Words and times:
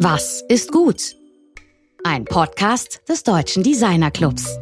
Was 0.00 0.44
ist 0.48 0.70
gut? 0.70 1.16
Ein 2.04 2.24
Podcast 2.24 3.00
des 3.08 3.24
Deutschen 3.24 3.64
Designer 3.64 4.12
Clubs. 4.12 4.56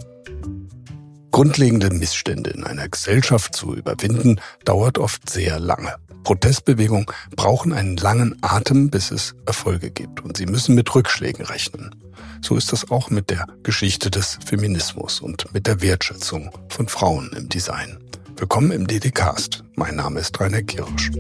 Grundlegende 1.31 1.91
Missstände 1.91 2.49
in 2.49 2.65
einer 2.65 2.89
Gesellschaft 2.89 3.55
zu 3.55 3.75
überwinden, 3.75 4.41
dauert 4.65 4.97
oft 4.97 5.29
sehr 5.29 5.61
lange. 5.61 5.95
Protestbewegungen 6.25 7.05
brauchen 7.37 7.75
einen 7.75 7.99
langen 7.99 8.39
Atem, 8.41 8.89
bis 8.89 9.11
es 9.11 9.35
Erfolge 9.45 9.91
gibt. 9.91 10.25
Und 10.25 10.39
sie 10.39 10.47
müssen 10.47 10.75
mit 10.75 10.95
Rückschlägen 10.95 11.45
rechnen. 11.45 11.95
So 12.41 12.57
ist 12.57 12.73
das 12.73 12.91
auch 12.91 13.11
mit 13.11 13.29
der 13.29 13.47
Geschichte 13.63 14.11
des 14.11 14.39
Feminismus 14.43 15.21
und 15.21 15.53
mit 15.53 15.67
der 15.67 15.83
Wertschätzung 15.83 16.51
von 16.71 16.89
Frauen 16.89 17.31
im 17.37 17.51
Design. 17.51 17.99
Willkommen 18.37 18.71
im 18.71 18.87
DDcast. 18.87 19.65
Mein 19.75 19.97
Name 19.97 20.21
ist 20.21 20.41
Rainer 20.41 20.63
Kirsch. 20.63 21.11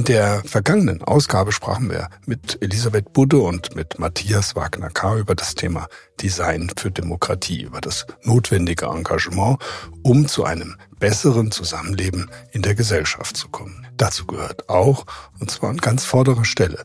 In 0.00 0.04
der 0.04 0.42
vergangenen 0.46 1.02
Ausgabe 1.02 1.52
sprachen 1.52 1.90
wir 1.90 2.08
mit 2.24 2.56
Elisabeth 2.62 3.12
Budde 3.12 3.36
und 3.36 3.76
mit 3.76 3.98
Matthias 3.98 4.56
Wagner-K. 4.56 5.18
über 5.18 5.34
das 5.34 5.54
Thema 5.54 5.88
Design 6.22 6.72
für 6.74 6.90
Demokratie, 6.90 7.64
über 7.64 7.82
das 7.82 8.06
notwendige 8.22 8.86
Engagement, 8.86 9.58
um 10.02 10.26
zu 10.26 10.44
einem 10.44 10.76
besseren 10.98 11.50
Zusammenleben 11.50 12.30
in 12.50 12.62
der 12.62 12.74
Gesellschaft 12.74 13.36
zu 13.36 13.50
kommen. 13.50 13.86
Dazu 13.98 14.26
gehört 14.26 14.70
auch, 14.70 15.04
und 15.38 15.50
zwar 15.50 15.68
an 15.68 15.76
ganz 15.76 16.06
vorderer 16.06 16.46
Stelle, 16.46 16.82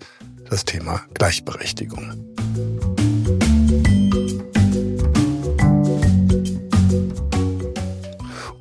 das 0.49 0.65
Thema 0.65 0.99
Gleichberechtigung. 1.13 2.35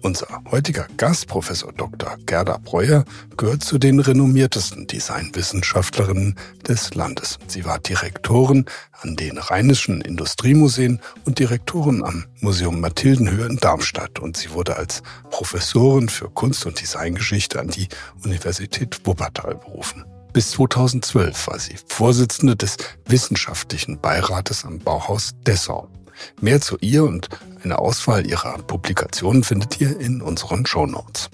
Unser 0.04 0.42
heutiger 0.50 0.86
Gast, 0.98 1.28
Professor 1.28 1.72
Dr. 1.72 2.19
Gerda 2.27 2.58
Breuer, 2.58 3.06
gehört 3.38 3.64
zu 3.64 3.78
den 3.78 4.00
renommiertesten 4.00 4.86
Designwissenschaftlerinnen 4.86 6.36
des 6.69 6.94
Landes. 6.94 7.38
Sie 7.47 7.64
war 7.64 7.78
Direktorin 7.78 8.66
an 9.00 9.16
den 9.16 9.38
Rheinischen 9.38 10.02
Industriemuseen 10.02 11.00
und 11.25 11.38
Direktorin 11.38 12.05
am 12.05 12.27
Museum 12.42 12.80
Mathildenhöhe 12.80 13.47
in 13.47 13.56
Darmstadt 13.56 14.19
und 14.19 14.36
sie 14.36 14.50
wurde 14.50 14.77
als 14.77 15.02
Professorin 15.30 16.10
für 16.10 16.28
Kunst- 16.28 16.66
und 16.66 16.82
Designgeschichte 16.82 17.58
an 17.58 17.69
die 17.69 17.88
Universität 18.25 19.00
Wuppertal 19.06 19.55
berufen. 19.55 20.05
Bis 20.34 20.50
2012 20.50 21.47
war 21.47 21.58
sie 21.58 21.77
Vorsitzende 21.88 22.56
des 22.56 22.77
Wissenschaftlichen 23.06 23.98
Beirates 23.98 24.66
am 24.66 24.80
Bauhaus 24.80 25.30
Dessau. 25.47 25.88
Mehr 26.40 26.60
zu 26.60 26.76
ihr 26.80 27.04
und 27.04 27.28
eine 27.62 27.78
Auswahl 27.78 28.26
ihrer 28.26 28.58
Publikationen 28.58 29.44
findet 29.44 29.80
ihr 29.80 29.98
in 29.98 30.22
unseren 30.22 30.66
Show 30.66 30.86
Notes. 30.86 31.30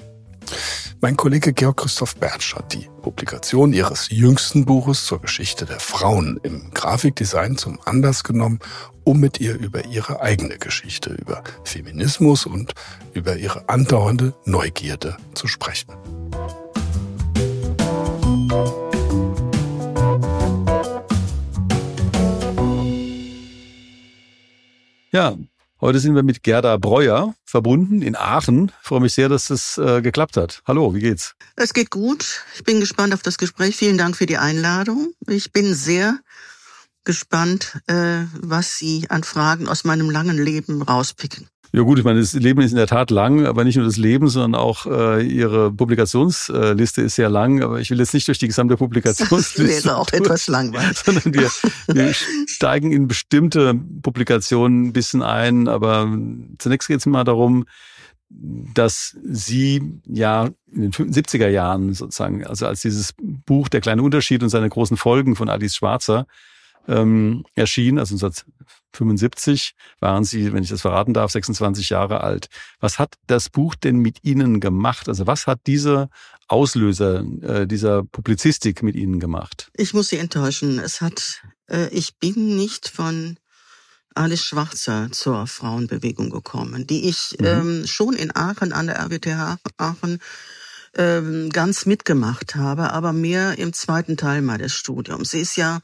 Mein 1.03 1.17
Kollege 1.17 1.55
Georg 1.55 1.79
Christoph 1.79 2.17
Bertsch 2.17 2.55
hat 2.55 2.75
die 2.75 2.89
Publikation 3.01 3.73
ihres 3.73 4.11
jüngsten 4.11 4.67
Buches 4.67 5.07
zur 5.07 5.21
Geschichte 5.21 5.65
der 5.65 5.81
Frauen 5.81 6.39
im 6.43 6.71
Grafikdesign 6.73 7.57
zum 7.57 7.79
Anlass 7.87 8.23
genommen, 8.23 8.59
um 9.05 9.19
mit 9.19 9.41
ihr 9.41 9.59
über 9.59 9.87
ihre 9.87 10.21
eigene 10.21 10.59
Geschichte, 10.59 11.11
über 11.11 11.43
Feminismus 11.65 12.45
und 12.45 12.75
über 13.15 13.37
ihre 13.37 13.69
andauernde 13.71 14.35
Neugierde 14.45 15.17
zu 15.35 15.47
sprechen. 15.47 15.95
Ja, 25.13 25.37
heute 25.81 25.99
sind 25.99 26.15
wir 26.15 26.23
mit 26.23 26.45
Gerda 26.45 26.77
Breuer 26.77 27.35
verbunden 27.45 28.01
in 28.01 28.15
Aachen. 28.15 28.71
Ich 28.81 28.87
freue 28.87 29.01
mich 29.01 29.13
sehr, 29.13 29.29
dass 29.29 29.51
es 29.51 29.77
äh, 29.77 30.03
geklappt 30.03 30.37
hat. 30.37 30.63
Hallo, 30.69 30.95
wie 30.95 31.01
geht's? 31.01 31.35
Es 31.57 31.75
geht 31.75 31.91
gut. 31.91 32.45
Ich 32.55 32.63
bin 32.63 32.79
gespannt 32.79 33.13
auf 33.13 33.23
das 33.23 33.37
Gespräch. 33.37 33.75
Vielen 33.75 33.99
Dank 33.99 34.17
für 34.17 34.27
die 34.27 34.39
Einladung. 34.39 35.13
Ich 35.27 35.51
bin 35.51 35.75
sehr 35.75 36.21
gespannt, 37.03 37.81
äh, 37.89 38.23
was 38.41 38.79
Sie 38.79 39.11
an 39.11 39.25
Fragen 39.25 39.67
aus 39.67 39.83
meinem 39.83 40.11
langen 40.11 40.39
Leben 40.39 40.81
rauspicken. 40.81 41.49
Ja 41.73 41.83
gut, 41.83 42.01
ich 42.01 42.05
meine, 42.05 42.19
das 42.19 42.33
Leben 42.33 42.61
ist 42.63 42.73
in 42.73 42.79
der 42.79 42.89
Tat 42.89 43.13
lang, 43.13 43.47
aber 43.47 43.63
nicht 43.63 43.77
nur 43.77 43.85
das 43.85 43.97
Leben, 43.97 44.29
sondern 44.29 44.61
auch 44.61 44.87
äh, 44.87 45.25
Ihre 45.25 45.71
Publikationsliste 45.71 47.03
ist 47.03 47.15
sehr 47.15 47.29
lang. 47.29 47.63
Aber 47.63 47.81
ich 47.81 47.91
will 47.91 47.99
jetzt 47.99 48.13
nicht 48.13 48.27
durch 48.27 48.39
die 48.39 48.49
gesamte 48.49 48.77
Publikationsliste. 48.77 49.63
Das 49.71 49.85
wäre 49.85 49.97
auch 49.97 50.13
etwas 50.13 50.49
langweilig. 50.49 50.99
Sondern 51.05 51.33
wir, 51.33 51.49
wir 51.87 52.13
steigen 52.47 52.91
in 52.91 53.07
bestimmte 53.07 53.75
Publikationen 54.03 54.87
ein 54.87 54.93
bisschen 54.93 55.23
ein. 55.23 55.69
Aber 55.69 56.09
zunächst 56.59 56.89
geht 56.89 56.99
es 56.99 57.07
mal 57.07 57.25
darum, 57.25 57.67
dass 58.31 59.17
Sie 59.23 60.01
ja 60.07 60.51
in 60.73 60.91
den 60.91 60.93
70er 60.93 61.49
Jahren 61.49 61.95
sozusagen, 61.95 62.45
also 62.47 62.67
als 62.67 62.83
dieses 62.83 63.15
Buch 63.21 63.69
Der 63.69 63.81
kleine 63.81 64.03
Unterschied 64.03 64.43
und 64.43 64.49
seine 64.49 64.69
großen 64.69 64.97
Folgen 64.97 65.37
von 65.37 65.49
Alice 65.49 65.77
Schwarzer 65.77 66.27
ähm, 66.89 67.45
erschien, 67.55 67.99
also 67.99 68.17
1975 68.93 69.75
waren 70.01 70.25
Sie, 70.25 70.53
wenn 70.53 70.63
ich 70.63 70.71
das 70.71 70.83
verraten 70.83 71.15
darf, 71.15 71.31
26 71.31 71.91
Jahre 71.91 72.23
alt. 72.23 72.49
Was 72.81 72.99
hat 72.99 73.15
das 73.27 73.49
Buch 73.49 73.75
denn 73.75 73.97
mit 73.97 74.25
Ihnen 74.25 74.61
gemacht? 74.61 75.09
Also 75.09 75.27
was 75.27 75.47
hat 75.47 75.61
dieser 75.67 76.11
Auslöser 76.49 77.25
äh, 77.43 77.67
dieser 77.67 78.03
Publizistik 78.05 78.83
mit 78.83 78.97
Ihnen 78.97 79.21
gemacht? 79.21 79.71
Ich 79.75 79.95
muss 79.95 80.09
Sie 80.09 80.17
enttäuschen. 80.17 80.79
Es 80.79 81.01
hat, 81.01 81.43
äh, 81.69 81.89
ich 81.89 82.17
bin 82.17 82.57
nicht 82.57 82.89
von 82.89 83.37
Alice 84.15 84.45
Schwarzer 84.45 85.09
zur 85.13 85.47
Frauenbewegung 85.47 86.31
gekommen, 86.31 86.87
die 86.87 87.09
ich 87.09 87.37
mhm. 87.39 87.47
ähm, 87.47 87.87
schon 87.87 88.15
in 88.15 88.35
Aachen 88.35 88.73
an 88.73 88.89
der 88.89 88.99
RWTH 89.01 89.59
Aachen 89.77 90.19
ähm, 90.97 91.51
ganz 91.51 91.87
mitgemacht 91.87 92.57
habe, 92.57 92.93
aber 92.93 93.13
mehr 93.13 93.59
im 93.59 93.73
zweiten 93.73 94.17
Teil 94.17 94.43
meines 94.43 94.75
Studiums. 94.75 95.31
Sie 95.31 95.41
ist 95.41 95.57
ja 95.57 95.81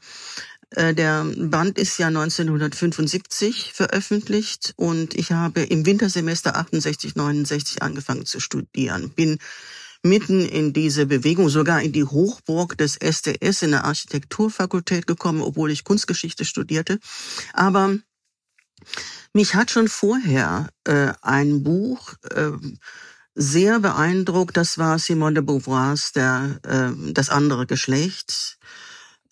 der 0.75 1.25
Band 1.37 1.77
ist 1.77 1.97
ja 1.97 2.07
1975 2.07 3.71
veröffentlicht 3.73 4.73
und 4.75 5.13
ich 5.15 5.31
habe 5.31 5.61
im 5.61 5.85
Wintersemester 5.85 6.57
68, 6.57 7.15
69 7.15 7.81
angefangen 7.81 8.25
zu 8.25 8.39
studieren. 8.39 9.11
Bin 9.11 9.39
mitten 10.03 10.45
in 10.45 10.73
diese 10.73 11.05
Bewegung, 11.05 11.49
sogar 11.49 11.81
in 11.81 11.91
die 11.91 12.03
Hochburg 12.03 12.77
des 12.77 12.97
SDS 12.97 13.61
in 13.61 13.71
der 13.71 13.85
Architekturfakultät 13.85 15.07
gekommen, 15.07 15.41
obwohl 15.41 15.71
ich 15.71 15.83
Kunstgeschichte 15.83 16.45
studierte. 16.45 16.99
Aber 17.53 17.97
mich 19.33 19.55
hat 19.55 19.71
schon 19.71 19.87
vorher 19.87 20.69
äh, 20.85 21.13
ein 21.21 21.63
Buch 21.63 22.13
äh, 22.31 22.51
sehr 23.35 23.79
beeindruckt. 23.79 24.57
Das 24.57 24.77
war 24.77 24.99
Simone 24.99 25.35
de 25.35 25.43
Beauvoirs 25.43 26.11
der, 26.11 26.59
äh, 26.63 27.13
Das 27.13 27.29
andere 27.29 27.65
Geschlecht 27.67 28.57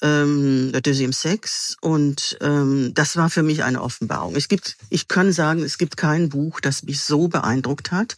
ähm, 0.02 0.72
Deuxième 0.74 1.14
Sex 1.14 1.78
und 1.82 2.38
ähm, 2.42 2.94
das 2.94 3.16
war 3.16 3.30
für 3.30 3.44
mich 3.44 3.64
eine 3.64 3.82
Offenbarung. 3.82 4.36
Es 4.36 4.48
gibt, 4.48 4.78
ich 4.90 5.08
kann 5.08 5.32
sagen, 5.32 5.64
es 5.64 5.78
gibt 5.78 5.98
kein 5.98 6.30
Buch, 6.30 6.60
das 6.60 6.84
mich 6.84 7.02
so 7.02 7.28
beeindruckt 7.28 7.92
hat. 7.92 8.16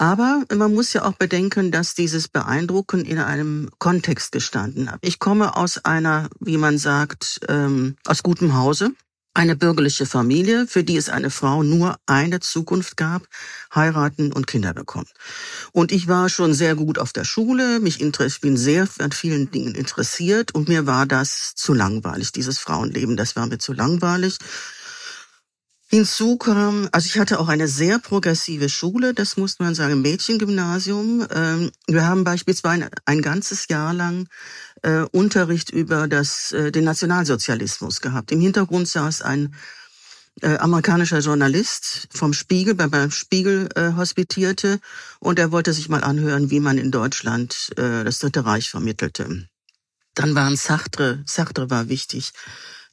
Aber 0.00 0.44
man 0.54 0.72
muss 0.72 0.92
ja 0.92 1.04
auch 1.04 1.14
bedenken, 1.14 1.72
dass 1.72 1.94
dieses 1.94 2.28
Beeindrucken 2.28 3.04
in 3.04 3.18
einem 3.18 3.68
Kontext 3.78 4.30
gestanden 4.30 4.92
hat. 4.92 5.00
Ich 5.02 5.18
komme 5.18 5.56
aus 5.56 5.84
einer, 5.84 6.28
wie 6.38 6.56
man 6.56 6.78
sagt, 6.78 7.40
ähm, 7.48 7.96
aus 8.06 8.22
gutem 8.22 8.54
Hause 8.54 8.92
eine 9.38 9.54
bürgerliche 9.54 10.04
Familie, 10.04 10.66
für 10.66 10.82
die 10.82 10.96
es 10.96 11.08
eine 11.08 11.30
Frau 11.30 11.62
nur 11.62 11.96
eine 12.06 12.40
Zukunft 12.40 12.96
gab, 12.96 13.22
heiraten 13.72 14.32
und 14.32 14.48
Kinder 14.48 14.74
bekommen. 14.74 15.06
Und 15.70 15.92
ich 15.92 16.08
war 16.08 16.28
schon 16.28 16.54
sehr 16.54 16.74
gut 16.74 16.98
auf 16.98 17.12
der 17.12 17.24
Schule, 17.24 17.78
mich 17.78 18.00
ich 18.00 18.40
bin 18.40 18.56
sehr 18.56 18.88
an 18.98 19.12
vielen 19.12 19.48
Dingen 19.52 19.76
interessiert 19.76 20.56
und 20.56 20.68
mir 20.68 20.86
war 20.86 21.06
das 21.06 21.54
zu 21.54 21.72
langweilig, 21.72 22.32
dieses 22.32 22.58
Frauenleben, 22.58 23.16
das 23.16 23.36
war 23.36 23.46
mir 23.46 23.58
zu 23.58 23.72
langweilig. 23.72 24.38
Hinzu 25.90 26.36
kam, 26.36 26.86
also 26.92 27.06
ich 27.06 27.18
hatte 27.18 27.40
auch 27.40 27.48
eine 27.48 27.66
sehr 27.66 27.98
progressive 27.98 28.68
Schule, 28.68 29.14
das 29.14 29.38
muss 29.38 29.58
man 29.58 29.74
sagen, 29.74 30.02
Mädchengymnasium. 30.02 31.26
Ähm, 31.30 31.70
wir 31.86 32.06
haben 32.06 32.24
beispielsweise 32.24 32.90
ein 33.06 33.22
ganzes 33.22 33.68
Jahr 33.68 33.94
lang 33.94 34.28
äh, 34.82 35.04
Unterricht 35.12 35.70
über 35.70 36.06
das, 36.06 36.52
äh, 36.52 36.70
den 36.70 36.84
Nationalsozialismus 36.84 38.02
gehabt. 38.02 38.32
Im 38.32 38.40
Hintergrund 38.42 38.86
saß 38.86 39.22
ein 39.22 39.54
äh, 40.42 40.58
amerikanischer 40.58 41.20
Journalist 41.20 42.08
vom 42.12 42.34
Spiegel, 42.34 42.74
bei 42.74 42.88
beim 42.88 43.10
Spiegel 43.10 43.70
hospitierte 43.96 44.80
und 45.20 45.38
er 45.38 45.52
wollte 45.52 45.72
sich 45.72 45.88
mal 45.88 46.04
anhören, 46.04 46.50
wie 46.50 46.60
man 46.60 46.76
in 46.76 46.90
Deutschland 46.90 47.72
das 47.76 48.18
Dritte 48.18 48.44
Reich 48.44 48.70
vermittelte. 48.70 49.48
Dann 50.14 50.34
waren 50.34 50.56
Sartre, 50.56 51.24
Sartre 51.26 51.70
war 51.70 51.88
wichtig, 51.88 52.32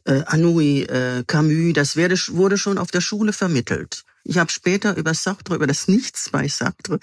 äh, 0.06 0.24
Anouilh, 0.25 0.86
äh, 0.88 1.24
Camus, 1.28 1.74
das 1.74 1.96
werde, 1.96 2.16
wurde 2.30 2.57
schon 2.57 2.78
auf 2.78 2.92
der 2.92 3.02
Schule 3.02 3.34
vermittelt. 3.34 4.04
Ich 4.24 4.38
habe 4.40 4.52
später 4.52 4.98
über 4.98 5.13
Sartre, 5.13 5.56
über 5.56 5.68
das 5.68 5.88
Nichts 5.88 6.30
bei 6.31 6.48
Sartre, 6.48 7.00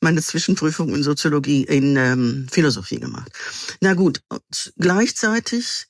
meine 0.00 0.22
Zwischenprüfung 0.22 0.94
in 0.94 1.02
Soziologie, 1.02 1.64
in 1.64 1.96
ähm, 1.96 2.46
Philosophie 2.50 3.00
gemacht. 3.00 3.32
Na 3.80 3.94
gut, 3.94 4.22
gleichzeitig 4.76 5.86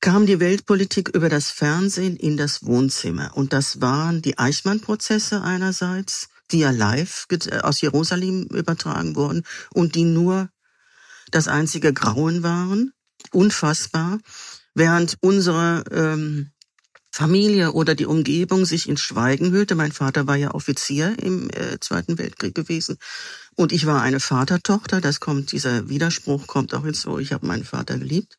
kam 0.00 0.26
die 0.26 0.40
Weltpolitik 0.40 1.08
über 1.10 1.28
das 1.28 1.50
Fernsehen 1.50 2.16
in 2.16 2.36
das 2.36 2.64
Wohnzimmer. 2.64 3.36
Und 3.36 3.52
das 3.52 3.80
waren 3.80 4.20
die 4.20 4.36
Eichmann-Prozesse 4.36 5.42
einerseits, 5.42 6.28
die 6.50 6.58
ja 6.58 6.70
live 6.70 7.26
äh, 7.30 7.60
aus 7.60 7.80
Jerusalem 7.80 8.44
übertragen 8.44 9.16
wurden 9.16 9.44
und 9.72 9.94
die 9.94 10.04
nur 10.04 10.50
das 11.30 11.48
einzige 11.48 11.92
Grauen 11.92 12.42
waren. 12.42 12.92
Unfassbar. 13.32 14.18
Während 14.74 15.16
unsere 15.20 15.84
ähm, 15.90 16.50
Familie 17.14 17.74
oder 17.74 17.94
die 17.94 18.06
Umgebung 18.06 18.64
sich 18.64 18.88
in 18.88 18.96
Schweigen 18.96 19.52
hüllte. 19.52 19.76
Mein 19.76 19.92
Vater 19.92 20.26
war 20.26 20.34
ja 20.34 20.52
Offizier 20.52 21.14
im 21.22 21.48
äh, 21.50 21.78
Zweiten 21.78 22.18
Weltkrieg 22.18 22.56
gewesen 22.56 22.98
und 23.54 23.70
ich 23.70 23.86
war 23.86 24.02
eine 24.02 24.18
Vatertochter. 24.18 25.00
Das 25.00 25.20
kommt, 25.20 25.52
dieser 25.52 25.88
Widerspruch 25.88 26.48
kommt 26.48 26.74
auch 26.74 26.84
hinzu. 26.84 27.20
Ich 27.20 27.32
habe 27.32 27.46
meinen 27.46 27.62
Vater 27.62 27.98
geliebt. 27.98 28.36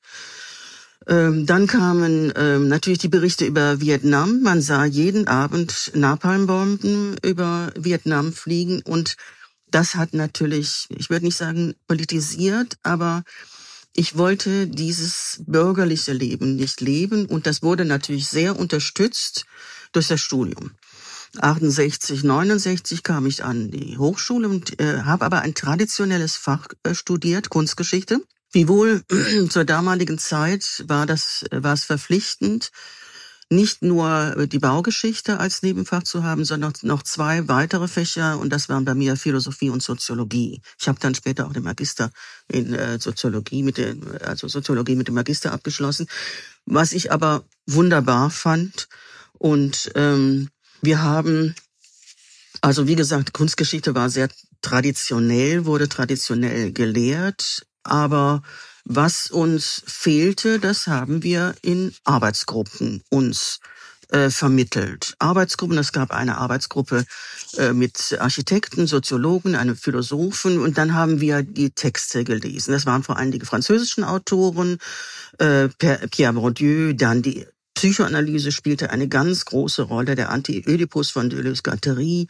Ähm, 1.07 1.45
dann 1.45 1.67
kamen 1.67 2.33
ähm, 2.35 2.67
natürlich 2.67 2.99
die 2.99 3.07
Berichte 3.07 3.45
über 3.45 3.79
Vietnam. 3.79 4.41
Man 4.41 4.61
sah 4.61 4.83
jeden 4.83 5.29
Abend 5.29 5.91
Napalmbomben 5.95 7.15
über 7.23 7.71
Vietnam 7.77 8.33
fliegen 8.33 8.81
und 8.81 9.15
das 9.71 9.95
hat 9.95 10.13
natürlich, 10.13 10.87
ich 10.89 11.09
würde 11.09 11.25
nicht 11.25 11.37
sagen 11.37 11.75
politisiert, 11.87 12.77
aber 12.83 13.23
ich 13.97 14.17
wollte 14.17 14.67
dieses 14.67 15.41
bürgerliche 15.47 16.11
Leben 16.11 16.57
nicht 16.57 16.81
leben 16.81 17.25
und 17.25 17.47
das 17.47 17.63
wurde 17.63 17.85
natürlich 17.85 18.27
sehr 18.27 18.59
unterstützt 18.59 19.45
durch 19.93 20.09
das 20.09 20.19
Studium. 20.19 20.71
68, 21.39 22.23
69 22.23 23.03
kam 23.03 23.25
ich 23.25 23.43
an 23.43 23.71
die 23.71 23.97
Hochschule 23.97 24.49
und 24.49 24.79
äh, 24.81 25.03
habe 25.03 25.25
aber 25.25 25.41
ein 25.41 25.55
traditionelles 25.55 26.35
Fach 26.35 26.67
äh, 26.83 26.93
studiert, 26.93 27.49
Kunstgeschichte. 27.49 28.21
Wiewohl 28.51 29.01
zur 29.49 29.63
damaligen 29.63 30.17
Zeit 30.17 30.83
war 30.87 31.05
das 31.05 31.45
war 31.51 31.73
es 31.73 31.85
verpflichtend, 31.85 32.71
nicht 33.49 33.83
nur 33.83 34.47
die 34.47 34.59
Baugeschichte 34.59 35.39
als 35.39 35.61
Nebenfach 35.61 36.03
zu 36.03 36.23
haben, 36.23 36.45
sondern 36.45 36.73
noch 36.81 37.03
zwei 37.03 37.47
weitere 37.47 37.87
Fächer 37.87 38.39
und 38.39 38.49
das 38.49 38.69
waren 38.69 38.85
bei 38.85 38.95
mir 38.95 39.15
Philosophie 39.17 39.69
und 39.69 39.83
Soziologie. 39.83 40.61
Ich 40.79 40.87
habe 40.87 40.99
dann 40.99 41.13
später 41.13 41.45
auch 41.45 41.53
den 41.53 41.63
Magister 41.63 42.11
in 42.47 42.73
äh, 42.73 42.99
Soziologie 42.99 43.61
mit 43.61 43.77
dem 43.77 44.01
also 44.23 44.47
Soziologie 44.47 44.95
mit 44.95 45.07
dem 45.07 45.15
Magister 45.15 45.51
abgeschlossen, 45.51 46.07
was 46.65 46.91
ich 46.91 47.11
aber 47.11 47.43
wunderbar 47.67 48.31
fand 48.31 48.87
und 49.33 49.91
ähm, 49.95 50.49
wir 50.81 51.03
haben 51.03 51.53
also 52.61 52.87
wie 52.87 52.95
gesagt 52.95 53.33
Kunstgeschichte 53.33 53.93
war 53.93 54.09
sehr 54.09 54.29
traditionell, 54.61 55.65
wurde 55.65 55.87
traditionell 55.87 56.71
gelehrt, 56.71 57.67
aber 57.83 58.41
was 58.85 59.29
uns 59.31 59.83
fehlte, 59.85 60.59
das 60.59 60.87
haben 60.87 61.23
wir 61.23 61.55
in 61.61 61.93
Arbeitsgruppen 62.03 63.03
uns 63.09 63.59
äh, 64.09 64.29
vermittelt. 64.29 65.15
Arbeitsgruppen, 65.17 65.77
es 65.79 65.91
gab 65.91 66.11
eine 66.11 66.37
Arbeitsgruppe 66.37 67.05
äh, 67.57 67.73
mit 67.73 68.15
Architekten, 68.19 68.85
Soziologen, 68.85 69.55
einem 69.55 69.75
Philosophen 69.75 70.59
und 70.59 70.77
dann 70.77 70.93
haben 70.93 71.19
wir 71.19 71.41
die 71.41 71.71
Texte 71.71 72.23
gelesen. 72.23 72.71
Das 72.71 72.85
waren 72.85 73.03
vor 73.03 73.17
allem 73.17 73.31
die 73.31 73.39
französischen 73.39 74.03
Autoren, 74.03 74.77
äh, 75.39 75.69
Pierre 75.69 76.33
Bourdieu, 76.33 76.93
dann 76.93 77.23
die 77.23 77.47
Psychoanalyse 77.85 78.51
spielte 78.51 78.89
eine 78.89 79.07
ganz 79.07 79.45
große 79.45 79.83
Rolle, 79.83 80.15
der 80.15 80.31
Anti-Ödipus 80.31 81.11
von 81.11 81.29
Deleuze-Guattari, 81.29 82.25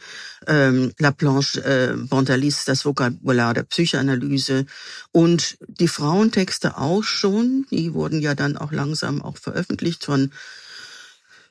ähm, 0.46 0.92
La 0.98 1.12
Planche 1.12 1.64
äh, 1.64 1.96
Bontalis, 1.96 2.66
das 2.66 2.84
Vokabular 2.84 3.54
der 3.54 3.62
Psychoanalyse. 3.62 4.66
Und 5.12 5.56
die 5.66 5.88
Frauentexte 5.88 6.76
auch 6.76 7.02
schon, 7.02 7.64
die 7.70 7.94
wurden 7.94 8.20
ja 8.20 8.34
dann 8.34 8.58
auch 8.58 8.70
langsam 8.70 9.22
auch 9.22 9.38
veröffentlicht 9.38 10.04
von 10.04 10.30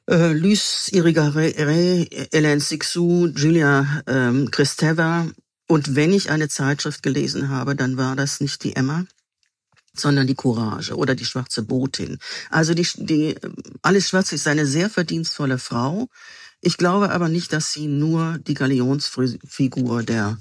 äh, 0.08 0.34
Luce 0.34 0.90
Irigaray, 0.92 2.08
Hélène 2.32 2.60
Sixou, 2.60 3.26
Julia 3.36 4.04
ähm, 4.06 4.52
Kristeva. 4.52 5.26
Und 5.68 5.96
wenn 5.96 6.14
ich 6.14 6.30
eine 6.30 6.48
Zeitschrift 6.48 7.02
gelesen 7.02 7.50
habe, 7.50 7.76
dann 7.76 7.98
war 7.98 8.16
das 8.16 8.40
nicht 8.40 8.64
die 8.64 8.76
Emma, 8.76 9.06
sondern 10.00 10.28
die 10.28 10.36
Courage 10.36 10.96
oder 10.96 11.16
die 11.16 11.26
schwarze 11.26 11.64
Botin. 11.64 12.18
Also 12.50 12.74
die, 12.74 12.88
die 12.96 13.36
Alice 13.82 14.10
Schwarz 14.10 14.32
ist 14.32 14.48
eine 14.48 14.66
sehr 14.66 14.90
verdienstvolle 14.90 15.58
Frau. 15.58 16.08
Ich 16.62 16.78
glaube 16.78 17.12
aber 17.12 17.30
nicht, 17.30 17.54
dass 17.54 17.72
sie 17.72 17.88
nur 17.88 18.38
die 18.40 18.54
Galionsfigur 18.54 20.04
der 20.04 20.38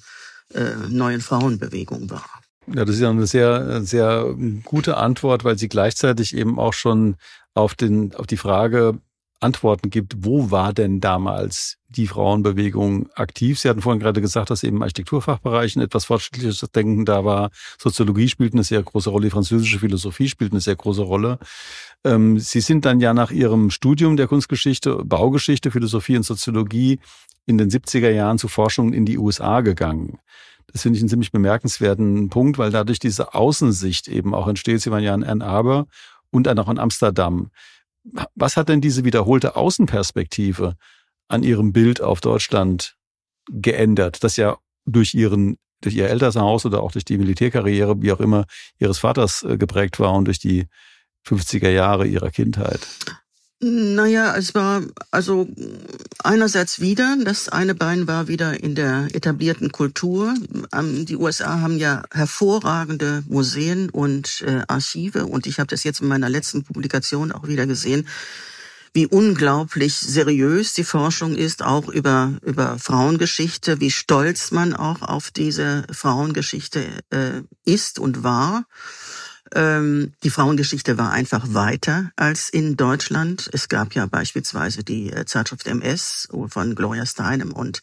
äh, 0.53 0.71
neuen 0.89 1.21
Frauenbewegung 1.21 2.11
war. 2.11 2.25
Ja, 2.67 2.85
das 2.85 2.97
ist 2.97 3.03
ja 3.03 3.11
eine 3.11 3.27
sehr, 3.27 3.83
sehr 3.83 4.35
gute 4.65 4.97
Antwort, 4.97 5.45
weil 5.45 5.59
sie 5.59 5.69
gleichzeitig 5.69 6.35
eben 6.35 6.59
auch 6.59 6.73
schon 6.73 7.17
auf 7.53 7.75
den, 7.75 8.15
auf 8.15 8.27
die 8.27 8.39
Frage 8.39 8.99
Antworten 9.41 9.91
gibt, 9.91 10.25
wo 10.25 10.51
war 10.51 10.73
denn 10.73 11.01
damals 11.01 11.77
die 11.97 12.07
Frauenbewegung 12.07 13.09
aktiv? 13.15 13.59
Sie 13.59 13.69
hatten 13.69 13.81
vorhin 13.81 14.01
gerade 14.01 14.21
gesagt, 14.21 14.51
dass 14.51 14.63
eben 14.63 14.77
im 14.77 14.83
Architekturfachbereich 14.83 15.77
ein 15.77 15.83
etwas 15.83 16.07
fortschrittliches 16.07 16.61
Denken 16.75 17.05
da 17.05 17.25
war. 17.25 17.51
Soziologie 17.79 18.29
spielt 18.29 18.53
eine 18.53 18.65
sehr 18.65 18.83
große 18.83 19.11
Rolle, 19.11 19.27
die 19.27 19.31
französische 19.31 19.79
Philosophie 19.79 20.29
spielt 20.29 20.53
eine 20.53 20.61
sehr 20.61 20.77
große 20.77 21.03
Rolle. 21.03 21.39
Ähm, 22.05 22.39
Sie 22.39 22.61
sind 22.61 22.85
dann 22.85 23.01
ja 23.01 23.15
nach 23.15 23.31
Ihrem 23.31 23.71
Studium 23.71 24.17
der 24.17 24.27
Kunstgeschichte, 24.27 25.03
Baugeschichte, 25.05 25.71
Philosophie 25.71 26.17
und 26.17 26.25
Soziologie 26.25 26.99
in 27.47 27.59
den 27.59 27.71
70er 27.71 28.11
Jahren 28.11 28.39
zu 28.39 28.49
Forschungen 28.49 28.93
in 28.93 29.07
die 29.07 29.19
USA 29.19 29.61
gegangen. 29.61 30.19
Das 30.73 30.83
finde 30.83 30.97
ich 30.97 31.03
einen 31.03 31.09
ziemlich 31.09 31.33
bemerkenswerten 31.33 32.31
Punkt, 32.31 32.59
weil 32.59 32.71
dadurch 32.71 32.99
diese 32.99 33.35
Außensicht 33.35 34.09
eben 34.09 34.35
auch 34.35 34.49
entsteht. 34.49 34.81
Sie 34.81 34.91
waren 34.91 35.03
ja 35.03 35.15
in 35.15 35.25
Ann 35.25 35.43
Arbor 35.43 35.87
und 36.31 36.47
dann 36.47 36.59
auch 36.59 36.69
in 36.69 36.79
Amsterdam. 36.79 37.51
Was 38.35 38.57
hat 38.57 38.69
denn 38.69 38.81
diese 38.81 39.05
wiederholte 39.05 39.57
Außenperspektive 39.57 40.75
an 41.35 41.43
Ihrem 41.43 41.73
Bild 41.73 42.01
auf 42.01 42.21
Deutschland 42.21 42.97
geändert, 43.51 44.25
das 44.25 44.37
ja 44.37 44.59
durch 44.87 45.15
Ihren 45.15 45.59
durch 45.83 45.97
Ihr 45.97 46.09
Elternhaus 46.09 46.65
oder 46.65 46.83
auch 46.83 46.93
durch 46.93 47.05
die 47.05 47.19
Militärkarriere, 47.19 48.01
wie 48.01 48.13
auch 48.13 48.21
immer, 48.21 48.47
Ihres 48.79 48.99
Vaters 48.99 49.43
äh, 49.43 49.59
geprägt 49.59 50.01
war 50.01 50.15
und 50.15 50.25
durch 50.25 50.39
die 50.39 50.67
50er 51.27 51.69
Jahre 51.69 52.07
Ihrer 52.07 52.31
Kindheit? 52.31 52.81
Naja, 53.61 54.37
es 54.37 54.55
war 54.55 54.83
also 55.11 55.49
einerseits 56.23 56.81
wieder, 56.81 57.17
das 57.25 57.49
eine 57.49 57.75
Bein 57.75 58.07
war 58.07 58.29
wieder 58.29 58.63
in 58.63 58.75
der 58.75 59.09
etablierten 59.13 59.73
Kultur. 59.73 60.35
Ähm, 60.73 61.07
die 61.07 61.17
USA 61.17 61.61
haben 61.61 61.79
ja 61.79 62.03
hervorragende 62.11 63.23
Museen 63.27 63.89
und 63.91 64.43
äh, 64.47 64.63
Archive 64.69 65.27
und 65.27 65.47
ich 65.47 65.61
habe 65.61 65.69
das 65.69 65.85
jetzt 65.85 66.01
in 66.01 66.09
meiner 66.09 66.29
letzten 66.29 66.65
Publikation 66.65 67.33
auch 67.33 67.47
wieder 67.47 67.67
gesehen, 67.67 68.07
wie 68.95 69.07
unglaublich 69.07 69.97
seriös 69.97 70.73
die 70.73 70.85
Forschung 70.85 71.35
ist, 71.35 71.63
auch 71.63 71.89
über, 71.89 72.39
über 72.43 72.79
Frauengeschichte, 72.79 73.81
wie 73.81 73.91
stolz 73.91 74.53
man 74.53 74.73
auch 74.73 75.03
auf 75.03 75.33
diese 75.33 75.85
Frauengeschichte 75.91 76.87
äh, 77.11 77.43
ist 77.65 77.99
und 77.99 78.23
war. 78.23 78.65
Ähm, 79.53 80.13
die 80.23 80.31
Frauengeschichte 80.31 80.97
war 80.97 81.11
einfach 81.11 81.45
weiter 81.49 82.13
als 82.15 82.49
in 82.49 82.77
Deutschland. 82.77 83.51
Es 83.53 83.69
gab 83.69 83.95
ja 83.97 84.07
beispielsweise 84.07 84.85
die 84.85 85.13
äh, 85.13 85.27
Zeitschrift 85.27 85.67
MS 85.67 86.29
von 86.49 86.77
Gloria 86.77 87.05
Steinem 87.05 87.53
und 87.53 87.83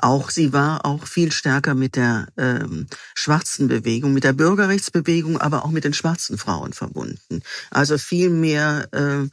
auch 0.00 0.30
sie 0.30 0.52
war 0.52 0.84
auch 0.84 1.06
viel 1.06 1.32
stärker 1.32 1.74
mit 1.74 1.96
der 1.96 2.28
ähm, 2.36 2.86
schwarzen 3.14 3.66
Bewegung, 3.66 4.12
mit 4.12 4.22
der 4.22 4.32
Bürgerrechtsbewegung, 4.32 5.38
aber 5.38 5.64
auch 5.64 5.70
mit 5.70 5.82
den 5.82 5.92
schwarzen 5.92 6.38
Frauen 6.38 6.72
verbunden. 6.72 7.42
Also 7.70 7.98
viel 7.98 8.30
mehr 8.30 8.88
äh, 8.92 9.28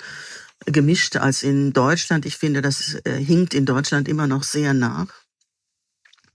gemischt 0.65 1.17
als 1.17 1.43
in 1.43 1.73
Deutschland. 1.73 2.25
Ich 2.25 2.37
finde, 2.37 2.61
das 2.61 2.97
äh, 3.03 3.13
hinkt 3.13 3.53
in 3.53 3.65
Deutschland 3.65 4.07
immer 4.07 4.27
noch 4.27 4.43
sehr 4.43 4.73
nach. 4.73 5.07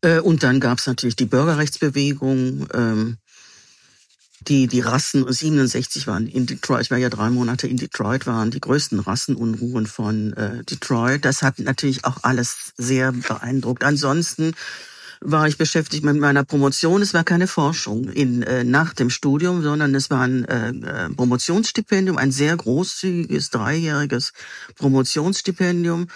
Äh, 0.03 0.21
und 0.21 0.43
dann 0.43 0.61
gab 0.61 0.79
es 0.79 0.87
natürlich 0.87 1.17
die 1.17 1.27
Bürgerrechtsbewegung. 1.27 2.69
Ähm, 2.73 3.19
die, 4.49 4.69
die 4.69 4.81
Rassen 4.81 5.31
67 5.31 6.07
waren 6.07 6.27
in 6.27 6.47
Detroit, 6.47 6.83
ich 6.83 6.91
war 6.91 6.97
ja 6.97 7.11
drei 7.11 7.29
Monate 7.29 7.67
in 7.67 7.77
Detroit, 7.77 8.27
waren 8.27 8.51
die 8.51 8.61
größten 8.61 8.99
Rassenunruhen 9.01 9.87
von 9.87 10.33
äh, 10.33 10.65
Detroit. 10.65 11.27
Das 11.27 11.43
hat 11.43 11.59
natürlich 11.59 12.07
auch 12.07 12.23
alles 12.23 12.73
sehr 12.79 13.13
beeindruckt. 13.13 13.85
Ansonsten 13.85 14.55
war 15.21 15.47
ich 15.47 15.59
beschäftigt 15.59 16.05
mit 16.05 16.17
meiner 16.19 16.45
Promotion. 16.45 17.03
Es 17.03 17.15
war 17.15 17.25
keine 17.25 17.47
Forschung 17.47 18.09
in, 18.09 18.43
äh, 18.43 18.65
nach 18.65 18.95
dem 18.95 19.11
Studium, 19.11 19.63
sondern 19.63 19.95
es 19.95 20.11
war 20.11 20.23
ein 20.23 20.45
äh, 20.47 20.71
äh 20.71 21.11
Promotionsstipendium, 21.11 22.17
ein 22.17 22.33
sehr 22.33 22.57
großzügiges, 22.57 23.51
dreijähriges 23.51 24.33
Promotionsstipendium 24.77 26.09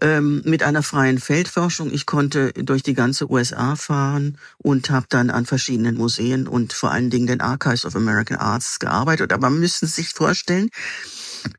ähm, 0.00 0.42
mit 0.44 0.62
einer 0.62 0.82
freien 0.82 1.18
Feldforschung. 1.18 1.90
Ich 1.92 2.06
konnte 2.06 2.52
durch 2.52 2.82
die 2.82 2.94
ganze 2.94 3.30
USA 3.30 3.76
fahren 3.76 4.38
und 4.58 4.90
habe 4.90 5.06
dann 5.08 5.30
an 5.30 5.46
verschiedenen 5.46 5.96
Museen 5.96 6.48
und 6.48 6.72
vor 6.72 6.90
allen 6.90 7.10
Dingen 7.10 7.26
den 7.26 7.40
Archives 7.40 7.84
of 7.84 7.96
American 7.96 8.36
Arts 8.38 8.78
gearbeitet. 8.78 9.32
Aber 9.32 9.50
man 9.50 9.60
müsste 9.60 9.86
sich 9.86 10.10
vorstellen, 10.10 10.70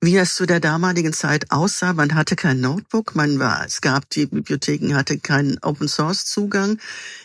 wie 0.02 0.16
das 0.16 0.36
zu 0.36 0.46
der 0.46 0.60
damaligen 0.60 1.14
Zeit 1.14 1.52
aussah. 1.52 1.94
Man 1.94 2.16
hatte 2.16 2.36
kein 2.36 2.62
Notebook, 2.62 3.16
man 3.16 3.40
war, 3.40 3.66
es 3.66 3.82
gab 3.82 4.10
die 4.10 4.26
Bibliotheken, 4.26 4.96
hatte 4.96 5.20
keinen 5.20 5.58
Open 5.62 5.88
Source 5.88 6.26
Zugang. 6.26 6.80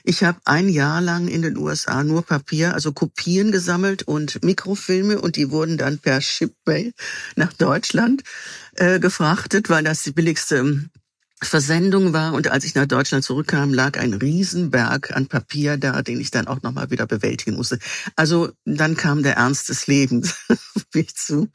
Ich 0.05 0.25
habe 0.25 0.39
ein 0.45 0.69
Jahr 0.69 1.01
lang 1.01 1.29
in 1.29 1.43
den 1.43 1.57
USA 1.57 2.05
nur 2.05 2.23
Papier, 2.23 2.75
also 2.75 2.93
Kopien 2.93 3.53
gesammelt 3.53 4.03
und 4.03 4.43
Mikrofilme 4.45 5.21
und 5.21 5.37
die 5.37 5.51
wurden 5.51 5.79
dann 5.79 5.99
per 5.99 6.21
Shipway 6.21 6.93
nach 7.37 7.53
Deutschland 7.53 8.23
äh, 8.77 9.01
gefrachtet, 9.01 9.71
weil 9.71 9.85
das 9.85 10.03
die 10.03 10.13
billigste 10.13 10.89
Versendung 11.43 12.13
war 12.13 12.35
und 12.35 12.49
als 12.49 12.65
ich 12.65 12.75
nach 12.75 12.87
Deutschland 12.87 13.25
zurückkam, 13.25 13.75
lag 13.75 13.99
ein 13.99 14.15
Riesenberg 14.15 15.15
an 15.15 15.27
Papier 15.27 15.77
da, 15.77 16.03
den 16.03 16.21
ich 16.21 16.31
dann 16.31 16.47
auch 16.47 16.63
nochmal 16.63 16.91
wieder 16.91 17.07
bewältigen 17.07 17.57
musste. 17.57 17.79
Also 18.17 18.51
dann 18.65 18.97
kam 18.97 19.23
der 19.23 19.37
Ernst 19.37 19.69
des 19.69 19.87
Lebens 19.87 20.37
auf 20.49 20.87
mich 20.95 21.15
zu. 21.15 21.49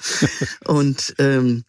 Und 0.65 1.15
ähm, 1.17 1.63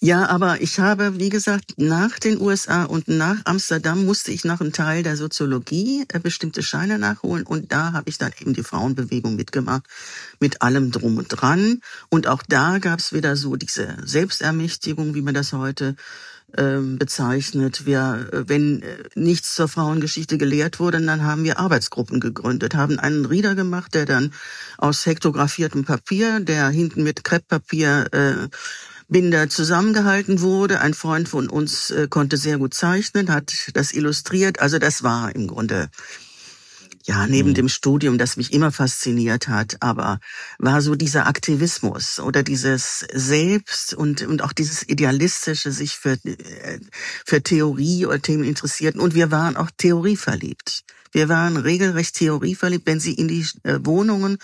ja, 0.00 0.28
aber 0.28 0.60
ich 0.60 0.78
habe, 0.78 1.18
wie 1.18 1.30
gesagt, 1.30 1.74
nach 1.78 2.18
den 2.18 2.38
USA 2.40 2.84
und 2.84 3.08
nach 3.08 3.38
Amsterdam 3.44 4.04
musste 4.04 4.30
ich 4.30 4.44
noch 4.44 4.60
einen 4.60 4.72
Teil 4.72 5.02
der 5.02 5.16
Soziologie 5.16 6.04
äh, 6.12 6.20
bestimmte 6.20 6.62
Scheine 6.62 6.98
nachholen 6.98 7.46
und 7.46 7.72
da 7.72 7.92
habe 7.92 8.10
ich 8.10 8.18
dann 8.18 8.30
eben 8.38 8.52
die 8.52 8.62
Frauenbewegung 8.62 9.36
mitgemacht, 9.36 9.84
mit 10.38 10.60
allem 10.60 10.90
drum 10.90 11.16
und 11.16 11.28
dran. 11.28 11.80
Und 12.10 12.26
auch 12.26 12.42
da 12.46 12.78
gab 12.78 12.98
es 12.98 13.14
wieder 13.14 13.36
so 13.36 13.56
diese 13.56 13.96
Selbstermächtigung, 14.04 15.14
wie 15.14 15.22
man 15.22 15.34
das 15.34 15.54
heute 15.54 15.96
bezeichnet. 16.52 17.86
Wir, 17.86 18.28
äh, 18.32 18.48
wenn 18.48 18.82
äh, 18.82 18.96
nichts 19.14 19.54
zur 19.54 19.68
Frauengeschichte 19.68 20.38
gelehrt 20.38 20.80
wurde, 20.80 21.00
dann 21.00 21.22
haben 21.22 21.44
wir 21.44 21.58
Arbeitsgruppen 21.58 22.20
gegründet, 22.20 22.74
haben 22.74 22.98
einen 22.98 23.26
Rieder 23.26 23.54
gemacht, 23.54 23.94
der 23.94 24.06
dann 24.06 24.32
aus 24.78 25.06
hektografiertem 25.06 25.84
Papier, 25.84 26.40
der 26.40 26.68
hinten 26.68 27.02
mit 27.02 27.24
Krepppapier 27.24 28.06
äh, 28.12 28.48
Binder 29.08 29.48
zusammengehalten 29.48 30.40
wurde. 30.40 30.80
Ein 30.80 30.94
Freund 30.94 31.28
von 31.28 31.48
uns 31.48 31.90
äh, 31.90 32.08
konnte 32.08 32.36
sehr 32.36 32.58
gut 32.58 32.74
zeichnen, 32.74 33.32
hat 33.32 33.52
das 33.74 33.92
illustriert. 33.92 34.60
Also 34.60 34.78
das 34.78 35.02
war 35.02 35.34
im 35.34 35.46
Grunde 35.46 35.90
ja, 37.06 37.26
neben 37.28 37.50
mhm. 37.50 37.54
dem 37.54 37.68
Studium, 37.68 38.18
das 38.18 38.36
mich 38.36 38.52
immer 38.52 38.72
fasziniert 38.72 39.46
hat, 39.46 39.76
aber 39.80 40.18
war 40.58 40.82
so 40.82 40.96
dieser 40.96 41.28
Aktivismus 41.28 42.18
oder 42.18 42.42
dieses 42.42 43.06
Selbst 43.12 43.94
und, 43.94 44.22
und 44.22 44.42
auch 44.42 44.52
dieses 44.52 44.86
Idealistische, 44.88 45.70
sich 45.70 45.96
für, 45.96 46.18
äh, 46.24 46.80
für 47.24 47.42
Theorie 47.42 48.06
oder 48.06 48.20
Themen 48.20 48.42
interessierten. 48.42 49.00
Und 49.00 49.14
wir 49.14 49.30
waren 49.30 49.56
auch 49.56 49.70
theorieverliebt. 49.76 50.82
Wir 51.12 51.28
waren 51.28 51.56
regelrecht 51.56 52.16
theorieverliebt. 52.16 52.86
Wenn 52.86 52.98
Sie 52.98 53.14
in 53.14 53.28
die 53.28 53.46
äh, 53.62 53.78
Wohnungen 53.84 54.38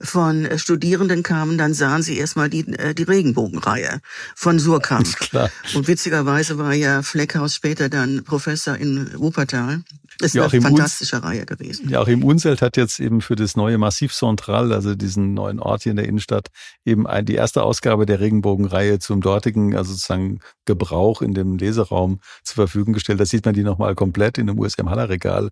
von 0.00 0.44
äh, 0.44 0.60
Studierenden 0.60 1.24
kamen, 1.24 1.58
dann 1.58 1.74
sahen 1.74 2.04
Sie 2.04 2.16
erstmal 2.18 2.48
die, 2.48 2.64
die 2.64 3.02
Regenbogenreihe 3.02 4.00
von 4.36 4.60
Surkamp. 4.60 5.08
Und 5.74 5.88
witzigerweise 5.88 6.56
war 6.56 6.72
ja 6.72 7.02
Fleckhaus 7.02 7.56
später 7.56 7.88
dann 7.88 8.22
Professor 8.22 8.76
in 8.76 9.10
Wuppertal 9.18 9.82
ist 10.20 10.34
ja, 10.34 10.46
eine 10.46 10.60
fantastische 10.60 11.22
Reihe 11.22 11.44
gewesen. 11.44 11.88
Ja, 11.88 12.00
auch 12.00 12.08
im 12.08 12.24
Unselt 12.24 12.62
hat 12.62 12.76
jetzt 12.76 13.00
eben 13.00 13.20
für 13.20 13.36
das 13.36 13.56
neue 13.56 13.78
Massiv 13.78 14.14
Central, 14.14 14.72
also 14.72 14.94
diesen 14.94 15.34
neuen 15.34 15.60
Ort 15.60 15.82
hier 15.82 15.90
in 15.90 15.96
der 15.96 16.06
Innenstadt, 16.06 16.48
eben 16.84 17.06
die 17.24 17.34
erste 17.34 17.62
Ausgabe 17.62 18.06
der 18.06 18.20
Regenbogenreihe 18.20 18.98
zum 18.98 19.20
dortigen, 19.20 19.76
also 19.76 19.92
sozusagen 19.92 20.40
Gebrauch 20.64 21.22
in 21.22 21.34
dem 21.34 21.58
Leseraum 21.58 22.20
zur 22.42 22.54
Verfügung 22.54 22.94
gestellt. 22.94 23.20
Da 23.20 23.26
sieht 23.26 23.44
man 23.44 23.54
die 23.54 23.62
nochmal 23.62 23.94
komplett 23.94 24.38
in 24.38 24.46
dem 24.46 24.58
USM 24.58 24.88
Haller 24.88 25.08
Regal. 25.08 25.50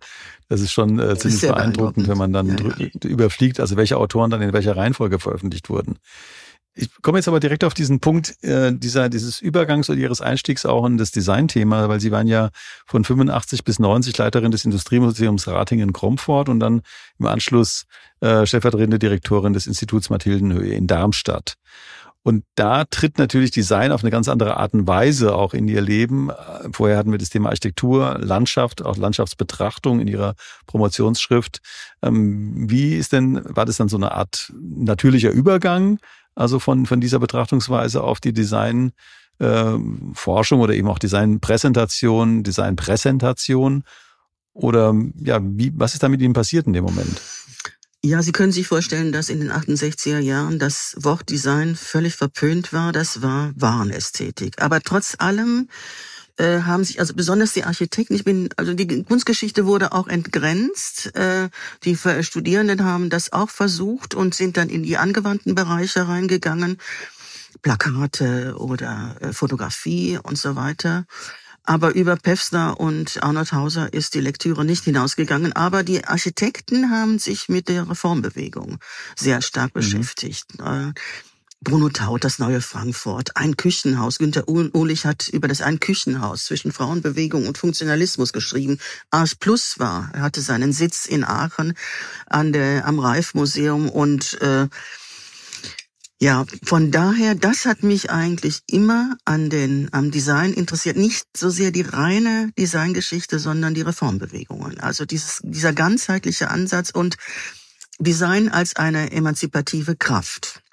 Das 0.49 0.61
ist 0.61 0.73
schon 0.73 0.99
äh, 0.99 1.16
ziemlich 1.16 1.42
ist 1.42 1.49
beeindruckend, 1.49 2.06
beeindruckend, 2.06 2.09
wenn 2.09 2.18
man 2.18 2.33
dann 2.33 2.49
ja, 2.78 2.87
ja. 2.87 3.11
überfliegt, 3.11 3.61
also 3.61 3.76
welche 3.76 3.97
Autoren 3.97 4.30
dann 4.30 4.42
in 4.42 4.52
welcher 4.52 4.76
Reihenfolge 4.76 5.18
veröffentlicht 5.18 5.68
wurden. 5.68 5.99
Ich 6.76 6.90
komme 7.02 7.18
jetzt 7.18 7.28
aber 7.28 7.38
direkt 7.38 7.62
auf 7.62 7.72
diesen 7.72 8.00
Punkt 8.00 8.42
äh, 8.42 8.72
dieser 8.72 9.08
dieses 9.08 9.40
Übergangs 9.40 9.88
oder 9.88 9.98
Ihres 9.98 10.20
Einstiegs 10.20 10.66
auch 10.66 10.84
in 10.86 10.98
das 10.98 11.12
Designthema, 11.12 11.88
weil 11.88 12.00
Sie 12.00 12.10
waren 12.10 12.26
ja 12.26 12.50
von 12.84 13.04
85 13.04 13.62
bis 13.62 13.78
90 13.78 14.18
Leiterin 14.18 14.50
des 14.50 14.64
Industriemuseums 14.64 15.46
Ratingen-Kromfort 15.46 16.48
und 16.48 16.58
dann 16.58 16.82
im 17.20 17.26
Anschluss 17.26 17.86
äh, 18.20 18.44
stellvertretende 18.44 18.98
Direktorin 18.98 19.52
des 19.52 19.68
Instituts 19.68 20.10
Mathildenhöhe 20.10 20.74
in 20.74 20.88
Darmstadt. 20.88 21.54
Und 22.24 22.42
da 22.54 22.84
tritt 22.86 23.18
natürlich 23.18 23.50
Design 23.50 23.92
auf 23.92 24.02
eine 24.02 24.10
ganz 24.10 24.28
andere 24.28 24.56
Art 24.56 24.72
und 24.72 24.86
Weise 24.86 25.34
auch 25.34 25.52
in 25.52 25.68
ihr 25.68 25.82
Leben. 25.82 26.30
Vorher 26.72 26.96
hatten 26.96 27.12
wir 27.12 27.18
das 27.18 27.28
Thema 27.28 27.50
Architektur, 27.50 28.18
Landschaft, 28.18 28.82
auch 28.82 28.96
Landschaftsbetrachtung 28.96 30.00
in 30.00 30.08
ihrer 30.08 30.34
Promotionsschrift. 30.66 31.60
Ähm, 32.02 32.70
wie 32.70 32.96
ist 32.96 33.12
denn, 33.12 33.42
war 33.44 33.66
das 33.66 33.76
dann 33.76 33.90
so 33.90 33.98
eine 33.98 34.12
Art 34.12 34.50
natürlicher 34.58 35.30
Übergang? 35.32 35.98
Also 36.34 36.58
von, 36.58 36.86
von 36.86 37.00
dieser 37.00 37.18
Betrachtungsweise 37.18 38.02
auf 38.02 38.20
die 38.20 38.32
Design 38.32 38.92
äh, 39.38 39.74
Forschung 40.14 40.60
oder 40.60 40.74
eben 40.74 40.88
auch 40.88 40.98
Designpräsentation, 40.98 42.42
Designpräsentation 42.42 43.84
oder 44.52 44.94
ja, 45.20 45.40
wie, 45.42 45.72
was 45.74 45.94
ist 45.94 46.02
da 46.02 46.08
mit 46.08 46.22
Ihnen 46.22 46.34
passiert 46.34 46.66
in 46.66 46.72
dem 46.72 46.84
Moment? 46.84 47.20
Ja, 48.04 48.22
Sie 48.22 48.32
können 48.32 48.52
sich 48.52 48.66
vorstellen, 48.66 49.12
dass 49.12 49.30
in 49.30 49.40
den 49.40 49.50
68er 49.50 50.18
Jahren 50.18 50.58
das 50.58 50.94
Wort 50.98 51.30
Design 51.30 51.74
völlig 51.74 52.14
verpönt 52.14 52.72
war. 52.72 52.92
Das 52.92 53.22
war 53.22 53.52
Warenästhetik. 53.56 54.60
Aber 54.60 54.80
trotz 54.80 55.16
allem 55.18 55.68
äh, 56.36 56.62
haben 56.62 56.84
sich, 56.84 57.00
also 57.00 57.14
besonders 57.14 57.52
die 57.52 57.64
Architekten, 57.64 58.14
ich 58.14 58.24
bin, 58.24 58.48
also 58.56 58.74
die 58.74 59.04
Kunstgeschichte 59.04 59.66
wurde 59.66 59.92
auch 59.92 60.08
entgrenzt. 60.08 61.14
Äh, 61.14 61.48
die 61.84 61.96
Studierenden 61.96 62.84
haben 62.84 63.10
das 63.10 63.32
auch 63.32 63.50
versucht 63.50 64.14
und 64.14 64.34
sind 64.34 64.56
dann 64.56 64.68
in 64.68 64.82
die 64.82 64.96
angewandten 64.96 65.54
Bereiche 65.54 66.08
reingegangen. 66.08 66.78
Plakate 67.62 68.56
oder 68.58 69.16
äh, 69.20 69.32
Fotografie 69.32 70.18
und 70.22 70.36
so 70.36 70.56
weiter. 70.56 71.06
Aber 71.66 71.94
über 71.94 72.16
Pefsner 72.16 72.78
und 72.78 73.22
Arnold 73.22 73.52
Hauser 73.52 73.92
ist 73.92 74.14
die 74.14 74.20
Lektüre 74.20 74.66
nicht 74.66 74.84
hinausgegangen. 74.84 75.54
Aber 75.54 75.82
die 75.82 76.04
Architekten 76.04 76.90
haben 76.90 77.18
sich 77.18 77.48
mit 77.48 77.68
der 77.68 77.88
Reformbewegung 77.88 78.78
sehr 79.16 79.40
stark 79.40 79.74
mhm. 79.74 79.80
beschäftigt. 79.80 80.44
Äh, 80.60 80.92
Bruno 81.64 81.88
Taut, 81.88 82.25
das 82.25 82.38
neue 82.38 82.61
Frankfurt, 82.61 83.37
ein 83.37 83.56
Küchenhaus. 83.56 84.18
Günter 84.18 84.47
Uhlich 84.49 85.06
hat 85.06 85.28
über 85.28 85.49
das 85.49 85.62
ein 85.62 85.80
Küchenhaus 85.80 86.44
zwischen 86.44 86.73
Frauenbewegung 86.73 87.47
und 87.47 87.56
Funktionalismus 87.59 88.33
geschrieben. 88.33 88.78
Arch 89.11 89.40
Plus 89.40 89.78
war, 89.78 90.11
er 90.12 90.23
hatte 90.23 90.42
seinen 90.42 90.73
Sitz 90.73 91.06
in 91.06 91.25
Aachen 91.25 91.73
an 92.26 92.52
der, 92.52 92.87
am 92.87 92.99
Reif-Museum 92.99 93.88
und 93.88 94.40
äh, 94.42 94.68
ja, 96.21 96.47
von 96.64 96.90
daher, 96.90 97.35
das 97.35 97.66
hat 97.66 97.83
mich 97.83 98.11
eigentlich 98.11 98.61
immer 98.66 99.16
an 99.25 99.50
den, 99.50 99.88
am 99.92 100.11
Design 100.11 100.52
interessiert. 100.52 100.97
Nicht 100.97 101.26
so 101.37 101.50
sehr 101.50 101.71
die 101.71 101.83
reine 101.83 102.50
Designgeschichte, 102.59 103.38
sondern 103.38 103.75
die 103.75 103.83
Reformbewegungen. 103.83 104.80
Also 104.80 105.04
dieses, 105.04 105.40
dieser 105.42 105.73
ganzheitliche 105.73 106.50
Ansatz 106.50 106.90
und 106.90 107.16
Design 107.99 108.49
als 108.49 108.76
eine 108.76 109.12
emanzipative 109.12 109.97
Kraft. 109.97 110.63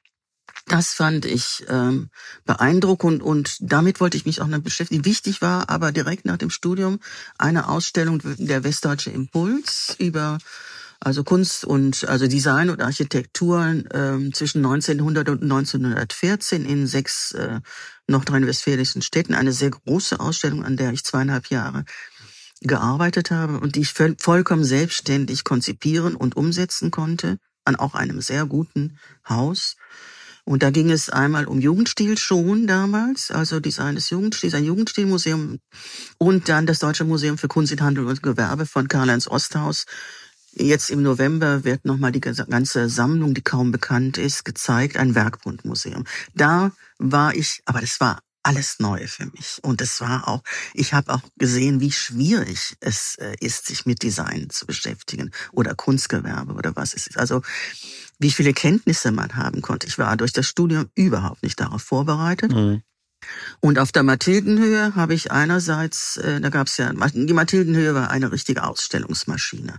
Das 0.71 0.93
fand 0.93 1.25
ich 1.25 1.65
ähm, 1.67 2.09
beeindruckend 2.45 3.21
und 3.21 3.57
damit 3.59 3.99
wollte 3.99 4.15
ich 4.15 4.25
mich 4.25 4.39
auch 4.39 4.47
noch 4.47 4.59
beschäftigen. 4.59 5.03
Wichtig 5.03 5.41
war 5.41 5.69
aber 5.69 5.91
direkt 5.91 6.23
nach 6.23 6.37
dem 6.37 6.49
Studium 6.49 6.99
eine 7.37 7.67
Ausstellung 7.67 8.21
der 8.23 8.63
Westdeutsche 8.63 9.09
Impuls 9.09 9.97
über 9.99 10.37
also 11.01 11.25
Kunst 11.25 11.65
und 11.65 12.07
also 12.07 12.25
Design 12.25 12.69
und 12.69 12.81
Architektur 12.81 13.83
ähm, 13.93 14.33
zwischen 14.33 14.59
1900 14.59 15.27
und 15.27 15.43
1914 15.43 16.63
in 16.63 16.87
sechs 16.87 17.33
äh, 17.33 17.59
nordrhein-westfälischen 18.07 19.01
Städten. 19.01 19.33
Eine 19.33 19.51
sehr 19.51 19.71
große 19.71 20.21
Ausstellung, 20.21 20.63
an 20.63 20.77
der 20.77 20.93
ich 20.93 21.03
zweieinhalb 21.03 21.47
Jahre 21.47 21.83
gearbeitet 22.61 23.29
habe 23.29 23.59
und 23.59 23.75
die 23.75 23.81
ich 23.81 23.91
vollkommen 23.91 24.63
selbstständig 24.63 25.43
konzipieren 25.43 26.15
und 26.15 26.37
umsetzen 26.37 26.91
konnte 26.91 27.39
an 27.65 27.75
auch 27.75 27.93
einem 27.93 28.21
sehr 28.21 28.45
guten 28.45 28.97
Haus. 29.27 29.75
Und 30.51 30.63
da 30.63 30.69
ging 30.69 30.91
es 30.91 31.09
einmal 31.09 31.45
um 31.45 31.61
Jugendstil 31.61 32.17
schon 32.17 32.67
damals, 32.67 33.31
also 33.31 33.61
Design 33.61 33.95
des 33.95 34.09
Jugendstils, 34.09 34.53
ein 34.53 34.65
Jugendstilmuseum 34.65 35.59
und 36.17 36.49
dann 36.49 36.65
das 36.65 36.79
Deutsche 36.79 37.05
Museum 37.05 37.37
für 37.37 37.47
Kunst, 37.47 37.79
Handel 37.79 38.05
und 38.05 38.21
Gewerbe 38.21 38.65
von 38.65 38.89
Karl-Heinz 38.89 39.29
Osthaus. 39.29 39.85
Jetzt 40.51 40.89
im 40.89 41.03
November 41.03 41.63
wird 41.63 41.85
nochmal 41.85 42.11
die 42.11 42.19
ganze 42.19 42.89
Sammlung, 42.89 43.33
die 43.33 43.41
kaum 43.41 43.71
bekannt 43.71 44.17
ist, 44.17 44.43
gezeigt, 44.43 44.97
ein 44.97 45.15
Werkbundmuseum. 45.15 46.03
Da 46.35 46.73
war 46.99 47.33
ich, 47.33 47.61
aber 47.63 47.79
das 47.79 48.01
war 48.01 48.19
alles 48.43 48.79
neu 48.79 49.07
für 49.07 49.27
mich. 49.27 49.59
Und 49.61 49.81
es 49.81 50.01
war 50.01 50.27
auch, 50.27 50.41
ich 50.73 50.93
habe 50.93 51.13
auch 51.13 51.21
gesehen, 51.37 51.79
wie 51.79 51.91
schwierig 51.91 52.75
es 52.79 53.15
äh, 53.15 53.35
ist, 53.39 53.67
sich 53.67 53.85
mit 53.85 54.03
Design 54.03 54.49
zu 54.49 54.65
beschäftigen 54.65 55.31
oder 55.51 55.75
Kunstgewerbe 55.75 56.53
oder 56.53 56.75
was 56.75 56.93
es 56.93 57.07
ist. 57.07 57.17
Also 57.17 57.41
wie 58.21 58.31
viele 58.31 58.53
Kenntnisse 58.53 59.11
man 59.11 59.35
haben 59.35 59.61
konnte. 59.61 59.87
Ich 59.87 59.97
war 59.97 60.15
durch 60.15 60.31
das 60.31 60.45
Studium 60.45 60.89
überhaupt 60.95 61.41
nicht 61.41 61.59
darauf 61.59 61.81
vorbereitet. 61.81 62.53
Mhm. 62.53 62.83
Und 63.59 63.79
auf 63.79 63.91
der 63.91 64.03
Mathildenhöhe 64.03 64.95
habe 64.95 65.13
ich 65.13 65.31
einerseits, 65.31 66.17
äh, 66.17 66.39
da 66.39 66.49
gab 66.49 66.67
es 66.67 66.77
ja, 66.77 66.91
die 66.91 67.33
Mathildenhöhe 67.33 67.93
war 67.93 68.09
eine 68.09 68.31
richtige 68.31 68.63
Ausstellungsmaschine. 68.63 69.77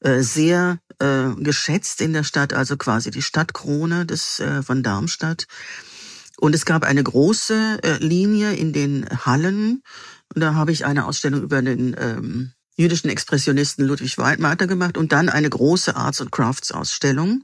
Äh, 0.00 0.20
sehr 0.20 0.78
äh, 0.98 1.30
geschätzt 1.36 2.00
in 2.00 2.12
der 2.12 2.24
Stadt, 2.24 2.52
also 2.52 2.76
quasi 2.76 3.10
die 3.10 3.22
Stadtkrone 3.22 4.06
des, 4.06 4.40
äh, 4.40 4.62
von 4.62 4.82
Darmstadt. 4.82 5.46
Und 6.38 6.54
es 6.54 6.64
gab 6.64 6.84
eine 6.84 7.02
große 7.02 7.80
äh, 7.82 7.98
Linie 7.98 8.54
in 8.54 8.72
den 8.72 9.06
Hallen. 9.24 9.82
Und 10.34 10.40
da 10.40 10.54
habe 10.54 10.72
ich 10.72 10.84
eine 10.84 11.06
Ausstellung 11.06 11.42
über 11.42 11.62
den 11.62 11.96
ähm, 11.98 12.52
jüdischen 12.76 13.10
Expressionisten 13.10 13.84
Ludwig 13.84 14.18
Weidmater 14.18 14.68
gemacht 14.68 14.96
und 14.96 15.10
dann 15.12 15.28
eine 15.28 15.50
große 15.50 15.96
Arts- 15.96 16.20
und 16.20 16.30
Crafts-Ausstellung 16.30 17.42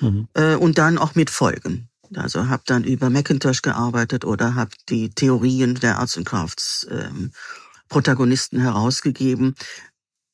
mhm. 0.00 0.28
äh, 0.34 0.54
und 0.54 0.78
dann 0.78 0.98
auch 0.98 1.14
mit 1.14 1.30
Folgen. 1.30 1.88
Also 2.14 2.48
habe 2.48 2.62
dann 2.66 2.84
über 2.84 3.10
Macintosh 3.10 3.62
gearbeitet 3.62 4.24
oder 4.24 4.54
habe 4.54 4.70
die 4.88 5.10
Theorien 5.10 5.74
der 5.74 5.98
Arts 5.98 6.16
and 6.16 6.26
Crafts 6.26 6.86
ähm, 6.90 7.32
Protagonisten 7.88 8.60
herausgegeben. 8.60 9.54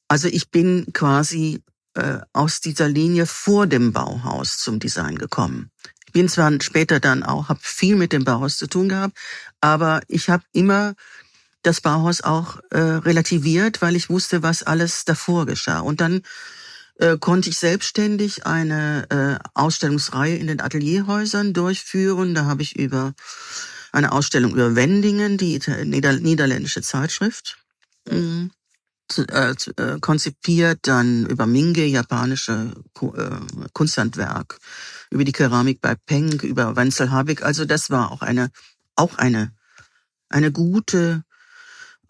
Also 0.09 0.29
ich 0.29 0.51
bin 0.51 0.87
quasi 0.93 1.63
äh, 1.95 2.19
aus 2.33 2.61
dieser 2.61 2.89
Linie 2.89 3.27
vor 3.27 3.67
dem 3.67 3.93
Bauhaus 3.93 4.59
zum 4.59 4.79
Design 4.79 5.17
gekommen. 5.17 5.71
Ich 6.07 6.13
bin 6.13 6.29
zwar 6.29 6.53
später 6.61 6.99
dann 6.99 7.23
auch, 7.23 7.49
habe 7.49 7.61
viel 7.63 7.97
mit 7.97 8.13
dem 8.13 8.25
Bauhaus 8.25 8.59
zu 8.59 8.67
tun 8.67 8.89
gehabt, 8.89 9.17
aber 9.61 10.01
ich 10.09 10.29
habe 10.29 10.43
immer 10.53 10.95
das 11.63 11.81
Bauhaus 11.81 12.23
auch 12.23 12.59
äh, 12.71 12.79
relativiert, 12.79 13.83
weil 13.83 13.95
ich 13.95 14.09
wusste, 14.09 14.43
was 14.43 14.63
alles 14.63 15.05
davor 15.05 15.47
geschah. 15.47 15.81
Und 15.81 16.01
dann 16.01 16.23
äh, 17.01 17.19
konnte 17.19 17.51
ich 17.51 17.59
selbstständig 17.59 18.47
eine 18.47 19.07
äh, 19.11 19.49
Ausstellungsreihe 19.55 20.37
in 20.37 20.47
den 20.47 20.61
Atelierhäusern 20.61 21.53
durchführen. 21.55 22.35
Da 22.35 22.45
habe 22.45 22.63
ich 22.63 22.77
über 22.77 23.15
eine 23.93 24.13
Ausstellung 24.13 24.53
über 24.53 24.77
Wendingen, 24.77 25.39
die 25.39 25.61
Nieder 25.85 26.15
niederländische 26.15 26.83
Zeitschrift, 26.83 27.59
äh, 29.19 29.51
äh, 29.77 30.01
konzipiert, 30.01 30.81
dann 30.83 31.27
über 31.27 31.47
Minge, 31.47 31.85
japanische 31.87 32.73
äh, 33.03 33.69
Kunsthandwerk, 33.73 34.59
über 35.11 35.25
die 35.25 35.33
Keramik 35.33 35.81
bei 35.81 35.97
Peng, 35.97 36.41
über 36.41 36.77
Wenzel 36.77 37.11
Habig. 37.11 37.43
Also 37.43 37.65
das 37.65 37.91
war 37.91 38.13
auch 38.13 38.23
eine, 38.23 38.51
auch 38.95 39.17
eine, 39.19 39.53
eine 40.29 40.53
gute 40.53 41.25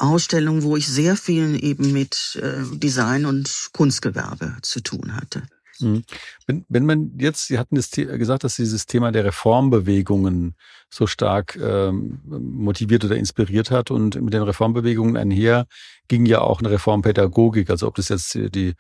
Ausstellung, 0.00 0.62
wo 0.62 0.76
ich 0.76 0.88
sehr 0.88 1.16
viel 1.16 1.62
eben 1.62 1.92
mit 1.92 2.40
äh, 2.42 2.62
Design 2.78 3.26
und 3.26 3.70
Kunstgewerbe 3.72 4.56
zu 4.62 4.80
tun 4.80 5.14
hatte. 5.14 5.42
Mhm. 5.80 6.02
Wenn, 6.46 6.64
wenn 6.68 6.86
man 6.86 7.12
jetzt, 7.18 7.46
Sie 7.46 7.58
hatten 7.58 7.76
das 7.76 7.90
gesagt, 7.90 8.44
dass 8.44 8.56
dieses 8.56 8.86
Thema 8.86 9.12
der 9.12 9.24
Reformbewegungen 9.24 10.54
so 10.90 11.06
stark 11.06 11.56
ähm, 11.56 12.20
motiviert 12.26 13.04
oder 13.04 13.16
inspiriert 13.16 13.70
hat 13.70 13.90
und 13.90 14.20
mit 14.20 14.34
den 14.34 14.42
Reformbewegungen 14.42 15.16
einher 15.16 15.66
ging 16.08 16.26
ja 16.26 16.40
auch 16.40 16.60
eine 16.60 16.70
Reformpädagogik, 16.70 17.70
also 17.70 17.86
ob 17.86 17.94
das 17.94 18.08
jetzt 18.08 18.34
die 18.34 18.74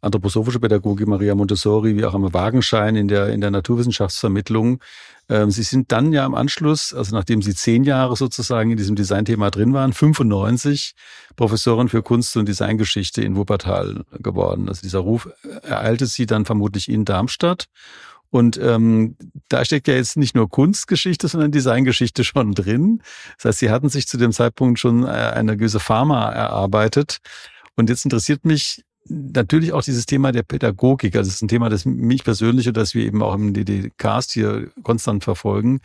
anthroposophische 0.00 0.60
Pädagogik 0.60 1.08
Maria 1.08 1.34
Montessori 1.34 1.96
wie 1.96 2.04
auch 2.04 2.14
am 2.14 2.32
Wagenschein 2.32 2.96
in 2.96 3.08
der 3.08 3.28
in 3.30 3.40
der 3.40 3.50
Naturwissenschaftsvermittlung 3.50 4.80
ähm, 5.28 5.50
Sie 5.50 5.62
sind 5.62 5.90
dann 5.92 6.12
ja 6.12 6.24
im 6.24 6.34
Anschluss, 6.34 6.94
also 6.94 7.14
nachdem 7.14 7.42
Sie 7.42 7.54
zehn 7.54 7.84
Jahre 7.84 8.16
sozusagen 8.16 8.70
in 8.70 8.76
diesem 8.76 8.94
Designthema 8.94 9.50
drin 9.50 9.72
waren, 9.72 9.92
95 9.92 10.94
Professorin 11.34 11.88
für 11.88 12.02
Kunst- 12.02 12.36
und 12.36 12.46
Designgeschichte 12.46 13.22
in 13.22 13.36
Wuppertal 13.36 14.04
geworden. 14.18 14.68
Also 14.68 14.82
dieser 14.82 15.00
Ruf 15.00 15.28
ereilte 15.62 16.06
Sie 16.06 16.26
dann 16.26 16.44
vermutlich 16.44 16.88
in 16.88 17.04
Darmstadt. 17.04 17.66
Und 18.30 18.58
ähm, 18.58 19.16
da 19.48 19.64
steckt 19.64 19.88
ja 19.88 19.94
jetzt 19.94 20.16
nicht 20.16 20.34
nur 20.34 20.48
Kunstgeschichte, 20.48 21.28
sondern 21.28 21.52
Designgeschichte 21.52 22.24
schon 22.24 22.54
drin. 22.54 23.02
Das 23.36 23.46
heißt, 23.46 23.58
Sie 23.60 23.70
hatten 23.70 23.88
sich 23.88 24.06
zu 24.08 24.18
dem 24.18 24.32
Zeitpunkt 24.32 24.78
schon 24.78 25.04
äh, 25.04 25.08
eine 25.08 25.56
gewisse 25.56 25.80
Pharma 25.80 26.30
erarbeitet. 26.30 27.18
Und 27.76 27.88
jetzt 27.88 28.04
interessiert 28.04 28.44
mich, 28.44 28.84
natürlich 29.08 29.72
auch 29.72 29.82
dieses 29.82 30.06
Thema 30.06 30.32
der 30.32 30.42
Pädagogik. 30.42 31.14
Also 31.16 31.28
es 31.28 31.36
ist 31.36 31.42
ein 31.42 31.48
Thema, 31.48 31.68
das 31.68 31.84
mich 31.84 32.24
persönlich 32.24 32.66
und 32.68 32.76
das 32.76 32.94
wir 32.94 33.04
eben 33.04 33.22
auch 33.22 33.34
im 33.34 33.54
DD-Cast 33.54 34.32
hier 34.32 34.70
konstant 34.82 35.24
verfolgen. 35.24 35.80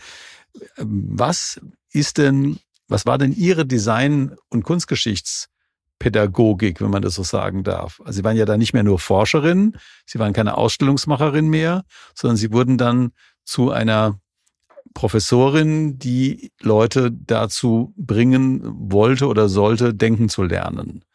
Was 0.77 1.59
ist 1.91 2.17
denn, 2.17 2.59
was 2.87 3.05
war 3.05 3.17
denn 3.17 3.33
Ihre 3.33 3.65
Design- 3.65 4.35
und 4.49 4.63
Kunstgeschichtspädagogik, 4.63 6.81
wenn 6.81 6.89
man 6.89 7.01
das 7.01 7.15
so 7.15 7.23
sagen 7.23 7.63
darf? 7.63 8.01
Also 8.03 8.17
Sie 8.17 8.23
waren 8.23 8.37
ja 8.37 8.45
da 8.45 8.57
nicht 8.57 8.73
mehr 8.73 8.83
nur 8.83 8.99
Forscherin, 8.99 9.77
Sie 10.05 10.19
waren 10.19 10.33
keine 10.33 10.57
Ausstellungsmacherin 10.57 11.49
mehr, 11.49 11.83
sondern 12.15 12.37
Sie 12.37 12.51
wurden 12.51 12.77
dann 12.77 13.11
zu 13.43 13.71
einer 13.71 14.19
Professorin, 14.93 15.99
die 15.99 16.51
Leute 16.61 17.11
dazu 17.11 17.93
bringen 17.95 18.91
wollte 18.91 19.27
oder 19.27 19.47
sollte, 19.47 19.93
denken 19.93 20.27
zu 20.27 20.43
lernen. 20.43 21.05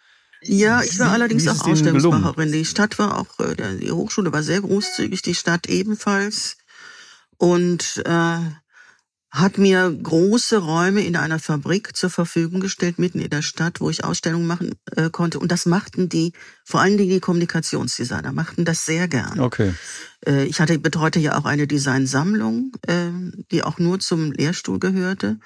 Ja, 0.43 0.83
ich 0.83 0.99
war 0.99 1.13
allerdings 1.13 1.49
auch 1.49 1.67
Ausstellungsmacherin. 1.67 2.53
Die 2.53 2.65
Stadt 2.65 2.99
war 2.99 3.19
auch, 3.19 3.39
äh, 3.41 3.79
die 3.79 3.91
Hochschule 3.91 4.33
war 4.33 4.43
sehr 4.43 4.61
großzügig, 4.61 5.23
die 5.23 5.35
Stadt 5.35 5.69
ebenfalls. 5.69 6.57
Und 7.39 8.03
äh, 8.07 8.39
hat 9.37 9.59
mir 9.59 9.91
große 9.91 10.59
Räume 10.59 11.05
in 11.05 11.15
einer 11.15 11.39
Fabrik 11.39 11.95
zur 11.95 12.09
Verfügung 12.09 12.61
gestellt, 12.61 12.99
mitten 12.99 13.21
in 13.21 13.29
der 13.29 13.43
Stadt, 13.43 13.81
wo 13.81 13.91
ich 13.91 14.03
Ausstellungen 14.03 14.47
machen 14.47 14.75
äh, 14.97 15.11
konnte. 15.11 15.39
Und 15.39 15.53
das 15.53 15.67
machten 15.67 16.09
die, 16.09 16.33
vor 16.65 16.81
allen 16.81 16.97
Dingen 16.97 17.11
die 17.11 17.21
Kommunikationsdesigner, 17.21 18.33
machten 18.33 18.65
das 18.65 18.87
sehr 18.87 19.09
gern. 19.09 19.39
Okay. 19.39 19.75
Äh, 20.27 20.45
ich 20.45 20.61
hatte, 20.61 20.79
betreute 20.79 21.19
ja 21.19 21.37
auch 21.37 21.45
eine 21.45 21.67
Designsammlung, 21.67 22.73
äh, 22.87 23.11
die 23.51 23.63
auch 23.63 23.79
nur 23.79 24.01
zum 24.01 24.33
Lehrstuhl 24.33 24.79
gehörte. 24.79 25.39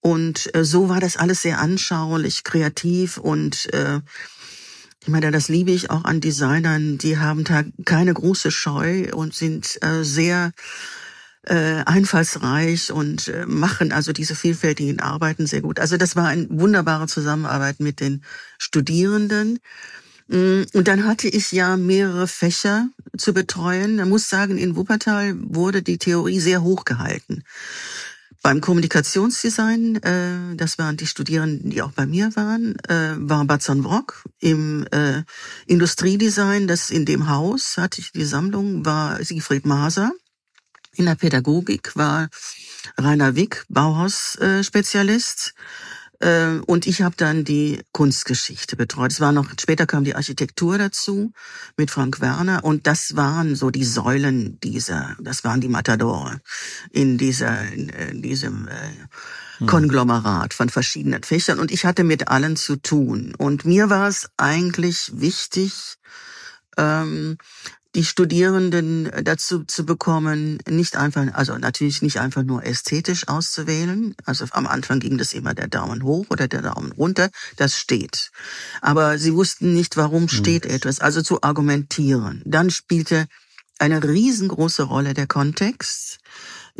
Und 0.00 0.54
äh, 0.54 0.64
so 0.64 0.88
war 0.88 1.00
das 1.00 1.16
alles 1.16 1.42
sehr 1.42 1.58
anschaulich, 1.58 2.44
kreativ 2.44 3.16
und 3.18 3.72
äh, 3.72 4.00
ich 5.02 5.08
meine, 5.08 5.30
das 5.30 5.48
liebe 5.48 5.70
ich 5.70 5.90
auch 5.90 6.04
an 6.04 6.20
Designern. 6.20 6.98
Die 6.98 7.18
haben 7.18 7.44
da 7.44 7.64
keine 7.84 8.12
große 8.12 8.50
Scheu 8.50 9.08
und 9.14 9.34
sind 9.34 9.78
äh, 9.82 10.02
sehr 10.04 10.52
äh, 11.44 11.82
einfallsreich 11.86 12.92
und 12.92 13.28
äh, 13.28 13.46
machen 13.46 13.92
also 13.92 14.12
diese 14.12 14.34
vielfältigen 14.34 15.00
Arbeiten 15.00 15.46
sehr 15.46 15.62
gut. 15.62 15.80
Also 15.80 15.96
das 15.96 16.14
war 16.14 16.26
eine 16.26 16.46
wunderbare 16.50 17.06
Zusammenarbeit 17.06 17.80
mit 17.80 18.00
den 18.00 18.22
Studierenden. 18.58 19.60
Mm, 20.26 20.64
und 20.74 20.88
dann 20.88 21.06
hatte 21.06 21.28
ich 21.28 21.52
ja 21.52 21.76
mehrere 21.76 22.28
Fächer 22.28 22.88
zu 23.16 23.32
betreuen. 23.32 23.96
Man 23.96 24.10
muss 24.10 24.28
sagen, 24.28 24.58
in 24.58 24.76
Wuppertal 24.76 25.36
wurde 25.38 25.82
die 25.82 25.98
Theorie 25.98 26.40
sehr 26.40 26.62
hoch 26.62 26.84
gehalten. 26.84 27.44
Beim 28.42 28.60
Kommunikationsdesign, 28.60 29.96
äh, 29.96 30.56
das 30.56 30.78
waren 30.78 30.96
die 30.96 31.06
Studierenden, 31.06 31.70
die 31.70 31.82
auch 31.82 31.92
bei 31.92 32.06
mir 32.06 32.34
waren, 32.36 32.76
äh, 32.88 33.14
war 33.16 33.44
Batzon 33.44 33.82
Brock. 33.82 34.24
Im 34.38 34.86
äh, 34.92 35.24
Industriedesign, 35.66 36.68
das 36.68 36.90
in 36.90 37.04
dem 37.04 37.28
Haus 37.28 37.76
hatte 37.76 38.00
ich 38.00 38.12
die 38.12 38.24
Sammlung, 38.24 38.84
war 38.84 39.22
Siegfried 39.22 39.66
Maser. 39.66 40.12
In 40.94 41.06
der 41.06 41.16
Pädagogik 41.16 41.96
war 41.96 42.28
Rainer 42.96 43.34
Wick, 43.34 43.64
Bauhausspezialist. 43.68 45.54
Äh, 45.56 45.60
und 46.20 46.86
ich 46.88 47.02
habe 47.02 47.14
dann 47.16 47.44
die 47.44 47.80
Kunstgeschichte 47.92 48.74
betreut. 48.74 49.12
Es 49.12 49.20
war 49.20 49.30
noch 49.30 49.48
später 49.60 49.86
kam 49.86 50.02
die 50.02 50.16
Architektur 50.16 50.76
dazu 50.76 51.32
mit 51.76 51.92
Frank 51.92 52.20
Werner 52.20 52.64
und 52.64 52.88
das 52.88 53.14
waren 53.14 53.54
so 53.54 53.70
die 53.70 53.84
Säulen 53.84 54.58
dieser, 54.60 55.16
das 55.20 55.44
waren 55.44 55.60
die 55.60 55.68
Matadore 55.68 56.40
in 56.90 57.18
dieser 57.18 57.68
in, 57.72 57.88
in 57.88 58.20
diesem 58.20 58.66
äh, 58.66 58.72
hm. 59.58 59.68
Konglomerat 59.68 60.54
von 60.54 60.70
verschiedenen 60.70 61.22
Fächern 61.22 61.60
und 61.60 61.70
ich 61.70 61.84
hatte 61.84 62.02
mit 62.02 62.26
allen 62.26 62.56
zu 62.56 62.76
tun 62.76 63.34
und 63.38 63.64
mir 63.64 63.88
war 63.88 64.08
es 64.08 64.28
eigentlich 64.36 65.12
wichtig 65.14 65.98
ähm, 66.76 67.36
die 67.94 68.04
Studierenden 68.04 69.10
dazu 69.22 69.64
zu 69.64 69.86
bekommen, 69.86 70.58
nicht 70.68 70.96
einfach, 70.96 71.26
also 71.32 71.56
natürlich 71.56 72.02
nicht 72.02 72.20
einfach 72.20 72.42
nur 72.42 72.64
ästhetisch 72.64 73.28
auszuwählen. 73.28 74.14
Also 74.24 74.44
am 74.50 74.66
Anfang 74.66 75.00
ging 75.00 75.16
das 75.16 75.32
immer 75.32 75.54
der 75.54 75.68
Daumen 75.68 76.02
hoch 76.02 76.26
oder 76.28 76.48
der 76.48 76.62
Daumen 76.62 76.92
runter. 76.92 77.30
Das 77.56 77.76
steht. 77.76 78.30
Aber 78.82 79.18
sie 79.18 79.34
wussten 79.34 79.72
nicht, 79.74 79.96
warum 79.96 80.22
hm. 80.22 80.28
steht 80.28 80.64
mhm. 80.64 80.70
etwas. 80.72 81.00
Also 81.00 81.22
zu 81.22 81.42
argumentieren. 81.42 82.42
Dann 82.44 82.70
spielte 82.70 83.26
eine 83.78 84.02
riesengroße 84.02 84.82
Rolle 84.82 85.14
der 85.14 85.26
Kontext. 85.26 86.18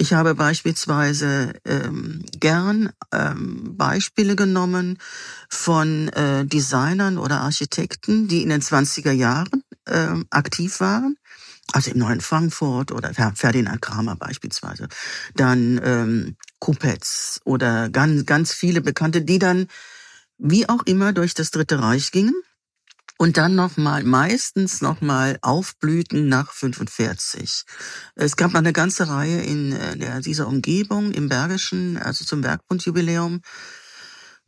Ich 0.01 0.13
habe 0.13 0.37
beispielsweise 0.37 1.55
ähm, 1.65 2.25
gern 2.39 2.93
ähm, 3.11 3.77
Beispiele 3.77 4.37
genommen 4.37 4.99
von 5.49 6.07
äh, 6.11 6.47
Designern 6.47 7.19
oder 7.19 7.41
Architekten, 7.41 8.29
die 8.29 8.45
in 8.45 8.51
den 8.51 8.63
20er 8.63 9.11
Jahren 9.11 9.65
ähm, 9.89 10.25
aktiv 10.31 10.79
waren. 10.79 11.17
Also 11.73 11.91
im 11.91 11.99
Neuen 11.99 12.21
Frankfurt 12.21 12.93
oder 12.93 13.13
Ferdinand 13.13 13.83
Kramer 13.83 14.15
beispielsweise. 14.15 14.87
Dann 15.35 15.81
ähm, 15.83 16.37
Kupetz 16.61 17.41
oder 17.45 17.89
ganz, 17.91 18.25
ganz 18.25 18.55
viele 18.55 18.81
Bekannte, 18.81 19.23
die 19.23 19.41
dann 19.41 19.67
wie 20.39 20.69
auch 20.69 20.85
immer 20.85 21.13
durch 21.13 21.35
das 21.35 21.51
Dritte 21.51 21.83
Reich 21.83 22.13
gingen 22.13 22.41
und 23.19 23.37
dann 23.37 23.55
nochmal, 23.55 24.05
meistens 24.05 24.81
nochmal 24.81 25.39
aufblühten 25.43 26.29
nach 26.29 26.53
45. 26.53 27.65
Es 28.15 28.37
gab 28.37 28.53
noch 28.53 28.61
eine 28.61 28.73
ganze 28.73 29.09
Reihe 29.09 29.43
in 29.43 29.73
äh, 29.73 30.21
dieser 30.23 30.47
Umgebung 30.47 31.13
im 31.13 31.29
Bergischen, 31.29 31.99
also 31.99 32.25
zum 32.25 32.43
Werkbundjubiläum. 32.43 33.43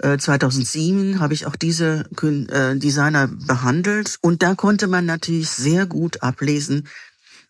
2007 0.02 1.14
äh, 1.14 1.18
habe 1.18 1.34
ich 1.34 1.44
auch 1.44 1.56
diese 1.56 2.08
äh, 2.22 2.76
Designer 2.76 3.28
behandelt 3.28 4.16
und 4.22 4.42
da 4.42 4.54
konnte 4.54 4.86
man 4.86 5.04
natürlich 5.04 5.50
sehr 5.50 5.84
gut 5.84 6.22
ablesen, 6.22 6.88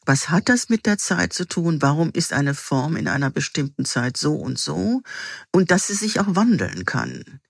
was 0.07 0.31
hat 0.31 0.49
das 0.49 0.71
mit 0.71 0.87
der 0.87 0.99
Zeit 0.99 1.33
zu 1.33 1.47
tun? 1.47 1.83
Warum 1.83 2.11
ist 2.13 2.33
eine 2.33 2.55
Form 2.55 2.97
in 2.97 3.07
einer 3.07 3.31
bestimmten 3.31 3.85
Zeit 3.85 4.17
so 4.17 4.35
und 4.35 4.59
so? 4.59 5.03
Und 5.53 5.71
dass 5.71 5.87
sie 5.87 5.95
sich 5.95 6.19
auch 6.19 6.35
wandeln 6.35 6.85
kann. 6.85 7.41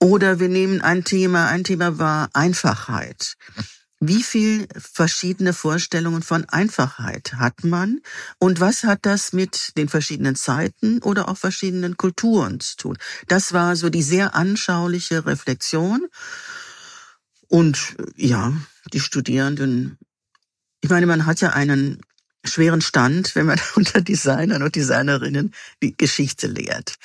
Oder 0.00 0.40
wir 0.40 0.48
nehmen 0.48 0.80
ein 0.82 1.04
Thema, 1.04 1.48
ein 1.48 1.64
Thema 1.64 1.98
war 1.98 2.28
Einfachheit. 2.34 3.36
wie 4.00 4.22
viel 4.22 4.68
verschiedene 4.76 5.54
Vorstellungen 5.54 6.22
von 6.22 6.44
Einfachheit 6.50 7.34
hat 7.34 7.64
man 7.64 8.00
und 8.38 8.60
was 8.60 8.84
hat 8.84 9.00
das 9.06 9.32
mit 9.32 9.72
den 9.78 9.88
verschiedenen 9.88 10.36
Zeiten 10.36 11.00
oder 11.02 11.28
auch 11.28 11.38
verschiedenen 11.38 11.96
Kulturen 11.96 12.60
zu 12.60 12.76
tun? 12.76 12.98
Das 13.28 13.54
war 13.54 13.74
so 13.74 13.88
die 13.88 14.02
sehr 14.02 14.34
anschauliche 14.34 15.24
Reflexion. 15.24 16.06
Und 17.48 17.96
ja, 18.16 18.52
die 18.92 19.00
Studierenden, 19.00 19.98
ich 20.82 20.90
meine, 20.90 21.06
man 21.06 21.24
hat 21.26 21.40
ja 21.40 21.50
einen 21.50 22.00
schweren 22.44 22.82
Stand, 22.82 23.34
wenn 23.34 23.46
man 23.46 23.60
unter 23.76 24.02
Designern 24.02 24.62
und 24.62 24.76
Designerinnen 24.76 25.54
die 25.82 25.96
Geschichte 25.96 26.48
lehrt. 26.48 26.96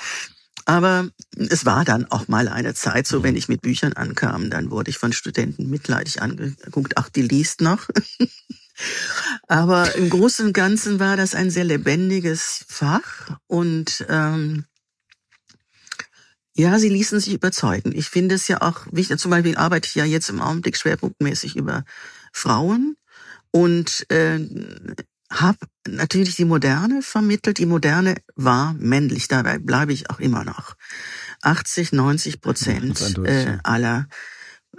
Aber 0.66 1.10
es 1.36 1.66
war 1.66 1.86
dann 1.86 2.06
auch 2.06 2.28
mal 2.28 2.48
eine 2.48 2.74
Zeit 2.74 3.08
so, 3.08 3.24
wenn 3.24 3.36
ich 3.36 3.50
mit 3.50 3.62
Büchern 3.62 3.94
ankam, 3.94 4.50
dann 4.50 4.72
wurde 4.72 4.90
ich 4.90 4.98
von 4.98 5.14
Studenten 5.14 5.70
mitleidig 5.70 6.22
angeguckt, 6.22 6.98
ach, 6.98 7.10
die 7.10 7.24
liest 7.24 7.62
noch. 7.62 7.88
Aber 9.48 9.96
im 9.96 10.10
Großen 10.10 10.48
und 10.48 10.54
Ganzen 10.54 11.00
war 11.00 11.18
das 11.18 11.36
ein 11.36 11.52
sehr 11.52 11.64
lebendiges 11.64 12.66
Fach 12.68 13.38
und 13.48 14.06
ähm, 14.10 14.66
ja, 16.56 16.78
sie 16.80 16.90
ließen 16.90 17.20
sich 17.20 17.34
überzeugen. 17.34 17.92
Ich 17.94 18.10
finde 18.10 18.36
es 18.36 18.48
ja 18.48 18.62
auch 18.62 18.86
wichtig, 18.92 19.20
zum 19.20 19.32
Beispiel 19.32 19.56
arbeite 19.56 19.88
ich 19.88 19.96
ja 19.96 20.06
jetzt 20.06 20.30
im 20.30 20.42
Augenblick 20.42 20.78
schwerpunktmäßig 20.78 21.56
über 21.56 21.86
Frauen 22.34 22.98
und 23.52 24.06
äh, 24.10 24.40
habe 25.32 25.58
natürlich 25.88 26.36
die 26.36 26.46
Moderne 26.46 27.02
vermittelt. 27.02 27.58
Die 27.58 27.66
Moderne 27.66 28.16
war 28.36 28.74
männlich, 28.74 29.28
dabei 29.28 29.58
bleibe 29.58 29.94
ich 29.94 30.10
auch 30.10 30.20
immer 30.20 30.44
noch. 30.44 30.76
80, 31.42 31.94
90 31.94 32.42
Prozent 32.42 33.18
äh, 33.26 33.58
aller 33.64 34.08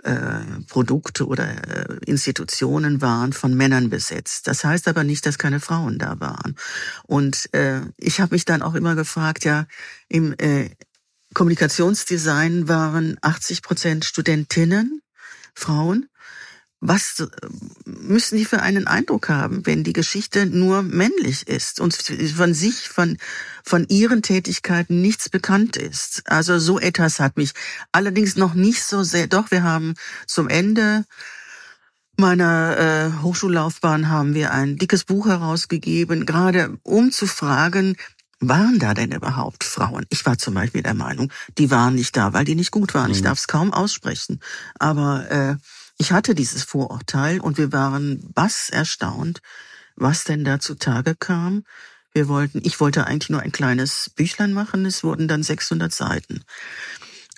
äh, 0.04 0.40
Produkte 0.68 1.26
oder 1.26 1.46
äh, 1.46 1.96
Institutionen 2.06 3.00
waren 3.00 3.32
von 3.32 3.54
Männern 3.54 3.90
besetzt. 3.90 4.46
Das 4.46 4.64
heißt 4.64 4.88
aber 4.88 5.04
nicht, 5.04 5.26
dass 5.26 5.38
keine 5.38 5.60
Frauen 5.60 5.98
da 5.98 6.20
waren. 6.20 6.56
Und 7.04 7.52
äh, 7.54 7.80
ich 7.96 8.20
habe 8.20 8.34
mich 8.34 8.44
dann 8.44 8.62
auch 8.62 8.74
immer 8.74 8.94
gefragt, 8.94 9.44
ja, 9.44 9.66
im 10.08 10.34
äh, 10.38 10.70
Kommunikationsdesign 11.34 12.68
waren 12.68 13.16
80 13.22 13.62
Prozent 13.62 14.04
Studentinnen, 14.04 15.00
Frauen 15.54 16.08
was 16.82 17.20
äh, 17.20 17.26
müssen 17.86 18.36
die 18.36 18.44
für 18.44 18.60
einen 18.60 18.86
Eindruck 18.86 19.28
haben, 19.28 19.64
wenn 19.64 19.84
die 19.84 19.92
Geschichte 19.92 20.46
nur 20.46 20.82
männlich 20.82 21.46
ist 21.48 21.80
und 21.80 21.94
von 22.36 22.52
sich, 22.52 22.88
von, 22.88 23.16
von 23.64 23.86
ihren 23.88 24.20
Tätigkeiten 24.22 25.00
nichts 25.00 25.30
bekannt 25.30 25.76
ist? 25.76 26.22
Also 26.26 26.58
so 26.58 26.78
etwas 26.78 27.20
hat 27.20 27.36
mich 27.36 27.52
allerdings 27.92 28.36
noch 28.36 28.54
nicht 28.54 28.82
so 28.82 29.04
sehr, 29.04 29.28
doch 29.28 29.50
wir 29.50 29.62
haben 29.62 29.94
zum 30.26 30.48
Ende 30.48 31.04
meiner 32.16 32.76
äh, 32.76 33.22
Hochschullaufbahn 33.22 34.08
haben 34.08 34.34
wir 34.34 34.52
ein 34.52 34.76
dickes 34.76 35.04
Buch 35.04 35.28
herausgegeben, 35.28 36.26
gerade 36.26 36.78
um 36.82 37.10
zu 37.10 37.26
fragen, 37.26 37.96
waren 38.40 38.80
da 38.80 38.92
denn 38.92 39.12
überhaupt 39.12 39.62
Frauen? 39.62 40.04
Ich 40.10 40.26
war 40.26 40.36
zum 40.36 40.54
Beispiel 40.54 40.82
der 40.82 40.94
Meinung, 40.94 41.32
die 41.58 41.70
waren 41.70 41.94
nicht 41.94 42.16
da, 42.16 42.32
weil 42.32 42.44
die 42.44 42.56
nicht 42.56 42.72
gut 42.72 42.92
waren. 42.92 43.06
Mhm. 43.06 43.12
Ich 43.12 43.22
darf 43.22 43.38
es 43.38 43.46
kaum 43.46 43.72
aussprechen. 43.72 44.40
Aber 44.78 45.30
äh, 45.30 45.56
ich 45.98 46.12
hatte 46.12 46.34
dieses 46.34 46.62
Vorurteil 46.64 47.40
und 47.40 47.58
wir 47.58 47.72
waren 47.72 48.28
was 48.34 48.70
erstaunt, 48.70 49.40
was 49.96 50.24
denn 50.24 50.44
da 50.44 50.58
zutage 50.58 51.14
kam. 51.14 51.64
Wir 52.12 52.28
wollten, 52.28 52.60
ich 52.64 52.80
wollte 52.80 53.06
eigentlich 53.06 53.30
nur 53.30 53.40
ein 53.40 53.52
kleines 53.52 54.10
Büchlein 54.14 54.52
machen, 54.52 54.84
es 54.84 55.02
wurden 55.04 55.28
dann 55.28 55.42
600 55.42 55.92
Seiten. 55.92 56.44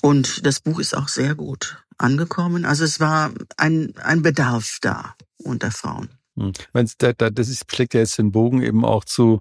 Und 0.03 0.45
das 0.45 0.61
Buch 0.61 0.81
ist 0.81 0.97
auch 0.97 1.09
sehr 1.09 1.35
gut 1.35 1.79
angekommen. 1.99 2.65
Also 2.65 2.85
es 2.85 3.01
war 3.01 3.33
ein, 3.57 3.95
ein 4.03 4.23
Bedarf 4.23 4.79
da 4.81 5.15
unter 5.39 5.71
Frauen. 5.71 6.11
Hm. 6.37 6.53
Das 6.73 6.97
schlägt 7.71 7.95
ja 7.95 8.01
jetzt 8.01 8.19
den 8.19 8.33
Bogen 8.33 8.63
eben 8.63 8.85
auch 8.85 9.05
zu 9.05 9.41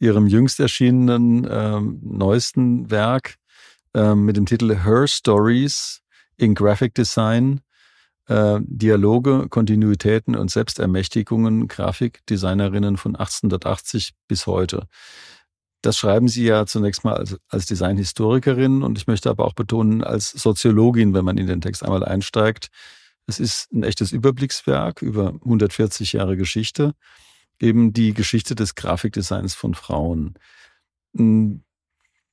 Ihrem 0.00 0.28
jüngst 0.28 0.60
erschienenen 0.60 1.46
ähm, 1.50 1.98
neuesten 2.02 2.88
Werk 2.88 3.34
ähm, 3.94 4.24
mit 4.24 4.36
dem 4.36 4.46
Titel 4.46 4.76
Her 4.84 5.08
Stories 5.08 6.02
in 6.36 6.54
Graphic 6.54 6.94
Design 6.94 7.60
äh, 8.28 8.60
Dialoge, 8.62 9.48
Kontinuitäten 9.48 10.36
und 10.36 10.50
Selbstermächtigungen 10.50 11.66
Grafikdesignerinnen 11.66 12.96
von 12.96 13.16
1880 13.16 14.12
bis 14.28 14.46
heute. 14.46 14.86
Das 15.82 15.96
schreiben 15.96 16.28
Sie 16.28 16.44
ja 16.44 16.66
zunächst 16.66 17.04
mal 17.04 17.14
als, 17.14 17.36
als 17.48 17.66
Designhistorikerin 17.66 18.82
und 18.82 18.98
ich 18.98 19.06
möchte 19.06 19.30
aber 19.30 19.44
auch 19.44 19.54
betonen 19.54 20.02
als 20.02 20.30
Soziologin, 20.30 21.14
wenn 21.14 21.24
man 21.24 21.38
in 21.38 21.46
den 21.46 21.60
Text 21.60 21.82
einmal 21.82 22.04
einsteigt. 22.04 22.68
Es 23.26 23.38
ist 23.38 23.72
ein 23.72 23.84
echtes 23.84 24.12
Überblickswerk 24.12 25.02
über 25.02 25.28
140 25.28 26.14
Jahre 26.14 26.36
Geschichte, 26.36 26.94
eben 27.60 27.92
die 27.92 28.12
Geschichte 28.12 28.54
des 28.54 28.74
Grafikdesigns 28.74 29.54
von 29.54 29.74
Frauen. 29.74 30.34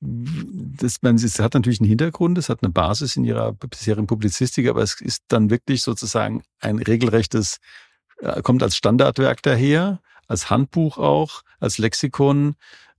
Das, 0.01 1.01
man, 1.01 1.15
es 1.15 1.39
hat 1.39 1.53
natürlich 1.53 1.79
einen 1.79 1.89
Hintergrund, 1.89 2.37
es 2.37 2.49
hat 2.49 2.61
eine 2.61 2.71
Basis 2.71 3.15
in 3.15 3.23
ihrer 3.23 3.53
bisherigen 3.53 4.07
Publizistik, 4.07 4.67
aber 4.67 4.81
es 4.83 4.99
ist 4.99 5.23
dann 5.29 5.49
wirklich 5.49 5.81
sozusagen 5.81 6.43
ein 6.59 6.79
regelrechtes, 6.79 7.57
äh, 8.19 8.41
kommt 8.41 8.61
als 8.61 8.75
Standardwerk 8.75 9.41
daher, 9.41 10.01
als 10.27 10.49
Handbuch 10.49 10.97
auch, 10.97 11.43
als 11.59 11.77
Lexikon. 11.77 12.55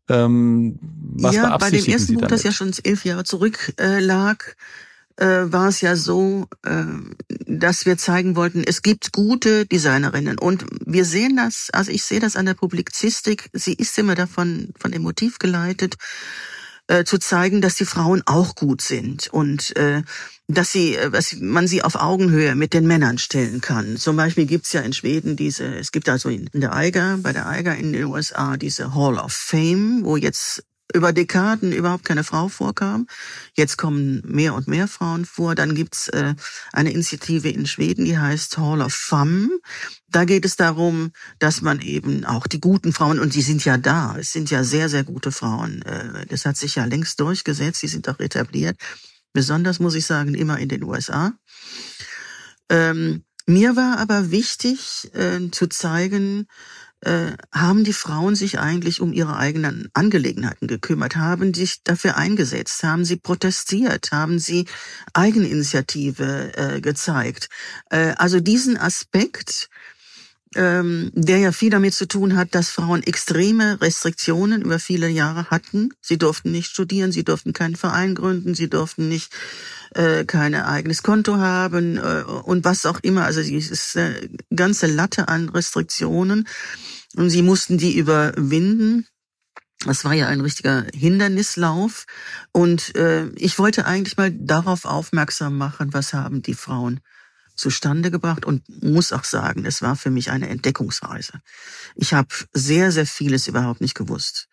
Ähm, 0.08 0.78
was 0.80 1.34
ja, 1.34 1.56
bei 1.58 1.70
dem 1.70 1.84
ersten 1.84 2.14
Buch, 2.14 2.26
das 2.28 2.44
ja 2.44 2.52
schon 2.52 2.72
elf 2.84 3.04
Jahre 3.04 3.24
zurück 3.24 3.74
äh, 3.78 4.00
lag, 4.00 4.38
äh, 5.16 5.44
war 5.46 5.68
es 5.68 5.80
ja 5.80 5.96
so, 5.96 6.46
äh, 6.64 6.84
dass 7.46 7.86
wir 7.86 7.98
zeigen 7.98 8.36
wollten, 8.36 8.62
es 8.64 8.82
gibt 8.82 9.12
gute 9.12 9.66
Designerinnen. 9.66 10.38
Und 10.38 10.64
wir 10.84 11.04
sehen 11.04 11.36
das, 11.36 11.70
also 11.72 11.90
ich 11.90 12.04
sehe 12.04 12.20
das 12.20 12.36
an 12.36 12.46
der 12.46 12.54
Publizistik, 12.54 13.50
sie 13.52 13.74
ist 13.74 13.98
immer 13.98 14.14
davon 14.14 14.72
von 14.78 14.92
dem 14.92 15.02
Motiv 15.02 15.38
geleitet 15.38 15.96
äh, 16.88 17.04
zu 17.04 17.18
zeigen, 17.18 17.60
dass 17.60 17.76
die 17.76 17.84
Frauen 17.84 18.22
auch 18.26 18.54
gut 18.54 18.80
sind 18.80 19.28
und 19.28 19.76
äh, 19.76 20.02
dass 20.48 20.72
sie, 20.72 20.94
äh, 20.94 21.10
dass 21.10 21.36
man 21.40 21.66
sie 21.66 21.82
auf 21.82 21.96
Augenhöhe 21.96 22.54
mit 22.54 22.74
den 22.74 22.86
Männern 22.86 23.18
stellen 23.18 23.60
kann. 23.60 23.96
Zum 23.96 24.16
Beispiel 24.16 24.46
gibt's 24.46 24.72
ja 24.72 24.80
in 24.82 24.92
Schweden 24.92 25.36
diese, 25.36 25.64
es 25.64 25.92
gibt 25.92 26.08
also 26.08 26.28
in 26.28 26.48
der 26.52 26.74
Eiger, 26.74 27.18
bei 27.22 27.32
der 27.32 27.48
Eiger 27.48 27.76
in 27.76 27.92
den 27.92 28.04
USA 28.04 28.56
diese 28.56 28.94
Hall 28.94 29.18
of 29.18 29.32
Fame, 29.32 30.04
wo 30.04 30.16
jetzt 30.16 30.64
über 30.94 31.12
Dekaden 31.12 31.72
überhaupt 31.72 32.04
keine 32.04 32.24
Frau 32.24 32.48
vorkam. 32.48 33.06
Jetzt 33.54 33.76
kommen 33.76 34.22
mehr 34.24 34.54
und 34.54 34.68
mehr 34.68 34.88
Frauen 34.88 35.24
vor. 35.24 35.54
Dann 35.54 35.74
gibt's 35.74 36.08
äh, 36.08 36.34
eine 36.72 36.92
Initiative 36.92 37.48
in 37.48 37.66
Schweden, 37.66 38.04
die 38.04 38.18
heißt 38.18 38.58
Hall 38.58 38.80
of 38.80 38.94
Femme. 38.94 39.50
Da 40.08 40.24
geht 40.24 40.44
es 40.44 40.56
darum, 40.56 41.12
dass 41.38 41.60
man 41.60 41.80
eben 41.80 42.24
auch 42.24 42.46
die 42.46 42.60
guten 42.60 42.92
Frauen, 42.92 43.18
und 43.18 43.34
die 43.34 43.42
sind 43.42 43.64
ja 43.64 43.76
da, 43.76 44.16
es 44.18 44.32
sind 44.32 44.50
ja 44.50 44.64
sehr, 44.64 44.88
sehr 44.88 45.04
gute 45.04 45.32
Frauen, 45.32 45.82
äh, 45.82 46.26
das 46.26 46.46
hat 46.46 46.56
sich 46.56 46.76
ja 46.76 46.84
längst 46.84 47.20
durchgesetzt, 47.20 47.82
die 47.82 47.88
sind 47.88 48.08
auch 48.08 48.20
etabliert. 48.20 48.76
Besonders 49.32 49.80
muss 49.80 49.94
ich 49.94 50.06
sagen, 50.06 50.34
immer 50.34 50.58
in 50.58 50.68
den 50.68 50.84
USA. 50.84 51.32
Ähm, 52.70 53.24
mir 53.46 53.76
war 53.76 53.98
aber 53.98 54.30
wichtig 54.30 55.10
äh, 55.14 55.50
zu 55.50 55.68
zeigen, 55.68 56.46
äh, 57.06 57.36
haben 57.52 57.84
die 57.84 57.92
Frauen 57.92 58.34
sich 58.34 58.58
eigentlich 58.58 59.00
um 59.00 59.12
ihre 59.12 59.36
eigenen 59.36 59.88
Angelegenheiten 59.94 60.66
gekümmert, 60.66 61.14
haben 61.14 61.54
sich 61.54 61.82
dafür 61.84 62.16
eingesetzt, 62.16 62.82
haben 62.82 63.04
sie 63.04 63.16
protestiert, 63.16 64.10
haben 64.10 64.40
sie 64.40 64.66
Eigeninitiative 65.12 66.52
äh, 66.56 66.80
gezeigt. 66.80 67.48
Äh, 67.90 68.14
also 68.16 68.40
diesen 68.40 68.76
Aspekt, 68.76 69.70
ähm, 70.56 71.10
der 71.14 71.38
ja 71.38 71.52
viel 71.52 71.70
damit 71.70 71.94
zu 71.94 72.08
tun 72.08 72.36
hat, 72.36 72.54
dass 72.54 72.70
Frauen 72.70 73.02
extreme 73.02 73.80
Restriktionen 73.80 74.62
über 74.62 74.78
viele 74.78 75.08
Jahre 75.08 75.50
hatten. 75.50 75.90
Sie 76.00 76.18
durften 76.18 76.50
nicht 76.50 76.70
studieren, 76.70 77.12
sie 77.12 77.24
durften 77.24 77.52
keinen 77.52 77.76
Verein 77.76 78.14
gründen, 78.14 78.54
sie 78.54 78.68
durften 78.68 79.08
nicht 79.08 79.32
äh, 79.94 80.24
kein 80.24 80.54
eigenes 80.54 81.02
Konto 81.02 81.36
haben 81.36 81.98
äh, 81.98 82.24
und 82.24 82.64
was 82.64 82.86
auch 82.86 83.00
immer. 83.02 83.24
Also 83.24 83.42
dieses 83.42 83.94
äh, 83.94 84.28
ganze 84.54 84.86
Latte 84.86 85.28
an 85.28 85.48
Restriktionen 85.48 86.48
und 87.16 87.30
sie 87.30 87.42
mussten 87.42 87.78
die 87.78 87.96
überwinden. 87.96 89.06
Das 89.84 90.04
war 90.04 90.14
ja 90.14 90.26
ein 90.26 90.40
richtiger 90.40 90.86
Hindernislauf. 90.94 92.06
Und 92.52 92.96
äh, 92.96 93.26
ich 93.36 93.58
wollte 93.58 93.86
eigentlich 93.86 94.16
mal 94.16 94.32
darauf 94.32 94.84
aufmerksam 94.84 95.56
machen, 95.56 95.92
was 95.92 96.12
haben 96.12 96.42
die 96.42 96.54
Frauen 96.54 97.00
zustande 97.56 98.10
gebracht 98.10 98.44
und 98.44 98.62
muss 98.82 99.12
auch 99.12 99.24
sagen, 99.24 99.64
es 99.64 99.82
war 99.82 99.96
für 99.96 100.10
mich 100.10 100.30
eine 100.30 100.48
Entdeckungsreise. 100.48 101.40
Ich 101.94 102.14
habe 102.14 102.28
sehr, 102.52 102.92
sehr 102.92 103.06
vieles 103.06 103.48
überhaupt 103.48 103.80
nicht 103.80 103.94
gewusst. 103.94 104.48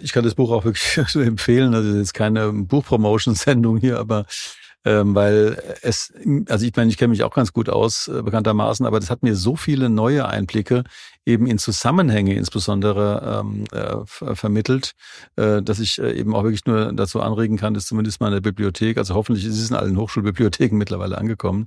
Ich 0.00 0.12
kann 0.12 0.24
das 0.24 0.34
Buch 0.34 0.50
auch 0.50 0.64
wirklich 0.64 0.96
empfehlen. 1.14 1.74
Also 1.74 1.96
jetzt 1.96 2.14
keine 2.14 2.52
Buchpromotion-Sendung 2.52 3.78
hier, 3.78 3.98
aber 3.98 4.26
ähm, 4.84 5.14
weil 5.14 5.62
es, 5.82 6.12
also 6.48 6.66
ich 6.66 6.74
meine, 6.74 6.90
ich 6.90 6.96
kenne 6.96 7.10
mich 7.10 7.22
auch 7.22 7.34
ganz 7.34 7.52
gut 7.52 7.68
aus, 7.68 8.08
äh, 8.08 8.22
bekanntermaßen, 8.22 8.84
aber 8.86 9.00
das 9.00 9.10
hat 9.10 9.22
mir 9.22 9.36
so 9.36 9.56
viele 9.56 9.88
neue 9.88 10.26
Einblicke 10.26 10.84
eben 11.24 11.46
in 11.46 11.58
Zusammenhänge 11.58 12.34
insbesondere 12.34 13.42
ähm, 13.44 13.64
äh, 13.72 14.34
vermittelt, 14.34 14.92
äh, 15.36 15.62
dass 15.62 15.78
ich 15.78 16.00
äh, 16.00 16.12
eben 16.12 16.34
auch 16.34 16.42
wirklich 16.42 16.66
nur 16.66 16.92
dazu 16.92 17.20
anregen 17.20 17.56
kann, 17.56 17.74
dass 17.74 17.86
zumindest 17.86 18.20
mal 18.20 18.28
in 18.28 18.34
der 18.34 18.40
Bibliothek, 18.40 18.98
also 18.98 19.14
hoffentlich 19.14 19.44
ist 19.44 19.58
es 19.58 19.70
in 19.70 19.76
allen 19.76 19.96
Hochschulbibliotheken 19.96 20.76
mittlerweile 20.76 21.18
angekommen, 21.18 21.66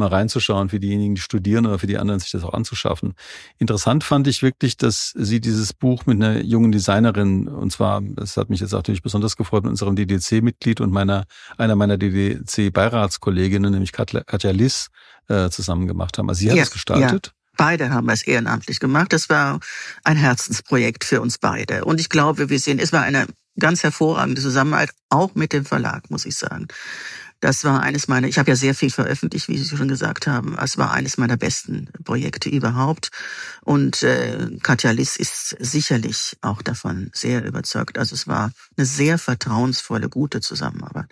mal 0.00 0.08
reinzuschauen 0.08 0.68
für 0.68 0.80
diejenigen, 0.80 1.14
die 1.14 1.20
studieren 1.20 1.66
oder 1.66 1.78
für 1.78 1.86
die 1.86 1.98
anderen, 1.98 2.18
sich 2.18 2.32
das 2.32 2.42
auch 2.42 2.52
anzuschaffen. 2.52 3.14
Interessant 3.58 4.02
fand 4.02 4.26
ich 4.26 4.42
wirklich, 4.42 4.76
dass 4.76 5.12
sie 5.16 5.40
dieses 5.40 5.72
Buch 5.72 6.06
mit 6.06 6.16
einer 6.16 6.42
jungen 6.42 6.72
Designerin, 6.72 7.46
und 7.46 7.70
zwar, 7.70 8.00
das 8.02 8.36
hat 8.36 8.50
mich 8.50 8.60
jetzt 8.60 8.72
natürlich 8.72 9.02
besonders 9.02 9.36
gefreut, 9.36 9.62
mit 9.62 9.70
unserem 9.70 9.94
DDC-Mitglied 9.94 10.80
und 10.80 10.90
meiner, 10.90 11.24
einer 11.56 11.76
meiner 11.76 11.96
DDC-Beiratskolleginnen, 11.96 13.70
nämlich 13.70 13.92
Katja 13.92 14.50
Liss, 14.50 14.88
äh, 15.28 15.48
zusammen 15.50 15.86
gemacht 15.86 16.18
haben. 16.18 16.28
Also 16.28 16.40
sie 16.40 16.50
hat 16.50 16.58
es 16.58 16.70
gestaltet. 16.70 17.26
Ja. 17.28 17.32
Beide 17.56 17.90
haben 17.90 18.08
es 18.08 18.22
ehrenamtlich 18.22 18.80
gemacht. 18.80 19.12
Das 19.12 19.28
war 19.28 19.60
ein 20.02 20.16
Herzensprojekt 20.16 21.04
für 21.04 21.20
uns 21.20 21.38
beide. 21.38 21.84
Und 21.84 22.00
ich 22.00 22.08
glaube, 22.08 22.48
wir 22.48 22.58
sehen, 22.58 22.78
es 22.78 22.92
war 22.92 23.02
eine 23.02 23.26
ganz 23.58 23.82
hervorragende 23.82 24.40
Zusammenarbeit, 24.40 24.90
auch 25.10 25.34
mit 25.34 25.52
dem 25.52 25.64
Verlag, 25.64 26.10
muss 26.10 26.24
ich 26.24 26.36
sagen. 26.36 26.68
Das 27.40 27.64
war 27.64 27.80
eines 27.80 28.06
meiner, 28.06 28.28
ich 28.28 28.38
habe 28.38 28.50
ja 28.50 28.56
sehr 28.56 28.74
viel 28.74 28.90
veröffentlicht, 28.90 29.48
wie 29.48 29.56
Sie 29.56 29.76
schon 29.76 29.88
gesagt 29.88 30.26
haben. 30.26 30.58
Es 30.58 30.76
war 30.76 30.92
eines 30.92 31.16
meiner 31.16 31.38
besten 31.38 31.88
Projekte 32.04 32.50
überhaupt. 32.50 33.10
Und 33.62 34.02
äh, 34.02 34.58
Katja 34.62 34.90
Liss 34.90 35.16
ist 35.16 35.56
sicherlich 35.58 36.36
auch 36.42 36.60
davon 36.60 37.10
sehr 37.14 37.44
überzeugt. 37.44 37.96
Also 37.96 38.14
es 38.14 38.28
war 38.28 38.52
eine 38.76 38.84
sehr 38.84 39.18
vertrauensvolle, 39.18 40.10
gute 40.10 40.42
Zusammenarbeit. 40.42 41.08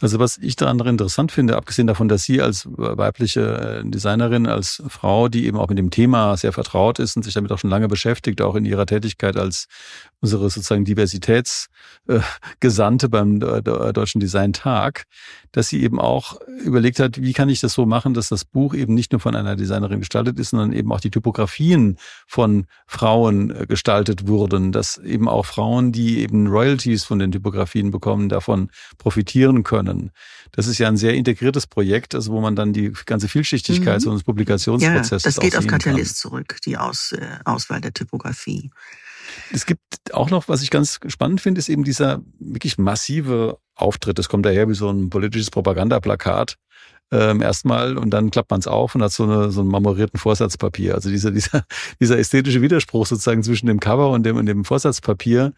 Also 0.00 0.18
was 0.18 0.38
ich 0.38 0.56
daran 0.56 0.78
interessant 0.78 1.32
finde, 1.32 1.56
abgesehen 1.56 1.86
davon, 1.86 2.08
dass 2.08 2.24
Sie 2.24 2.42
als 2.42 2.66
weibliche 2.66 3.82
äh, 3.84 3.88
Designerin, 3.88 4.46
als 4.46 4.82
Frau, 4.88 5.28
die 5.28 5.46
eben 5.46 5.58
auch 5.58 5.68
mit 5.68 5.78
dem 5.78 5.90
Thema 5.90 6.36
sehr 6.36 6.52
vertraut 6.52 6.98
ist 6.98 7.16
und 7.16 7.22
sich 7.22 7.34
damit 7.34 7.52
auch 7.52 7.58
schon 7.58 7.70
lange 7.70 7.88
beschäftigt, 7.88 8.42
auch 8.42 8.54
in 8.54 8.64
ihrer 8.64 8.86
Tätigkeit 8.86 9.36
als 9.36 9.66
unsere 10.20 10.50
sozusagen 10.50 10.84
Diversitätsgesandte 10.84 13.08
beim 13.08 13.40
Deutschen 13.40 14.20
Design 14.20 14.52
Tag, 14.52 15.04
dass 15.52 15.68
sie 15.68 15.82
eben 15.82 16.00
auch 16.00 16.40
überlegt 16.64 16.98
hat, 16.98 17.20
wie 17.20 17.32
kann 17.32 17.48
ich 17.48 17.60
das 17.60 17.72
so 17.72 17.86
machen, 17.86 18.14
dass 18.14 18.28
das 18.28 18.44
Buch 18.44 18.74
eben 18.74 18.94
nicht 18.94 19.12
nur 19.12 19.20
von 19.20 19.36
einer 19.36 19.56
Designerin 19.56 20.00
gestaltet 20.00 20.38
ist, 20.38 20.50
sondern 20.50 20.72
eben 20.72 20.92
auch 20.92 21.00
die 21.00 21.10
Typografien 21.10 21.98
von 22.26 22.66
Frauen 22.86 23.50
äh, 23.50 23.66
gestaltet 23.66 24.26
wurden, 24.26 24.72
dass 24.72 24.98
eben 24.98 25.28
auch 25.28 25.46
Frauen, 25.46 25.92
die 25.92 26.20
eben 26.20 26.46
Royalties 26.46 27.04
von 27.04 27.18
den 27.18 27.32
Typografien 27.32 27.90
bekommen, 27.90 28.28
davon 28.28 28.70
profitieren 28.98 29.62
können. 29.62 29.85
Das 30.52 30.66
ist 30.66 30.78
ja 30.78 30.88
ein 30.88 30.96
sehr 30.96 31.14
integriertes 31.14 31.66
Projekt, 31.66 32.14
also 32.14 32.32
wo 32.32 32.40
man 32.40 32.56
dann 32.56 32.72
die 32.72 32.92
ganze 33.06 33.28
Vielschichtigkeit 33.28 34.00
mhm. 34.02 34.08
unseres 34.08 34.24
Publikationsprozesses 34.24 35.22
ja, 35.22 35.28
das 35.28 35.40
geht 35.40 35.56
auf 35.56 35.66
Catalyst 35.66 36.18
zurück, 36.18 36.56
die 36.64 36.76
Aus, 36.76 37.12
äh, 37.12 37.38
Auswahl 37.44 37.80
der 37.80 37.92
Typografie. 37.92 38.70
Es 39.52 39.66
gibt 39.66 39.82
auch 40.12 40.30
noch, 40.30 40.48
was 40.48 40.62
ich 40.62 40.70
ganz 40.70 41.00
spannend 41.08 41.40
finde, 41.40 41.58
ist 41.58 41.68
eben 41.68 41.84
dieser 41.84 42.22
wirklich 42.38 42.78
massive 42.78 43.58
Auftritt. 43.74 44.18
Das 44.18 44.28
kommt 44.28 44.46
daher 44.46 44.68
wie 44.68 44.74
so 44.74 44.90
ein 44.90 45.10
politisches 45.10 45.50
Propagandaplakat 45.50 46.56
ähm, 47.12 47.40
erstmal 47.40 47.96
und 47.96 48.10
dann 48.10 48.30
klappt 48.30 48.50
man 48.50 48.60
es 48.60 48.66
auf 48.66 48.94
und 48.94 49.02
hat 49.02 49.12
so, 49.12 49.24
eine, 49.24 49.50
so 49.50 49.60
einen 49.60 49.70
marmorierten 49.70 50.18
Vorsatzpapier. 50.18 50.94
Also 50.94 51.10
dieser, 51.10 51.30
dieser, 51.32 51.64
dieser 52.00 52.18
ästhetische 52.18 52.62
Widerspruch 52.62 53.06
sozusagen 53.06 53.42
zwischen 53.42 53.66
dem 53.66 53.80
Cover 53.80 54.10
und 54.10 54.24
dem, 54.24 54.36
und 54.36 54.46
dem 54.46 54.64
Vorsatzpapier, 54.64 55.52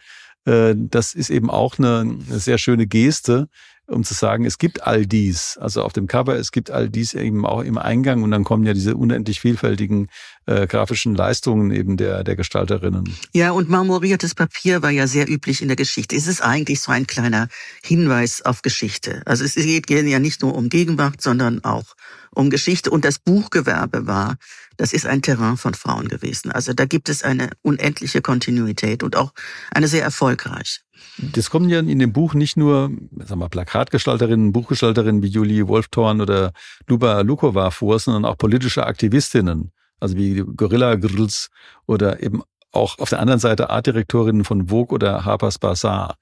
äh, 0.45 0.75
das 0.77 1.15
ist 1.15 1.31
eben 1.31 1.51
auch 1.51 1.79
eine, 1.79 2.01
eine 2.01 2.39
sehr 2.39 2.59
schöne 2.59 2.87
Geste, 2.87 3.49
um 3.89 4.05
zu 4.05 4.15
sagen, 4.15 4.45
es 4.45 4.59
gibt 4.59 4.87
all 4.87 5.07
dies. 5.07 5.59
Also 5.61 5.83
auf 5.83 5.93
dem 5.93 6.07
Cover, 6.07 6.37
es 6.37 6.53
gibt 6.53 6.71
all 6.71 6.89
dies 6.89 7.15
eben 7.15 7.47
auch 7.47 7.63
im 7.63 7.79
Eingang 7.79 8.23
und 8.23 8.31
dann 8.31 8.45
kommen 8.45 8.65
ja 8.65 8.75
diese 8.75 8.97
unendlich 8.97 9.41
vielfältigen 9.41 10.09
äh, 10.47 10.67
grafischen 10.67 11.15
Leistungen 11.15 11.71
eben 11.71 11.97
der, 11.97 12.23
der 12.23 12.37
Gestalterinnen. 12.37 13.13
Ja, 13.33 13.53
und 13.53 13.69
marmoriertes 13.69 14.35
Papier 14.35 14.83
war 14.83 14.91
ja 14.91 15.07
sehr 15.07 15.29
üblich 15.29 15.63
in 15.63 15.69
der 15.69 15.77
Geschichte. 15.77 16.17
Es 16.17 16.27
ist 16.27 16.43
eigentlich 16.43 16.81
so 16.81 16.93
ein 16.93 17.07
kleiner 17.07 17.49
Hinweis 17.83 18.43
auf 18.43 18.63
Geschichte. 18.63 19.23
Also 19.25 19.45
es 19.45 19.55
geht 19.55 19.91
ja 19.91 20.19
nicht 20.19 20.43
nur 20.43 20.55
um 20.55 20.69
Gegenwart, 20.69 21.23
sondern 21.23 21.65
auch 21.65 21.95
um 22.31 22.51
Geschichte. 22.51 22.91
Und 22.91 23.05
das 23.05 23.19
Buchgewerbe 23.19 24.07
war, 24.07 24.37
das 24.79 24.93
ist 24.93 25.07
ein 25.07 25.23
Terrain 25.23 25.57
von 25.57 25.75
Frauen 25.75 26.09
gewesen. 26.09 26.51
Also 26.51 26.73
da 26.73 26.87
gibt 26.87 27.09
es 27.09 27.23
eine 27.23 27.51
unendliche 27.63 28.23
Kontinuität 28.23 29.03
und 29.03 29.17
auch 29.17 29.33
eine 29.73 29.89
sehr 29.89 30.03
erfolgreiche. 30.03 30.81
Das 31.19 31.51
kommen 31.51 31.69
ja 31.69 31.81
in 31.81 31.99
dem 31.99 32.13
Buch 32.13 32.35
nicht 32.35 32.57
nur 32.57 32.91
sagen 33.19 33.41
wir, 33.41 33.49
Plakatgestalterinnen, 33.49 34.53
Buchgestalterinnen 34.53 35.23
wie 35.23 35.29
Julie 35.29 35.67
Wolfthorn 35.69 36.21
oder 36.21 36.53
Luba 36.87 37.21
Lukova 37.21 37.71
vor, 37.71 37.99
sondern 37.99 38.25
auch 38.25 38.39
politische 38.39 38.87
Aktivistinnen, 38.87 39.73
also 40.01 40.17
wie 40.17 40.45
Gorilla 40.57 40.95
Grills 40.95 41.51
oder 41.87 42.23
eben 42.23 42.43
auch 42.71 42.99
auf 42.99 43.11
der 43.11 43.21
anderen 43.21 43.41
Seite 43.41 43.71
Artdirektorinnen 43.71 44.45
von 44.45 44.69
Vogue 44.69 44.95
oder 44.95 45.25
Harper's 45.25 45.59
Bazaar. 45.59 46.17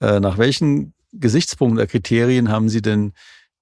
Äh, 0.00 0.20
nach 0.20 0.36
welchen 0.36 0.92
Gesichtspunkten 1.12 1.78
oder 1.78 1.86
Kriterien 1.86 2.50
haben 2.50 2.68
Sie 2.68 2.82
denn 2.82 3.12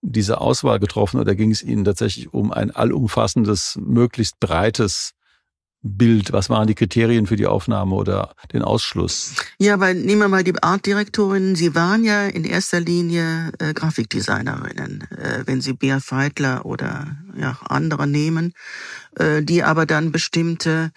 diese 0.03 0.41
Auswahl 0.41 0.81
getroffen 0.81 1.21
oder 1.21 1.35
ging 1.35 1.51
es 1.51 1.63
Ihnen 1.63 1.85
tatsächlich 1.85 2.35
um 2.35 2.53
ein 2.53 2.71
allumfassendes, 2.73 3.79
möglichst 3.81 4.41
breites 4.41 5.13
Bild? 5.83 6.33
Was 6.33 6.51
waren 6.51 6.67
die 6.67 6.75
Kriterien 6.75 7.27
für 7.27 7.37
die 7.37 7.47
Aufnahme 7.47 7.95
oder 7.95 8.35
den 8.53 8.63
Ausschluss? 8.63 9.35
Ja, 9.59 9.81
weil 9.81 9.95
nehmen 9.95 10.21
wir 10.21 10.29
mal 10.29 10.45
die 10.45 10.61
Artdirektorinnen. 10.61 11.57
Sie 11.57 11.75
waren 11.75 12.05
ja 12.05 12.27
in 12.27 12.45
erster 12.45 12.81
Linie 12.81 13.53
äh, 13.59 13.73
Grafikdesignerinnen, 13.73 15.09
äh, 15.11 15.43
wenn 15.47 15.61
Sie 15.61 15.73
Bea 15.73 16.01
Feitler 16.01 16.67
oder 16.67 17.17
ja, 17.37 17.59
andere 17.69 18.07
nehmen, 18.07 18.53
äh, 19.17 19.43
die 19.43 19.63
aber 19.63 19.87
dann 19.87 20.13
bestimmte 20.13 20.91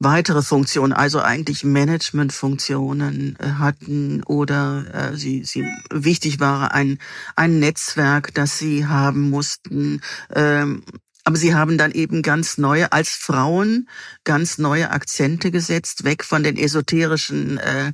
weitere 0.00 0.42
Funktionen, 0.42 0.92
also 0.92 1.20
eigentlich 1.20 1.62
Managementfunktionen 1.62 3.36
äh, 3.38 3.46
hatten 3.58 4.22
oder 4.24 5.12
äh, 5.12 5.16
sie, 5.16 5.44
sie 5.44 5.64
wichtig 5.92 6.40
war 6.40 6.72
ein, 6.72 6.98
ein 7.36 7.58
Netzwerk, 7.58 8.34
das 8.34 8.58
sie 8.58 8.86
haben 8.86 9.28
mussten, 9.30 10.00
ähm, 10.34 10.82
aber 11.24 11.36
sie 11.36 11.54
haben 11.54 11.76
dann 11.76 11.92
eben 11.92 12.22
ganz 12.22 12.56
neue, 12.56 12.92
als 12.92 13.10
Frauen, 13.10 13.88
ganz 14.24 14.56
neue 14.56 14.90
Akzente 14.90 15.50
gesetzt, 15.50 16.04
weg 16.04 16.24
von 16.24 16.42
den 16.42 16.56
esoterischen, 16.56 17.58
äh, 17.58 17.92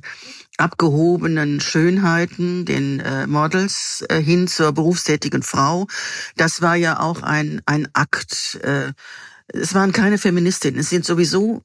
abgehobenen 0.57 1.59
Schönheiten, 1.59 2.65
den 2.65 3.01
äh, 3.01 3.27
Models, 3.27 4.03
äh, 4.09 4.21
hin 4.21 4.47
zur 4.47 4.71
berufstätigen 4.71 5.43
Frau. 5.43 5.87
Das 6.37 6.61
war 6.61 6.75
ja 6.75 6.99
auch 7.01 7.21
ein, 7.21 7.61
ein 7.65 7.89
Akt. 7.93 8.59
Äh, 8.63 8.93
es 9.49 9.73
waren 9.73 9.91
keine 9.91 10.17
Feministinnen, 10.17 10.79
es 10.79 10.89
sind 10.89 11.05
sowieso 11.05 11.63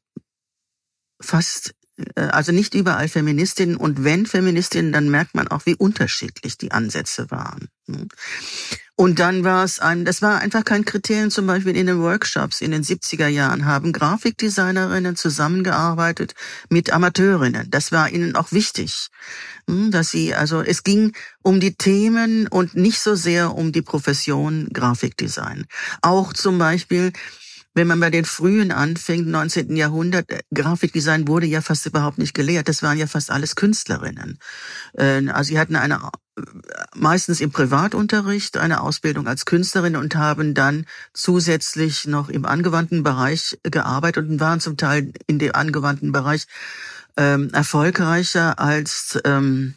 fast 1.22 1.74
äh, 2.16 2.20
also 2.20 2.52
nicht 2.52 2.74
überall 2.74 3.08
Feministinnen 3.08 3.76
und 3.76 4.04
wenn 4.04 4.26
Feministinnen, 4.26 4.92
dann 4.92 5.08
merkt 5.11 5.35
man 5.35 5.48
auch, 5.48 5.66
wie 5.66 5.74
unterschiedlich 5.74 6.58
die 6.58 6.72
Ansätze 6.72 7.30
waren. 7.30 7.68
Ne? 7.87 8.08
Und 8.94 9.18
dann 9.18 9.42
war 9.42 9.64
es 9.64 9.80
ein, 9.80 10.04
das 10.04 10.20
war 10.20 10.40
einfach 10.40 10.64
kein 10.64 10.85
Kriterium, 10.85 11.30
zum 11.30 11.46
Beispiel 11.46 11.76
in 11.76 11.87
den 11.87 11.98
Workshops 12.00 12.61
in 12.61 12.70
den 12.70 12.85
70er 12.85 13.26
Jahren 13.26 13.64
haben 13.64 13.92
Grafikdesignerinnen 13.92 15.16
zusammengearbeitet 15.16 16.35
mit 16.68 16.92
Amateurinnen. 16.92 17.70
Das 17.70 17.90
war 17.90 18.11
ihnen 18.11 18.37
auch 18.37 18.52
wichtig, 18.52 19.08
hm, 19.68 19.90
dass 19.90 20.11
sie, 20.11 20.35
also 20.35 20.61
es 20.61 20.85
ging 20.85 21.16
um 21.42 21.58
die 21.58 21.74
Themen 21.74 22.46
und 22.48 22.76
nicht 22.76 23.00
so 23.00 23.14
sehr 23.14 23.54
um 23.54 23.72
die 23.72 23.82
Profession 23.82 24.68
Grafikdesign. 24.72 25.64
Auch 26.02 26.35
zum 26.35 26.58
Beispiel 26.58 27.12
wenn 27.74 27.87
man 27.87 28.00
bei 28.00 28.11
den 28.11 28.24
frühen 28.24 28.70
anfängt, 28.70 29.26
19. 29.26 29.76
Jahrhundert, 29.76 30.30
äh, 30.30 30.40
Grafikdesign 30.54 31.28
wurde 31.28 31.46
ja 31.46 31.61
fast 31.61 31.87
überhaupt 31.87 32.18
nicht 32.18 32.35
gelehrt. 32.35 32.68
Das 32.68 32.82
waren 32.82 32.98
ja 32.98 33.06
fast 33.06 33.30
alles 33.30 33.56
Künstlerinnen. 33.56 34.38
Äh, 34.94 35.28
also 35.28 35.48
sie 35.48 35.58
hatten 35.58 35.76
eine 35.76 36.11
äh, 36.37 36.42
meistens 36.94 37.40
im 37.40 37.50
Privatunterricht 37.50 38.56
eine 38.56 38.80
Ausbildung 38.82 39.26
als 39.26 39.44
Künstlerin 39.44 39.96
und 39.96 40.14
haben 40.16 40.54
dann 40.54 40.87
zusätzlich 41.14 42.06
noch 42.06 42.28
im 42.28 42.44
angewandten 42.44 43.02
Bereich 43.02 43.58
gearbeitet 43.62 44.28
und 44.28 44.40
waren 44.40 44.61
zum 44.61 44.76
Teil 44.76 45.12
in 45.26 45.38
dem 45.38 45.54
angewandten 45.54 46.12
Bereich 46.12 46.46
ähm, 47.16 47.50
erfolgreicher 47.52 48.58
als 48.58 49.18
ähm, 49.24 49.74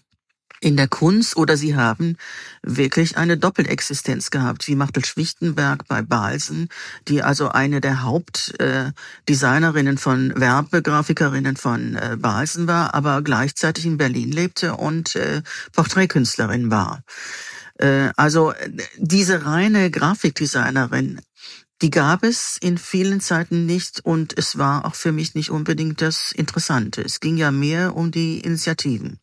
in 0.66 0.76
der 0.78 0.88
Kunst 0.88 1.38
oder 1.38 1.58
sie 1.58 1.76
haben 1.76 2.18
wirklich 2.64 3.18
eine 3.18 3.38
Doppelexistenz 3.38 4.32
gehabt, 4.32 4.68
wie 4.68 4.76
Machtel 4.76 5.06
Schwichtenberg 5.06 5.88
bei 5.88 6.02
Balsen, 6.02 6.70
die 7.08 7.22
also 7.22 7.50
eine 7.50 7.82
der 7.82 8.02
Hauptdesignerinnen 8.02 10.00
von 10.00 10.34
Werbegrafikerinnen 10.36 11.56
von 11.56 11.96
äh, 11.96 12.18
Balsen 12.20 12.68
war, 12.68 12.96
aber 12.96 13.22
gleichzeitig 13.22 13.86
in 13.86 13.98
Berlin 13.98 14.32
lebte 14.32 14.76
und 14.76 15.16
äh, 15.16 15.44
Porträtkünstlerin 15.74 16.72
war. 16.72 17.04
Äh, 17.78 18.10
also 18.16 18.52
diese 18.98 19.46
reine 19.46 19.92
Grafikdesignerin 19.92 21.22
die 21.82 21.90
gab 21.90 22.24
es 22.24 22.58
in 22.62 22.78
vielen 22.78 23.20
Zeiten 23.20 23.66
nicht 23.66 24.00
und 24.06 24.36
es 24.38 24.58
war 24.58 24.86
auch 24.86 24.96
für 24.96 25.12
mich 25.12 25.36
nicht 25.36 25.52
unbedingt 25.52 26.02
das 26.02 26.32
Interessante. 26.32 27.02
Es 27.02 27.20
ging 27.20 27.36
ja 27.36 27.52
mehr 27.52 27.98
um 27.98 28.12
die 28.12 28.40
Initiativen. 28.40 29.20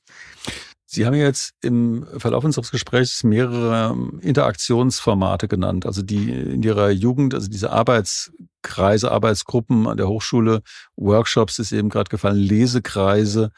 Sie 0.95 1.07
haben 1.07 1.15
jetzt 1.15 1.55
im 1.63 2.07
Verlauf 2.19 2.45
unseres 2.45 2.71
Gesprächs 2.71 3.25
mehrere 3.25 3.93
ähm, 3.93 4.21
Interaktionsformate 4.21 5.49
genannt, 5.49 5.87
also 5.87 6.03
die 6.03 6.31
in 6.31 6.63
Ihrer 6.63 6.91
Jugend, 6.91 7.33
also 7.33 7.49
diese 7.49 7.73
Arbeitskreise, 7.73 9.11
Arbeitsgruppen 9.11 9.89
an 9.89 9.97
der 9.97 10.09
Hochschule, 10.09 10.61
Workshops 10.97 11.59
ist 11.59 11.73
eben 11.73 11.89
gerade 11.89 12.11
gefallen, 12.11 12.37
Lesekreise. 12.37 13.53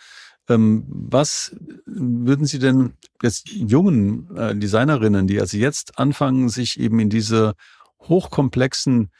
Ähm, 0.48 0.84
was 0.86 1.56
würden 1.86 2.46
Sie 2.46 2.60
denn 2.60 2.92
jetzt 3.20 3.48
jungen 3.48 4.30
äh, 4.36 4.54
Designerinnen, 4.54 5.26
die 5.26 5.40
also 5.40 5.56
jetzt 5.56 5.98
anfangen, 5.98 6.48
sich 6.50 6.78
eben 6.78 7.00
in 7.00 7.10
diese 7.10 7.54
hochkomplexen, 8.00 9.10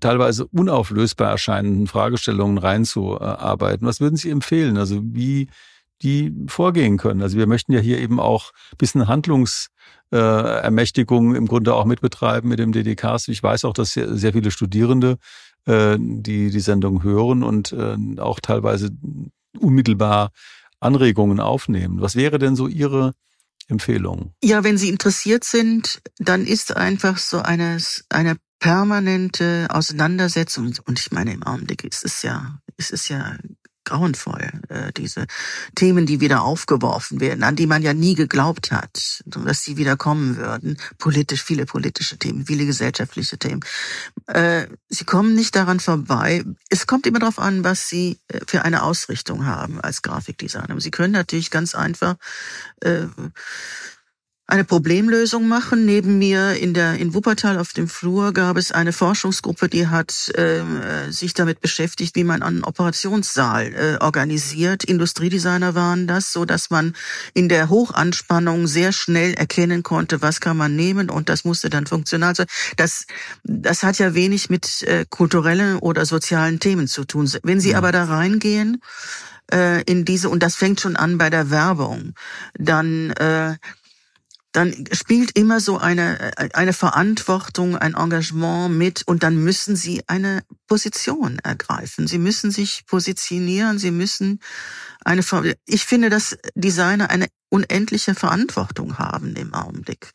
teilweise 0.00 0.48
unauflösbar 0.48 1.30
erscheinenden 1.30 1.86
Fragestellungen 1.86 2.58
reinzuarbeiten. 2.58 3.86
Was 3.86 4.00
würden 4.00 4.16
Sie 4.16 4.30
empfehlen? 4.30 4.76
Also 4.76 5.00
wie 5.04 5.48
die 6.02 6.34
vorgehen 6.46 6.96
können. 6.96 7.20
Also 7.22 7.36
wir 7.36 7.46
möchten 7.46 7.72
ja 7.72 7.80
hier 7.80 7.98
eben 7.98 8.20
auch 8.20 8.52
ein 8.72 8.78
bisschen 8.78 9.08
Handlungsermächtigung 9.08 11.34
äh, 11.34 11.38
im 11.38 11.46
Grunde 11.46 11.74
auch 11.74 11.84
mitbetreiben 11.84 12.48
mit 12.48 12.58
dem 12.58 12.72
DDKs. 12.72 13.28
Ich 13.28 13.42
weiß 13.42 13.64
auch, 13.64 13.74
dass 13.74 13.92
sehr, 13.92 14.16
sehr 14.16 14.32
viele 14.32 14.50
Studierende 14.50 15.18
äh, 15.66 15.98
die 15.98 16.50
die 16.50 16.60
Sendung 16.60 17.02
hören 17.02 17.42
und 17.42 17.72
äh, 17.72 17.96
auch 18.18 18.40
teilweise 18.40 18.90
unmittelbar 19.58 20.30
Anregungen 20.80 21.38
aufnehmen. 21.38 22.00
Was 22.00 22.16
wäre 22.16 22.38
denn 22.38 22.56
so 22.56 22.66
Ihre 22.66 23.12
Empfehlung? 23.68 24.32
Ja, 24.42 24.64
wenn 24.64 24.78
Sie 24.78 24.88
interessiert 24.88 25.44
sind, 25.44 26.00
dann 26.18 26.46
ist 26.46 26.74
einfach 26.74 27.18
so 27.18 27.40
eine, 27.40 27.78
eine 28.08 28.36
permanente 28.58 29.68
Auseinandersetzung, 29.70 30.74
und 30.86 30.98
ich 30.98 31.12
meine, 31.12 31.32
im 31.32 31.42
Augenblick 31.42 31.84
ist 31.84 32.04
es 32.04 32.22
ja, 32.22 32.58
ist 32.76 32.92
es 32.92 33.08
ja 33.08 33.36
grauenvoll, 33.90 34.50
äh, 34.68 34.92
diese 34.92 35.26
Themen, 35.74 36.06
die 36.06 36.20
wieder 36.20 36.42
aufgeworfen 36.42 37.20
werden, 37.20 37.42
an 37.42 37.56
die 37.56 37.66
man 37.66 37.82
ja 37.82 37.92
nie 37.92 38.14
geglaubt 38.14 38.70
hat, 38.70 39.22
dass 39.26 39.64
sie 39.64 39.76
wieder 39.76 39.96
kommen 39.96 40.36
würden. 40.36 40.78
Politisch, 40.98 41.42
viele 41.42 41.66
politische 41.66 42.16
Themen, 42.18 42.46
viele 42.46 42.66
gesellschaftliche 42.66 43.38
Themen. 43.38 43.60
Äh, 44.26 44.66
sie 44.88 45.04
kommen 45.04 45.34
nicht 45.34 45.56
daran 45.56 45.80
vorbei. 45.80 46.44
Es 46.68 46.86
kommt 46.86 47.06
immer 47.06 47.18
darauf 47.18 47.38
an, 47.38 47.64
was 47.64 47.88
sie 47.88 48.18
äh, 48.28 48.40
für 48.46 48.62
eine 48.62 48.82
Ausrichtung 48.82 49.46
haben 49.46 49.80
als 49.80 50.02
Grafikdesigner. 50.02 50.80
Sie 50.80 50.90
können 50.90 51.12
natürlich 51.12 51.50
ganz 51.50 51.74
einfach 51.74 52.16
äh, 52.80 53.06
eine 54.50 54.64
Problemlösung 54.64 55.48
machen. 55.48 55.84
Neben 55.84 56.18
mir 56.18 56.54
in 56.54 56.74
der 56.74 56.94
in 56.94 57.14
Wuppertal 57.14 57.58
auf 57.58 57.72
dem 57.72 57.88
Flur 57.88 58.32
gab 58.32 58.56
es 58.56 58.72
eine 58.72 58.92
Forschungsgruppe, 58.92 59.68
die 59.68 59.86
hat 59.86 60.32
ähm, 60.36 60.80
äh, 60.80 61.12
sich 61.12 61.34
damit 61.34 61.60
beschäftigt, 61.60 62.16
wie 62.16 62.24
man 62.24 62.42
einen 62.42 62.64
Operationssaal 62.64 63.74
äh, 63.74 64.04
organisiert. 64.04 64.84
Industriedesigner 64.84 65.74
waren 65.74 66.06
das, 66.06 66.32
so 66.32 66.44
dass 66.44 66.70
man 66.70 66.94
in 67.34 67.48
der 67.48 67.68
Hochanspannung 67.68 68.66
sehr 68.66 68.92
schnell 68.92 69.34
erkennen 69.34 69.82
konnte, 69.82 70.22
was 70.22 70.40
kann 70.40 70.56
man 70.56 70.76
nehmen 70.76 71.10
und 71.10 71.28
das 71.28 71.44
musste 71.44 71.70
dann 71.70 71.86
funktional 71.86 72.34
sein. 72.34 72.46
Das 72.76 73.06
das 73.44 73.82
hat 73.82 73.98
ja 73.98 74.14
wenig 74.14 74.50
mit 74.50 74.82
äh, 74.82 75.04
kulturellen 75.08 75.78
oder 75.78 76.04
sozialen 76.06 76.60
Themen 76.60 76.88
zu 76.88 77.04
tun. 77.04 77.30
Wenn 77.42 77.60
Sie 77.60 77.70
ja. 77.70 77.78
aber 77.78 77.92
da 77.92 78.04
reingehen 78.04 78.82
äh, 79.52 79.82
in 79.82 80.04
diese 80.04 80.28
und 80.28 80.42
das 80.42 80.56
fängt 80.56 80.80
schon 80.80 80.96
an 80.96 81.18
bei 81.18 81.30
der 81.30 81.50
Werbung, 81.50 82.14
dann 82.54 83.10
äh, 83.12 83.56
dann 84.52 84.84
spielt 84.92 85.36
immer 85.38 85.60
so 85.60 85.78
eine, 85.78 86.32
eine 86.54 86.72
Verantwortung, 86.72 87.76
ein 87.76 87.94
Engagement 87.94 88.74
mit 88.74 89.06
und 89.06 89.22
dann 89.22 89.36
müssen 89.36 89.76
sie 89.76 90.02
eine 90.08 90.42
Position 90.66 91.38
ergreifen. 91.38 92.08
Sie 92.08 92.18
müssen 92.18 92.50
sich 92.50 92.84
positionieren, 92.86 93.78
sie 93.78 93.92
müssen 93.92 94.40
eine, 95.04 95.22
ich 95.66 95.84
finde, 95.84 96.10
dass 96.10 96.36
Designer 96.54 97.10
eine 97.10 97.28
unendliche 97.48 98.14
Verantwortung 98.14 98.98
haben 98.98 99.36
im 99.36 99.54
Augenblick. 99.54 100.10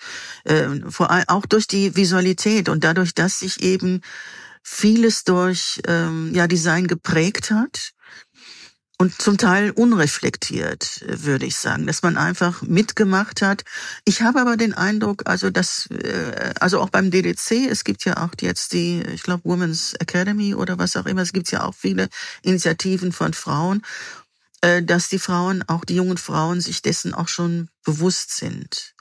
Ähm, 0.45 0.91
vor 0.91 1.11
allem 1.11 1.25
auch 1.27 1.45
durch 1.45 1.67
die 1.67 1.95
Visualität 1.95 2.67
und 2.67 2.83
dadurch, 2.83 3.13
dass 3.13 3.39
sich 3.39 3.61
eben 3.61 4.01
vieles 4.63 5.23
durch 5.23 5.81
ähm, 5.87 6.33
ja 6.33 6.47
Design 6.47 6.87
geprägt 6.87 7.51
hat 7.51 7.94
und 8.97 9.21
zum 9.21 9.37
Teil 9.37 9.71
unreflektiert, 9.71 11.03
würde 11.05 11.45
ich 11.45 11.57
sagen, 11.57 11.85
dass 11.85 12.01
man 12.01 12.15
einfach 12.15 12.61
mitgemacht 12.61 13.41
hat. 13.41 13.63
Ich 14.05 14.21
habe 14.21 14.39
aber 14.39 14.55
den 14.55 14.73
Eindruck, 14.73 15.23
also 15.25 15.49
dass, 15.49 15.87
äh, 15.87 16.53
also 16.59 16.79
auch 16.79 16.89
beim 16.89 17.11
DDC, 17.11 17.67
es 17.69 17.83
gibt 17.83 18.05
ja 18.05 18.23
auch 18.23 18.29
jetzt 18.39 18.71
die, 18.71 19.01
ich 19.13 19.23
glaube, 19.23 19.43
Women's 19.43 19.95
Academy 19.95 20.55
oder 20.55 20.77
was 20.77 20.95
auch 20.95 21.05
immer, 21.05 21.21
es 21.21 21.33
gibt 21.33 21.51
ja 21.51 21.63
auch 21.63 21.75
viele 21.75 22.07
Initiativen 22.41 23.11
von 23.11 23.33
Frauen, 23.33 23.81
äh, 24.61 24.81
dass 24.81 25.09
die 25.09 25.19
Frauen, 25.19 25.63
auch 25.67 25.83
die 25.83 25.95
jungen 25.95 26.17
Frauen, 26.17 26.61
sich 26.61 26.81
dessen 26.81 27.13
auch 27.13 27.27
schon 27.27 27.69
bewusst 27.83 28.35
sind, 28.35 28.95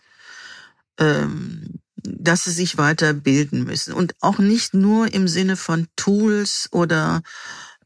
ähm, 0.98 1.80
dass 1.96 2.44
sie 2.44 2.52
sich 2.52 2.76
weiterbilden 2.76 3.64
müssen 3.64 3.94
und 3.94 4.14
auch 4.20 4.38
nicht 4.38 4.74
nur 4.74 5.14
im 5.14 5.28
Sinne 5.28 5.56
von 5.56 5.86
Tools 5.96 6.68
oder 6.72 7.22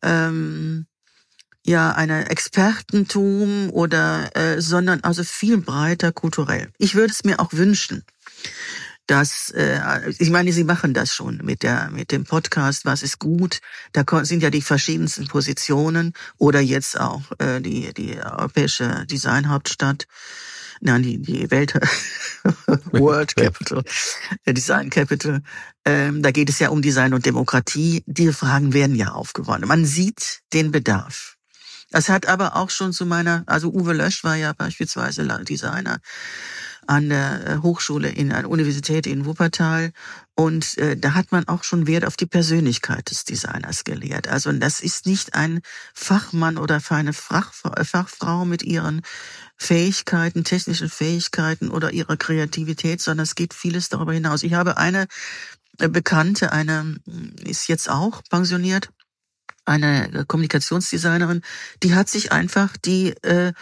ähm, 0.03 0.88
ja 1.67 1.93
eine 1.93 2.31
Expertentum 2.31 3.71
oder 3.71 4.31
äh, 4.37 4.61
sondern 4.61 5.01
also 5.03 5.25
viel 5.25 5.59
breiter 5.59 6.13
kulturell. 6.13 6.71
Ich 6.79 6.95
würde 6.95 7.13
es 7.13 7.25
mir 7.25 7.41
auch 7.41 7.53
wünschen, 7.53 8.05
dass 9.07 9.51
äh, 9.51 9.81
ich 10.19 10.31
meine, 10.31 10.53
Sie 10.53 10.65
machen 10.65 10.95
das 10.95 11.13
schon 11.15 11.39
mit 11.43 11.63
der 11.63 11.91
mit 11.91 12.13
dem 12.13 12.25
Podcast. 12.25 12.85
Was 12.85 13.03
ist 13.03 13.19
gut? 13.19 13.61
Da 13.93 14.05
sind 14.25 14.43
ja 14.43 14.51
die 14.51 14.63
verschiedensten 14.63 15.27
Positionen 15.27 16.13
oder 16.37 16.61
jetzt 16.61 17.01
auch 17.01 17.23
äh, 17.39 17.61
die 17.61 17.93
die 17.95 18.19
europäische 18.19 19.07
Designhauptstadt. 19.11 20.07
Nein, 20.81 21.03
die, 21.03 21.21
die 21.21 21.51
Welt, 21.51 21.75
World 22.93 23.35
Capital, 23.35 23.83
Design 24.47 24.91
Capital. 24.91 25.43
Ähm, 25.85 26.23
da 26.23 26.31
geht 26.31 26.51
es 26.51 26.61
ja 26.61 26.69
um 26.69 26.83
Design 26.83 27.15
und 27.15 27.27
Demokratie. 27.27 28.05
Die 28.07 28.33
Fragen 28.33 28.73
werden 28.73 28.95
ja 28.95 29.13
aufgeworfen. 29.13 29.67
Man 29.67 29.85
sieht 29.85 30.41
den 30.53 30.71
Bedarf. 30.71 31.38
Das 31.91 32.09
hat 32.09 32.27
aber 32.27 32.57
auch 32.57 32.71
schon 32.71 32.93
zu 32.93 33.07
meiner, 33.07 33.45
also 33.47 33.73
Uwe 33.73 33.95
Lösch 33.95 34.23
war 34.25 34.37
ja 34.37 34.53
beispielsweise 34.53 35.27
Designer 35.45 35.99
an 36.89 37.11
der 37.11 37.47
äh, 37.47 37.57
Hochschule 37.59 38.09
in 38.09 38.33
einer 38.33 38.49
Universität 38.49 39.07
in 39.07 39.27
Wuppertal 39.27 39.93
und 40.35 40.79
äh, 40.79 40.97
da 40.97 41.15
hat 41.15 41.33
man 41.33 41.47
auch 41.47 41.63
schon 41.63 41.87
Wert 41.87 42.07
auf 42.07 42.17
die 42.17 42.27
Persönlichkeit 42.27 43.11
des 43.11 43.25
Designers 43.25 43.85
gelehrt. 43.85 44.27
Also 44.27 44.51
das 44.53 44.81
ist 44.81 45.05
nicht 45.05 45.35
ein 45.35 45.61
Fachmann 45.93 46.57
oder 46.57 46.81
eine 46.89 47.11
äh, 47.11 47.85
Fachfrau 47.85 48.47
mit 48.47 48.63
ihren 48.63 49.03
Fähigkeiten, 49.59 50.45
technischen 50.45 50.89
Fähigkeiten 50.89 51.69
oder 51.69 51.93
ihrer 51.93 52.17
Kreativität, 52.17 53.03
sondern 53.03 53.25
es 53.25 53.35
geht 53.35 53.53
vieles 53.53 53.91
darüber 53.91 54.15
hinaus. 54.15 54.43
Ich 54.43 54.55
habe 54.55 54.79
eine 54.79 55.09
äh, 55.79 55.89
Bekannte, 55.89 56.53
eine 56.53 56.97
ist 57.45 57.69
jetzt 57.69 57.91
auch 57.91 58.23
pensioniert, 58.31 58.89
eine 59.69 60.25
Kommunikationsdesignerin, 60.27 61.43
die 61.83 61.95
hat 61.95 62.09
sich 62.09 62.33
einfach 62.33 62.77
die 62.77 63.11
äh, 63.23 63.53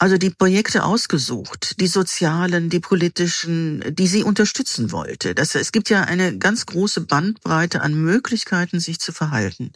also 0.00 0.16
die 0.16 0.30
Projekte 0.30 0.82
ausgesucht, 0.84 1.78
die 1.78 1.86
sozialen, 1.86 2.70
die 2.70 2.80
politischen, 2.80 3.84
die 3.94 4.06
sie 4.06 4.22
unterstützen 4.22 4.92
wollte. 4.92 5.34
Das, 5.34 5.54
es 5.54 5.72
gibt 5.72 5.90
ja 5.90 6.04
eine 6.04 6.38
ganz 6.38 6.64
große 6.64 7.02
Bandbreite 7.02 7.82
an 7.82 7.92
Möglichkeiten, 7.92 8.80
sich 8.80 8.98
zu 8.98 9.12
verhalten. 9.12 9.72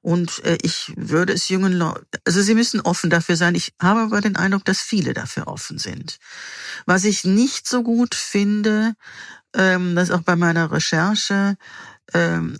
Und 0.00 0.44
äh, 0.44 0.58
ich 0.62 0.92
würde 0.96 1.32
es 1.32 1.48
jungen 1.48 1.74
Leuten, 1.74 2.04
also 2.24 2.42
sie 2.42 2.56
müssen 2.56 2.80
offen 2.80 3.08
dafür 3.08 3.36
sein. 3.36 3.54
Ich 3.54 3.72
habe 3.80 4.00
aber 4.00 4.20
den 4.20 4.34
Eindruck, 4.34 4.64
dass 4.64 4.80
viele 4.80 5.14
dafür 5.14 5.46
offen 5.46 5.78
sind. 5.78 6.18
Was 6.84 7.04
ich 7.04 7.22
nicht 7.22 7.68
so 7.68 7.84
gut 7.84 8.16
finde, 8.16 8.94
ähm, 9.54 9.94
das 9.94 10.10
auch 10.10 10.22
bei 10.22 10.34
meiner 10.34 10.72
Recherche, 10.72 11.56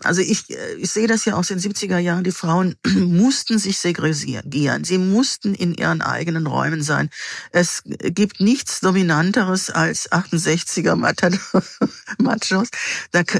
also 0.03 0.21
ich, 0.21 0.49
äh, 0.49 0.75
ich 0.75 0.91
sehe 0.91 1.07
das 1.07 1.25
ja 1.25 1.35
aus 1.35 1.47
den 1.47 1.59
70er 1.59 1.97
Jahren, 1.97 2.23
die 2.23 2.31
Frauen 2.31 2.75
mussten 2.95 3.59
sich 3.59 3.77
segregieren, 3.77 4.83
sie 4.83 4.97
mussten 4.97 5.53
in 5.53 5.73
ihren 5.73 6.01
eigenen 6.01 6.47
Räumen 6.47 6.81
sein. 6.81 7.09
Es 7.51 7.83
gibt 7.85 8.39
nichts 8.39 8.79
Dominanteres 8.79 9.69
als 9.69 10.11
68er 10.11 10.95
Machos. 12.17 12.69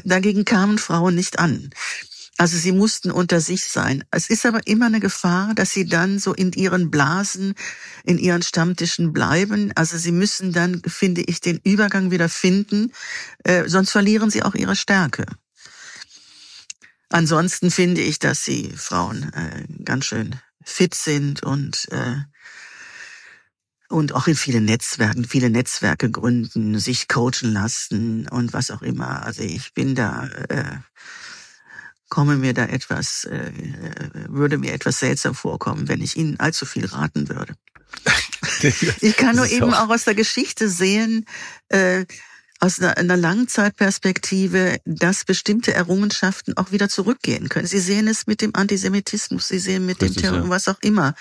Dagegen 0.04 0.46
kamen 0.46 0.78
Frauen 0.78 1.16
nicht 1.16 1.40
an. 1.40 1.70
Also 2.38 2.58
sie 2.58 2.72
mussten 2.72 3.12
unter 3.12 3.40
sich 3.42 3.66
sein. 3.66 4.04
Es 4.10 4.30
ist 4.30 4.46
aber 4.46 4.66
immer 4.66 4.88
eine 4.88 5.00
Gefahr, 5.00 5.54
dass 5.54 5.72
sie 5.72 5.86
dann 5.86 6.18
so 6.18 6.34
in 6.34 6.52
ihren 6.52 6.90
Blasen, 6.90 7.54
in 8.04 8.18
ihren 8.18 8.42
Stammtischen 8.42 9.14
bleiben. 9.14 9.72
Also 9.76 9.98
sie 9.98 10.12
müssen 10.12 10.52
dann, 10.52 10.82
finde 10.86 11.22
ich, 11.22 11.42
den 11.42 11.60
Übergang 11.64 12.10
wieder 12.10 12.30
finden, 12.30 12.92
äh, 13.44 13.70
sonst 13.70 13.92
verlieren 13.92 14.32
sie 14.32 14.42
auch 14.42 14.56
ihre 14.56 14.76
Stärke. 14.76 15.26
Ansonsten 17.14 17.70
finde 17.70 18.02
ich, 18.02 18.18
dass 18.18 18.42
die 18.42 18.74
Frauen 18.76 19.32
äh, 19.34 19.66
ganz 19.84 20.06
schön 20.06 20.36
fit 20.64 20.96
sind 20.96 21.44
und 21.44 21.88
äh, 21.92 22.16
und 23.88 24.16
auch 24.16 24.26
in 24.26 24.36
vielen 24.36 24.66
Netzwerken, 24.66 25.24
viele 25.24 25.52
Netzwerke 25.52 26.10
gründen, 26.10 26.80
sich 26.80 27.08
coachen 27.08 27.54
lassen 27.54 28.28
und 28.30 28.52
was 28.52 28.72
auch 28.72 28.82
immer. 28.82 29.22
Also 29.22 29.44
ich 29.44 29.76
bin 29.76 29.94
da, 29.94 30.28
äh, 30.50 30.78
komme 32.10 32.38
mir 32.38 32.56
da 32.56 32.66
etwas, 32.66 33.26
äh, 33.26 33.52
würde 34.30 34.58
mir 34.58 34.74
etwas 34.74 34.98
seltsam 34.98 35.36
vorkommen, 35.36 35.90
wenn 35.90 36.02
ich 36.02 36.18
Ihnen 36.18 36.40
allzu 36.40 36.66
viel 36.66 36.88
raten 36.88 37.30
würde. 37.30 37.54
ich 39.02 39.18
kann 39.18 39.36
nur 39.36 39.46
eben 39.46 39.72
auch 39.72 39.90
aus 39.90 40.06
der 40.06 40.16
Geschichte 40.16 40.68
sehen, 40.68 41.28
äh, 41.70 42.06
aus 42.64 42.80
einer, 42.80 42.98
einer 42.98 43.18
Langzeitperspektive, 43.18 44.78
dass 44.86 45.26
bestimmte 45.26 45.74
Errungenschaften 45.74 46.56
auch 46.56 46.72
wieder 46.72 46.88
zurückgehen 46.88 47.50
können. 47.50 47.68
Sie 47.68 47.80
sehen 47.80 48.08
es 48.08 48.26
mit 48.26 48.40
dem 48.40 48.56
Antisemitismus, 48.56 49.50
Sie 49.50 49.60
sehen 49.60 49.86
mit 49.86 50.02
Richtig, 50.02 50.22
dem 50.22 50.22
Terror, 50.22 50.46
ja. 50.46 50.50
was 50.50 50.70
auch 50.70 50.80
immer. 50.82 51.14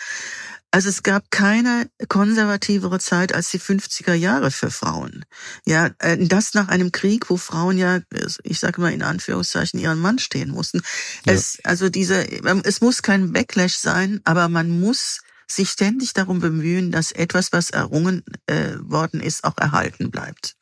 Also 0.70 0.88
es 0.88 1.02
gab 1.02 1.32
keine 1.32 1.90
konservativere 2.08 3.00
Zeit 3.00 3.34
als 3.34 3.50
die 3.50 3.58
50er 3.58 4.14
Jahre 4.14 4.52
für 4.52 4.70
Frauen. 4.70 5.24
Ja, 5.66 5.90
äh, 5.98 6.16
das 6.16 6.54
nach 6.54 6.68
einem 6.68 6.92
Krieg, 6.92 7.28
wo 7.28 7.36
Frauen 7.36 7.76
ja, 7.76 7.98
ich 8.44 8.60
sage 8.60 8.80
mal 8.80 8.92
in 8.92 9.02
Anführungszeichen, 9.02 9.80
ihren 9.80 9.98
Mann 9.98 10.20
stehen 10.20 10.50
mussten. 10.50 10.80
Ja. 11.26 11.32
Es, 11.32 11.58
also 11.64 11.88
diese, 11.88 12.24
es 12.64 12.80
muss 12.80 13.02
kein 13.02 13.32
Backlash 13.32 13.74
sein, 13.74 14.20
aber 14.22 14.48
man 14.48 14.80
muss 14.80 15.22
sich 15.48 15.70
ständig 15.70 16.12
darum 16.12 16.38
bemühen, 16.38 16.92
dass 16.92 17.10
etwas, 17.10 17.52
was 17.52 17.70
errungen 17.70 18.22
äh, 18.46 18.76
worden 18.80 19.20
ist, 19.20 19.42
auch 19.42 19.58
erhalten 19.58 20.12
bleibt. 20.12 20.54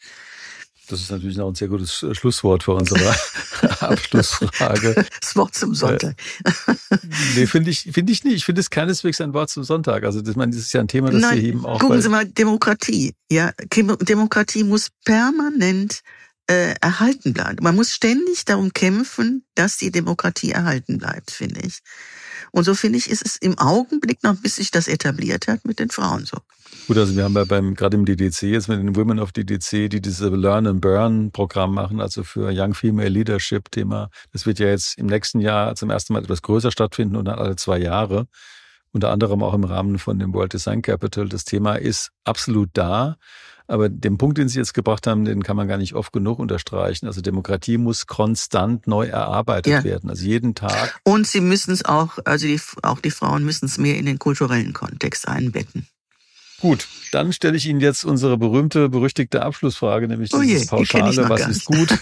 Das 0.91 1.01
ist 1.01 1.11
natürlich 1.11 1.37
noch 1.37 1.49
ein 1.49 1.55
sehr 1.55 1.69
gutes 1.69 2.03
äh, 2.03 2.15
Schlusswort 2.15 2.65
für 2.65 2.73
unsere 2.73 3.15
Abschlussfrage. 3.81 5.07
Das 5.21 5.37
Wort 5.37 5.55
zum 5.55 5.75
Sonntag. 5.75 6.17
nee, 7.37 7.47
finde 7.47 7.71
ich, 7.71 7.83
finde 7.93 8.13
ich 8.13 8.25
nicht. 8.25 8.35
Ich 8.35 8.45
finde 8.45 8.61
es 8.61 8.71
keineswegs 8.71 9.21
ein 9.21 9.33
Wort 9.33 9.51
zum 9.51 9.65
Sonntag. 9.65 10.05
Also, 10.05 10.21
das, 10.21 10.37
meine, 10.37 10.53
das 10.53 10.63
ist 10.63 10.73
ja 10.73 10.81
ein 10.81 10.89
Thema, 10.89 11.11
das 11.11 11.21
Nein, 11.21 11.37
wir 11.37 11.45
eben 11.45 11.65
auch. 11.65 11.79
Gucken 11.79 12.03
Sie 12.03 12.09
mal, 12.09 12.27
Demokratie. 12.27 13.15
Ja, 13.31 13.53
Demokratie 13.73 14.65
muss 14.65 14.89
permanent 15.05 16.03
äh, 16.49 16.75
erhalten 16.81 17.33
bleiben. 17.33 17.59
Man 17.63 17.77
muss 17.77 17.95
ständig 17.95 18.45
darum 18.45 18.73
kämpfen, 18.73 19.45
dass 19.55 19.77
die 19.77 19.93
Demokratie 19.93 20.51
erhalten 20.51 20.99
bleibt, 20.99 21.31
finde 21.31 21.61
ich. 21.65 21.79
Und 22.53 22.65
so 22.65 22.75
finde 22.75 22.99
ich, 22.99 23.11
ist 23.11 23.25
es 23.25 23.37
im 23.37 23.59
Augenblick 23.59 24.23
noch, 24.23 24.37
bis 24.37 24.57
sich 24.57 24.71
das 24.71 24.89
etabliert 24.89 25.47
hat, 25.49 25.65
mit 25.65 25.79
den 25.79 25.91
Frauen 25.91 26.25
so. 26.25 26.39
Gut, 26.87 26.99
also 26.99 27.15
wir 27.15 27.25
haben 27.25 27.35
ja 27.35 27.45
beim, 27.45 27.75
gerade 27.75 27.97
im 27.97 28.05
DDC 28.05 28.43
jetzt 28.43 28.69
mit 28.69 28.79
den 28.79 28.97
Women 28.97 29.19
of 29.19 29.33
DDC, 29.33 29.89
die 29.91 30.01
diese 30.01 30.29
Learn 30.29 30.67
and 30.67 30.81
Burn 30.81 31.31
Programm 31.31 31.75
machen, 31.75 32.01
also 32.01 32.25
für 32.25 32.51
Young 32.53 32.75
Female 32.75 33.09
Leadership 33.09 33.71
Thema. 33.71 34.11
Das 34.33 34.47
wird 34.47 34.59
ja 34.59 34.69
jetzt 34.69 34.99
im 34.99 35.07
nächsten 35.07 35.41
Jahr 35.41 35.75
zum 35.75 35.91
ersten 35.91 36.13
Mal 36.13 36.23
etwas 36.23 36.43
größer 36.43 36.71
stattfinden 36.71 37.17
und 37.17 37.27
dann 37.27 37.39
alle 37.39 37.57
zwei 37.57 37.79
Jahre. 37.79 38.27
Unter 38.93 39.11
anderem 39.11 39.43
auch 39.43 39.55
im 39.55 39.65
Rahmen 39.65 39.99
von 39.99 40.19
dem 40.19 40.35
World 40.35 40.53
Design 40.53 40.83
Capital. 40.83 41.29
Das 41.29 41.45
Thema 41.45 41.77
ist 41.77 42.11
absolut 42.25 42.71
da. 42.73 43.17
Aber 43.71 43.89
den 43.89 44.19
Punkt, 44.19 44.37
den 44.37 44.49
Sie 44.49 44.59
jetzt 44.59 44.75
gebracht 44.75 45.07
haben, 45.07 45.25
den 45.25 45.45
kann 45.45 45.57
man 45.57 45.69
gar 45.69 45.79
nicht 45.79 45.95
oft 45.95 46.13
genug 46.13 46.41
unterstreichen. 46.41 47.07
Also 47.07 47.21
Demokratie 47.21 47.79
muss 47.79 48.09
konstant 48.09 48.89
neu 48.89 49.07
erarbeitet 49.07 49.73
ja. 49.73 49.85
werden, 49.85 50.11
also 50.11 50.25
jeden 50.25 50.57
Tag. 50.57 51.01
Und 51.05 51.29
Sie 51.29 51.41
müssen 51.41 51.71
es 51.71 51.85
auch, 51.85 52.19
also 52.25 52.49
die, 52.49 52.61
auch 52.83 52.99
die 52.99 53.13
Frauen 53.13 53.45
müssen 53.45 53.67
es 53.67 53.79
mehr 53.79 53.97
in 53.97 54.07
den 54.07 54.19
kulturellen 54.19 54.73
Kontext 54.73 55.29
einbetten. 55.29 55.87
Gut, 56.61 56.89
dann 57.13 57.33
stelle 57.33 57.57
ich 57.57 57.65
Ihnen 57.67 57.79
jetzt 57.79 58.05
unsere 58.05 58.37
berühmte, 58.37 58.89
berüchtigte 58.89 59.43
Abschlussfrage, 59.43 60.09
nämlich 60.09 60.35
oh 60.35 60.43
je, 60.43 60.65
Pauschale, 60.67 61.29
was 61.29 61.47
ist 61.47 61.65
gut, 61.65 61.97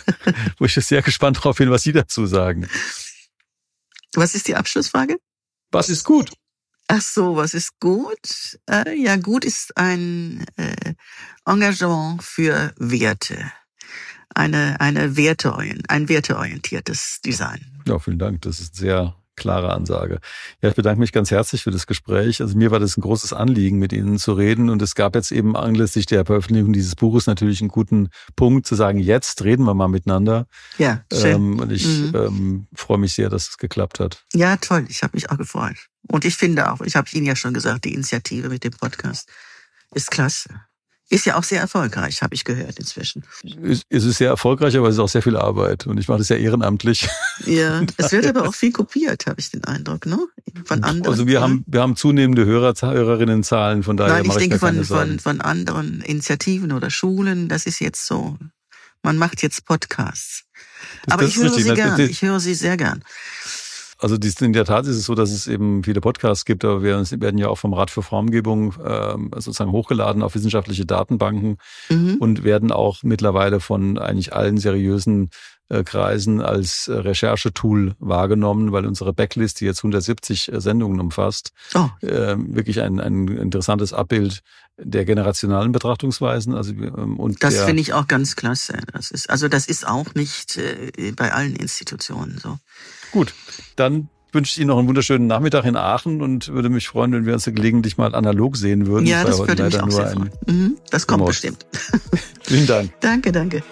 wo 0.58 0.64
ich 0.64 0.72
sehr 0.72 1.02
gespannt 1.02 1.36
darauf 1.36 1.58
bin, 1.58 1.70
was 1.70 1.82
Sie 1.82 1.92
dazu 1.92 2.24
sagen. 2.24 2.66
Was 4.14 4.34
ist 4.34 4.48
die 4.48 4.56
Abschlussfrage? 4.56 5.18
Was 5.70 5.90
ist 5.90 6.04
gut? 6.04 6.32
Ach 6.88 7.02
so, 7.02 7.36
was 7.36 7.52
ist 7.52 7.78
gut? 7.80 8.58
Äh, 8.68 8.98
ja, 8.98 9.16
gut 9.16 9.44
ist 9.44 9.76
ein 9.76 10.44
äh, 10.56 10.94
Engagement 11.44 12.22
für 12.22 12.72
Werte. 12.78 13.52
Eine, 14.34 14.80
eine 14.80 15.16
Werte, 15.16 15.54
ein 15.88 16.08
werteorientiertes 16.08 17.20
Design. 17.24 17.60
Ja, 17.86 17.98
vielen 17.98 18.18
Dank. 18.18 18.42
Das 18.42 18.60
ist 18.60 18.76
sehr 18.76 19.14
klare 19.38 19.72
Ansage. 19.72 20.20
Ja, 20.60 20.68
ich 20.68 20.74
bedanke 20.74 21.00
mich 21.00 21.12
ganz 21.12 21.30
herzlich 21.30 21.62
für 21.62 21.70
das 21.70 21.86
Gespräch. 21.86 22.40
Also 22.40 22.56
mir 22.56 22.70
war 22.70 22.80
das 22.80 22.96
ein 22.96 23.00
großes 23.00 23.32
Anliegen, 23.32 23.78
mit 23.78 23.92
Ihnen 23.92 24.18
zu 24.18 24.32
reden. 24.32 24.68
Und 24.68 24.82
es 24.82 24.94
gab 24.94 25.14
jetzt 25.14 25.32
eben 25.32 25.56
anlässlich 25.56 26.06
der 26.06 26.26
Veröffentlichung 26.26 26.72
dieses 26.72 26.96
Buches 26.96 27.26
natürlich 27.26 27.60
einen 27.60 27.70
guten 27.70 28.08
Punkt 28.36 28.66
zu 28.66 28.74
sagen, 28.74 28.98
jetzt 28.98 29.44
reden 29.44 29.64
wir 29.64 29.74
mal 29.74 29.88
miteinander. 29.88 30.46
Ja, 30.78 31.02
schön. 31.12 31.34
Ähm, 31.34 31.60
und 31.60 31.72
ich 31.72 31.86
mhm. 31.86 32.12
ähm, 32.14 32.66
freue 32.74 32.98
mich 32.98 33.14
sehr, 33.14 33.30
dass 33.30 33.48
es 33.50 33.58
geklappt 33.58 34.00
hat. 34.00 34.24
Ja, 34.34 34.56
toll. 34.56 34.86
Ich 34.88 35.02
habe 35.02 35.16
mich 35.16 35.30
auch 35.30 35.38
gefreut. 35.38 35.76
Und 36.10 36.24
ich 36.24 36.36
finde 36.36 36.72
auch, 36.72 36.80
ich 36.80 36.96
habe 36.96 37.08
Ihnen 37.12 37.26
ja 37.26 37.36
schon 37.36 37.54
gesagt, 37.54 37.84
die 37.84 37.94
Initiative 37.94 38.48
mit 38.48 38.64
dem 38.64 38.72
Podcast 38.72 39.28
ist 39.94 40.10
klasse. 40.10 40.48
Ist 41.10 41.24
ja 41.24 41.36
auch 41.36 41.44
sehr 41.44 41.60
erfolgreich, 41.60 42.20
habe 42.20 42.34
ich 42.34 42.44
gehört 42.44 42.78
inzwischen. 42.78 43.24
Es 43.88 44.04
ist 44.04 44.18
sehr 44.18 44.28
erfolgreich, 44.28 44.76
aber 44.76 44.88
es 44.88 44.96
ist 44.96 45.00
auch 45.00 45.08
sehr 45.08 45.22
viel 45.22 45.38
Arbeit. 45.38 45.86
Und 45.86 45.98
ich 45.98 46.06
mache 46.06 46.18
das 46.18 46.28
ja 46.28 46.36
ehrenamtlich. 46.36 47.08
Ja, 47.46 47.80
es 47.96 48.12
wird 48.12 48.26
aber 48.26 48.46
auch 48.46 48.54
viel 48.54 48.72
kopiert, 48.72 49.24
habe 49.26 49.40
ich 49.40 49.50
den 49.50 49.64
Eindruck, 49.64 50.04
ne? 50.04 50.18
Von 50.64 50.84
anderen. 50.84 51.10
Also 51.10 51.26
wir 51.26 51.40
haben, 51.40 51.64
wir 51.66 51.80
haben 51.80 51.96
zunehmende 51.96 52.44
Hörer, 52.44 52.74
Hörerinnenzahlen, 52.78 53.82
von 53.84 53.96
daher 53.96 54.14
Nein, 54.14 54.22
ich 54.24 54.28
mache 54.28 54.38
denke 54.40 54.56
ich 54.56 54.60
von, 54.60 54.84
von, 54.84 55.18
von 55.18 55.40
anderen 55.40 56.02
Initiativen 56.02 56.72
oder 56.72 56.90
Schulen, 56.90 57.48
das 57.48 57.64
ist 57.64 57.80
jetzt 57.80 58.06
so. 58.06 58.36
Man 59.02 59.16
macht 59.16 59.42
jetzt 59.42 59.64
Podcasts. 59.64 60.44
Das, 61.06 61.14
aber 61.14 61.22
das 61.22 61.30
ich 61.30 61.36
höre 61.38 61.44
richtig. 61.44 61.64
sie 61.64 61.74
gern, 61.74 62.00
ich 62.00 62.22
höre 62.22 62.40
sie 62.40 62.54
sehr 62.54 62.76
gern. 62.76 63.02
Also 64.00 64.16
in 64.16 64.52
der 64.52 64.64
Tat 64.64 64.86
ist 64.86 64.96
es 64.96 65.06
so, 65.06 65.14
dass 65.16 65.32
es 65.32 65.48
eben 65.48 65.82
viele 65.82 66.00
Podcasts 66.00 66.44
gibt, 66.44 66.64
aber 66.64 66.82
wir 66.84 67.02
werden 67.20 67.38
ja 67.38 67.48
auch 67.48 67.58
vom 67.58 67.74
Rat 67.74 67.90
für 67.90 68.02
Formgebung 68.02 68.74
äh, 68.74 69.16
sozusagen 69.40 69.72
hochgeladen 69.72 70.22
auf 70.22 70.36
wissenschaftliche 70.36 70.86
Datenbanken 70.86 71.58
mhm. 71.88 72.16
und 72.20 72.44
werden 72.44 72.70
auch 72.70 73.02
mittlerweile 73.02 73.58
von 73.58 73.98
eigentlich 73.98 74.32
allen 74.32 74.56
seriösen 74.58 75.30
Kreisen 75.84 76.40
als 76.40 76.88
äh, 76.88 76.94
Recherchetool 76.94 77.94
wahrgenommen, 77.98 78.72
weil 78.72 78.86
unsere 78.86 79.12
Backlist, 79.12 79.60
die 79.60 79.66
jetzt 79.66 79.80
170 79.80 80.52
äh, 80.52 80.60
Sendungen 80.60 81.00
umfasst, 81.00 81.52
oh. 81.74 81.88
äh, 82.00 82.36
wirklich 82.38 82.80
ein, 82.80 83.00
ein 83.00 83.28
interessantes 83.28 83.92
Abbild 83.92 84.42
der 84.78 85.04
generationalen 85.04 85.72
Betrachtungsweisen. 85.72 86.54
Also 86.54 86.72
ähm, 86.72 87.18
und 87.18 87.42
das 87.42 87.60
finde 87.60 87.82
ich 87.82 87.92
auch 87.92 88.06
ganz 88.06 88.36
klasse. 88.36 88.78
Das 88.92 89.10
ist 89.10 89.28
also 89.28 89.48
das 89.48 89.66
ist 89.66 89.86
auch 89.86 90.14
nicht 90.14 90.56
äh, 90.56 91.12
bei 91.12 91.32
allen 91.32 91.56
Institutionen 91.56 92.38
so. 92.38 92.58
Gut, 93.12 93.34
dann 93.76 94.08
wünsche 94.32 94.52
ich 94.52 94.58
Ihnen 94.58 94.68
noch 94.68 94.78
einen 94.78 94.88
wunderschönen 94.88 95.26
Nachmittag 95.26 95.64
in 95.64 95.76
Aachen 95.76 96.22
und 96.22 96.48
würde 96.48 96.68
mich 96.68 96.88
freuen, 96.88 97.12
wenn 97.12 97.26
wir 97.26 97.34
uns 97.34 97.44
gelegentlich 97.44 97.96
mal 97.96 98.14
analog 98.14 98.56
sehen 98.56 98.86
würden. 98.86 99.06
Ja, 99.06 99.24
das 99.24 99.38
würde 99.38 99.64
mich 99.64 99.80
auch 99.80 99.90
sehr 99.90 100.08
freuen. 100.08 100.30
Mhm, 100.46 100.78
das 100.90 101.06
kommt 101.06 101.20
Remote. 101.20 101.30
bestimmt. 101.30 101.66
Vielen 102.42 102.66
Dank. 102.66 102.92
danke, 103.00 103.32
danke. 103.32 103.62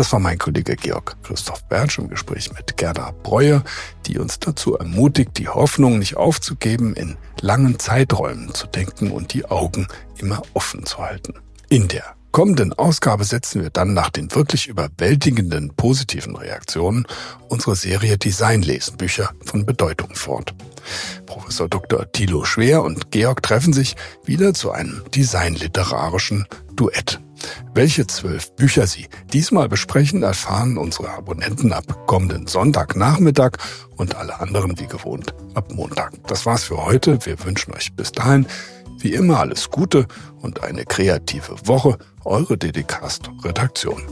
Das 0.00 0.14
war 0.14 0.18
mein 0.18 0.38
Kollege 0.38 0.76
Georg 0.76 1.18
Christoph 1.22 1.62
Bertsch 1.64 1.98
im 1.98 2.08
Gespräch 2.08 2.50
mit 2.54 2.78
Gerda 2.78 3.12
Breuer, 3.22 3.62
die 4.06 4.18
uns 4.18 4.38
dazu 4.38 4.74
ermutigt, 4.78 5.36
die 5.36 5.48
Hoffnung 5.50 5.98
nicht 5.98 6.16
aufzugeben, 6.16 6.94
in 6.94 7.18
langen 7.42 7.78
Zeiträumen 7.78 8.54
zu 8.54 8.66
denken 8.66 9.10
und 9.10 9.34
die 9.34 9.44
Augen 9.44 9.88
immer 10.16 10.40
offen 10.54 10.86
zu 10.86 11.00
halten. 11.00 11.34
In 11.68 11.86
der 11.88 12.16
kommenden 12.32 12.72
Ausgabe 12.72 13.24
setzen 13.24 13.62
wir 13.62 13.70
dann 13.70 13.94
nach 13.94 14.10
den 14.10 14.34
wirklich 14.34 14.68
überwältigenden 14.68 15.72
positiven 15.76 16.36
Reaktionen 16.36 17.06
unsere 17.48 17.76
Serie 17.76 18.18
Design 18.18 18.62
lesen 18.62 18.96
Bücher 18.96 19.30
von 19.44 19.66
Bedeutung 19.66 20.14
fort. 20.14 20.54
Professor 21.26 21.68
Dr. 21.68 22.10
Thilo 22.12 22.44
Schwer 22.44 22.82
und 22.82 23.10
Georg 23.10 23.42
treffen 23.42 23.72
sich 23.72 23.96
wieder 24.24 24.54
zu 24.54 24.70
einem 24.70 25.02
designliterarischen 25.14 26.46
Duett. 26.74 27.20
Welche 27.74 28.06
zwölf 28.06 28.54
Bücher 28.56 28.86
Sie 28.86 29.08
diesmal 29.32 29.68
besprechen, 29.68 30.22
erfahren 30.22 30.76
unsere 30.76 31.10
Abonnenten 31.10 31.72
ab 31.72 32.06
kommenden 32.06 32.46
Sonntagnachmittag 32.46 33.52
und 33.96 34.14
alle 34.14 34.40
anderen 34.40 34.78
wie 34.78 34.86
gewohnt 34.86 35.34
ab 35.54 35.72
Montag. 35.72 36.12
Das 36.26 36.46
war's 36.46 36.64
für 36.64 36.84
heute. 36.84 37.24
Wir 37.24 37.42
wünschen 37.44 37.72
euch 37.74 37.92
bis 37.94 38.12
dahin 38.12 38.46
wie 39.02 39.14
immer 39.14 39.40
alles 39.40 39.70
Gute 39.70 40.06
und 40.40 40.62
eine 40.62 40.84
kreative 40.84 41.56
Woche. 41.66 41.98
Eure 42.24 42.58
Dedicast 42.58 43.30
Redaktion. 43.42 44.02